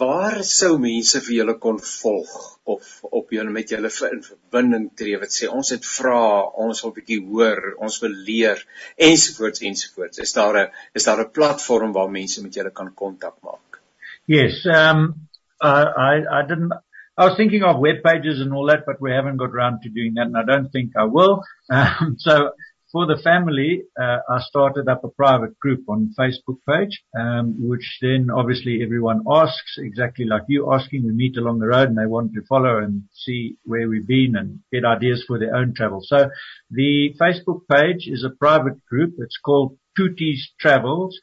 Waar 0.00 0.40
sou 0.46 0.72
mense 0.82 1.22
vir 1.26 1.36
julle 1.38 1.56
kon 1.64 1.80
volg 1.86 2.34
of 2.74 2.90
op 3.20 3.34
julle 3.34 3.54
met 3.54 3.72
julle 3.74 3.90
in 4.10 4.22
verbinding 4.26 4.90
tree 5.00 5.18
wat 5.22 5.34
sê 5.34 5.48
ons 5.50 5.72
het 5.74 5.86
vra, 5.86 6.20
ons 6.66 6.84
wil 6.84 6.94
bietjie 6.98 7.20
hoor, 7.24 7.74
ons 7.86 7.98
wil 8.04 8.14
leer 8.28 8.62
ensovoorts 9.08 9.64
ensovoorts. 9.70 10.22
Is 10.26 10.36
daar 10.36 10.60
'n 10.66 10.68
is 10.94 11.08
daar 11.08 11.24
'n 11.24 11.32
platform 11.38 11.92
waar 11.92 12.10
mense 12.10 12.42
met 12.42 12.54
julle 12.54 12.70
kan 12.70 12.94
kontak 12.94 13.36
maak? 13.42 13.82
Yes, 14.26 14.64
um 14.66 15.14
uh, 15.60 15.86
I 15.96 16.14
I 16.38 16.42
didn't 16.46 16.72
I 17.18 17.24
was 17.26 17.36
thinking 17.36 17.62
of 17.62 17.78
web 17.78 18.02
pages 18.02 18.40
and 18.40 18.54
all 18.54 18.66
that, 18.68 18.86
but 18.86 19.00
we 19.00 19.10
haven't 19.12 19.36
got 19.36 19.50
around 19.50 19.82
to 19.82 19.90
doing 19.90 20.14
that, 20.14 20.28
and 20.28 20.36
I 20.36 20.44
don't 20.44 20.72
think 20.72 20.96
I 20.96 21.04
will. 21.04 21.44
Um, 21.70 22.16
so 22.18 22.50
for 22.92 23.06
the 23.06 23.20
family, 23.22 23.84
uh, 24.00 24.18
I 24.28 24.40
started 24.40 24.88
up 24.88 25.04
a 25.04 25.08
private 25.08 25.58
group 25.58 25.84
on 25.88 26.14
Facebook 26.18 26.58
page, 26.68 27.02
um, 27.18 27.54
which 27.58 27.98
then 28.02 28.28
obviously 28.34 28.80
everyone 28.82 29.22
asks 29.30 29.76
exactly 29.78 30.24
like 30.24 30.42
you 30.48 30.72
asking. 30.72 31.04
We 31.04 31.12
meet 31.12 31.36
along 31.36 31.60
the 31.60 31.68
road 31.68 31.88
and 31.88 31.98
they 31.98 32.06
want 32.06 32.32
to 32.34 32.42
follow 32.48 32.78
and 32.78 33.04
see 33.12 33.56
where 33.64 33.88
we've 33.88 34.06
been 34.06 34.34
and 34.36 34.60
get 34.72 34.84
ideas 34.84 35.24
for 35.26 35.38
their 35.38 35.54
own 35.54 35.74
travel. 35.74 36.00
So 36.02 36.30
the 36.70 37.14
Facebook 37.20 37.60
page 37.70 38.08
is 38.08 38.24
a 38.24 38.36
private 38.36 38.84
group. 38.86 39.14
It's 39.18 39.38
called 39.38 39.76
Tooties 39.98 40.40
Travels 40.58 41.18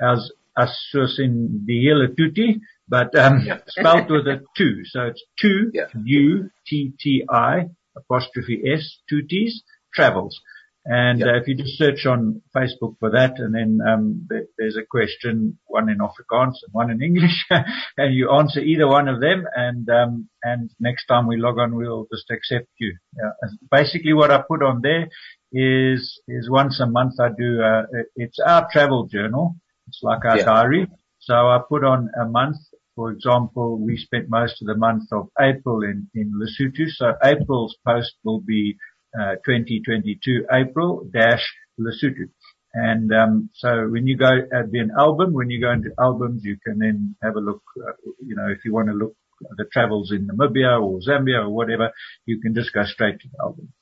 as 0.00 0.30
as 0.56 0.74
in 1.18 1.64
the 1.66 1.84
hele 1.84 2.08
Tutti, 2.08 2.60
but 2.88 3.16
um, 3.18 3.44
yeah. 3.46 3.58
spelled 3.68 4.10
with 4.10 4.26
a 4.26 4.40
two. 4.56 4.82
So 4.84 5.02
it's 5.02 5.22
two 5.40 5.70
yeah. 5.72 5.86
U 6.04 6.50
T 6.66 6.92
T 6.98 7.24
I 7.30 7.66
apostrophe 7.96 8.62
S 8.66 8.98
Tooties 9.10 9.62
Travels. 9.94 10.40
And 10.84 11.20
yep. 11.20 11.28
uh, 11.28 11.36
if 11.36 11.46
you 11.46 11.56
just 11.56 11.76
search 11.76 12.06
on 12.06 12.40
Facebook 12.56 12.96
for 12.98 13.10
that, 13.10 13.34
and 13.38 13.54
then 13.54 13.80
um, 13.86 14.26
there's 14.56 14.76
a 14.76 14.86
question, 14.90 15.58
one 15.66 15.90
in 15.90 15.98
Afrikaans 15.98 16.56
and 16.62 16.72
one 16.72 16.90
in 16.90 17.02
English, 17.02 17.46
and 17.98 18.14
you 18.14 18.30
answer 18.30 18.60
either 18.60 18.88
one 18.88 19.06
of 19.06 19.20
them, 19.20 19.44
and 19.54 19.88
um, 19.90 20.28
and 20.42 20.70
next 20.80 21.04
time 21.04 21.26
we 21.26 21.36
log 21.36 21.58
on, 21.58 21.76
we'll 21.76 22.06
just 22.10 22.30
accept 22.30 22.68
you. 22.78 22.96
Yeah. 23.14 23.48
Basically, 23.70 24.14
what 24.14 24.30
I 24.30 24.42
put 24.46 24.62
on 24.62 24.80
there 24.82 25.08
is 25.52 26.20
is 26.26 26.48
once 26.48 26.80
a 26.80 26.86
month 26.86 27.14
I 27.20 27.28
do. 27.28 27.60
Uh, 27.62 27.82
it's 28.16 28.38
our 28.38 28.66
travel 28.72 29.06
journal. 29.06 29.56
It's 29.86 30.00
like 30.02 30.24
our 30.24 30.38
yeah. 30.38 30.44
diary. 30.44 30.86
So 31.18 31.34
I 31.34 31.60
put 31.68 31.84
on 31.84 32.08
a 32.18 32.24
month. 32.24 32.56
For 32.96 33.10
example, 33.10 33.78
we 33.78 33.96
spent 33.96 34.28
most 34.28 34.60
of 34.62 34.66
the 34.66 34.76
month 34.76 35.12
of 35.12 35.28
April 35.38 35.82
in 35.82 36.08
in 36.14 36.32
Lesotho. 36.40 36.88
So 36.88 37.12
April's 37.22 37.76
post 37.86 38.14
will 38.24 38.40
be 38.40 38.76
2022 39.14 40.46
uh, 40.48 40.54
April 40.54 41.08
dash 41.12 41.44
Lesotho. 41.78 42.30
And 42.72 43.12
um, 43.12 43.50
so 43.54 43.88
when 43.88 44.06
you 44.06 44.16
go 44.16 44.30
at 44.30 44.70
the 44.70 44.90
album, 44.96 45.32
when 45.32 45.50
you 45.50 45.60
go 45.60 45.72
into 45.72 45.90
albums, 45.98 46.44
you 46.44 46.56
can 46.64 46.78
then 46.78 47.16
have 47.22 47.34
a 47.34 47.40
look. 47.40 47.62
Uh, 47.76 47.92
you 48.24 48.36
know, 48.36 48.46
if 48.48 48.64
you 48.64 48.72
want 48.72 48.88
to 48.88 48.94
look 48.94 49.14
at 49.42 49.56
the 49.56 49.64
travels 49.64 50.12
in 50.12 50.28
Namibia 50.28 50.80
or 50.80 51.00
Zambia 51.00 51.44
or 51.44 51.50
whatever, 51.50 51.90
you 52.26 52.40
can 52.40 52.54
just 52.54 52.72
go 52.72 52.84
straight 52.84 53.18
to 53.20 53.28
the 53.28 53.42
album. 53.42 53.72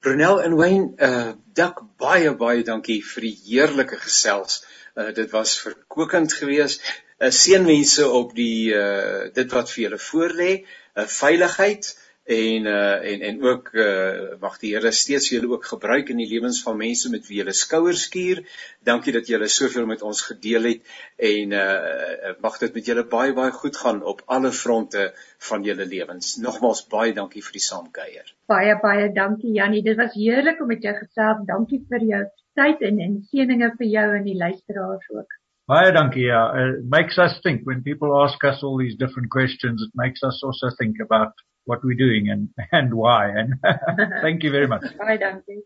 Brunel 0.00 0.40
en 0.42 0.54
Wayne, 0.54 0.94
uh 0.98 1.32
dak 1.54 1.80
baie 1.98 2.30
baie 2.38 2.62
dankie 2.62 3.00
vir 3.02 3.24
die 3.26 3.36
heerlike 3.46 3.98
gesels. 4.02 4.64
Uh 4.94 5.10
dit 5.14 5.30
was 5.30 5.56
verkwikkend 5.62 6.34
geweest. 6.40 6.82
Uh 7.18 7.30
seënwense 7.34 8.06
op 8.06 8.34
die 8.34 8.74
uh 8.74 9.30
dit 9.34 9.56
wat 9.56 9.70
vir 9.74 9.84
julle 9.84 10.02
voorlê, 10.02 10.52
uh 10.94 11.06
veiligheid, 11.06 11.90
en 12.28 12.66
uh 12.66 13.10
en 13.10 13.20
en 13.20 13.42
ook 13.42 13.70
uh 13.72 14.36
mag 14.40 14.58
die 14.60 14.74
Here 14.74 14.90
steeds 14.92 15.30
julle 15.32 15.48
ook 15.48 15.64
gebruik 15.64 16.10
in 16.12 16.18
die 16.20 16.28
lewens 16.28 16.60
van 16.62 16.76
mense 16.76 17.10
met 17.10 17.24
wie 17.28 17.38
julle 17.38 17.54
skouers 17.56 18.02
skuur. 18.04 18.42
Dankie 18.84 19.14
dat 19.16 19.30
julle 19.32 19.48
soveel 19.48 19.86
met 19.86 20.02
ons 20.02 20.20
gedeel 20.26 20.68
het 20.68 20.82
en 21.16 21.56
uh 21.56 22.34
mag 22.44 22.58
dit 22.58 22.74
met 22.74 22.90
julle 22.92 23.06
baie 23.14 23.32
baie 23.32 23.54
goed 23.62 23.76
gaan 23.76 24.02
op 24.02 24.20
alle 24.26 24.52
fronte 24.52 25.06
van 25.48 25.64
julle 25.64 25.86
lewens. 25.86 26.36
Nogmaals 26.36 26.84
baie 26.92 27.16
dankie 27.16 27.42
vir 27.48 27.56
die 27.56 27.64
saamkuier. 27.70 28.34
Baie 28.46 28.76
baie 28.82 29.08
dankie 29.12 29.56
Jannie. 29.56 29.82
Dit 29.82 29.96
was 29.96 30.12
heerlik 30.12 30.60
om 30.60 30.68
met 30.68 30.84
jou 30.84 30.96
gesels. 31.00 31.46
Dankie 31.48 31.80
vir 31.88 32.08
jou 32.12 32.24
tyd 32.60 32.88
en 32.92 33.04
en 33.08 33.18
seëninge 33.32 33.72
vir 33.80 33.92
jou 33.96 34.08
en 34.20 34.24
die 34.24 34.36
luisteraars 34.36 35.10
ook. 35.16 35.36
Baie 35.68 35.92
dankie. 35.92 36.28
Ja, 36.28 36.52
it 36.60 36.84
makes 36.84 37.16
us 37.18 37.40
think 37.40 37.64
when 37.64 37.82
people 37.82 38.12
ask 38.20 38.44
us 38.44 38.62
all 38.62 38.76
these 38.76 38.96
different 38.96 39.30
questions. 39.30 39.80
It 39.80 39.94
makes 39.94 40.22
us 40.22 40.42
also 40.44 40.68
think 40.76 41.00
about 41.00 41.32
what 41.68 41.84
we're 41.84 42.02
doing 42.06 42.30
and 42.34 42.44
and 42.80 42.94
why 43.02 43.22
and 43.40 43.50
thank 44.26 44.42
you 44.42 44.52
very 44.58 44.70
much. 44.74 44.86
Baie 44.98 45.18
dankie. 45.24 45.62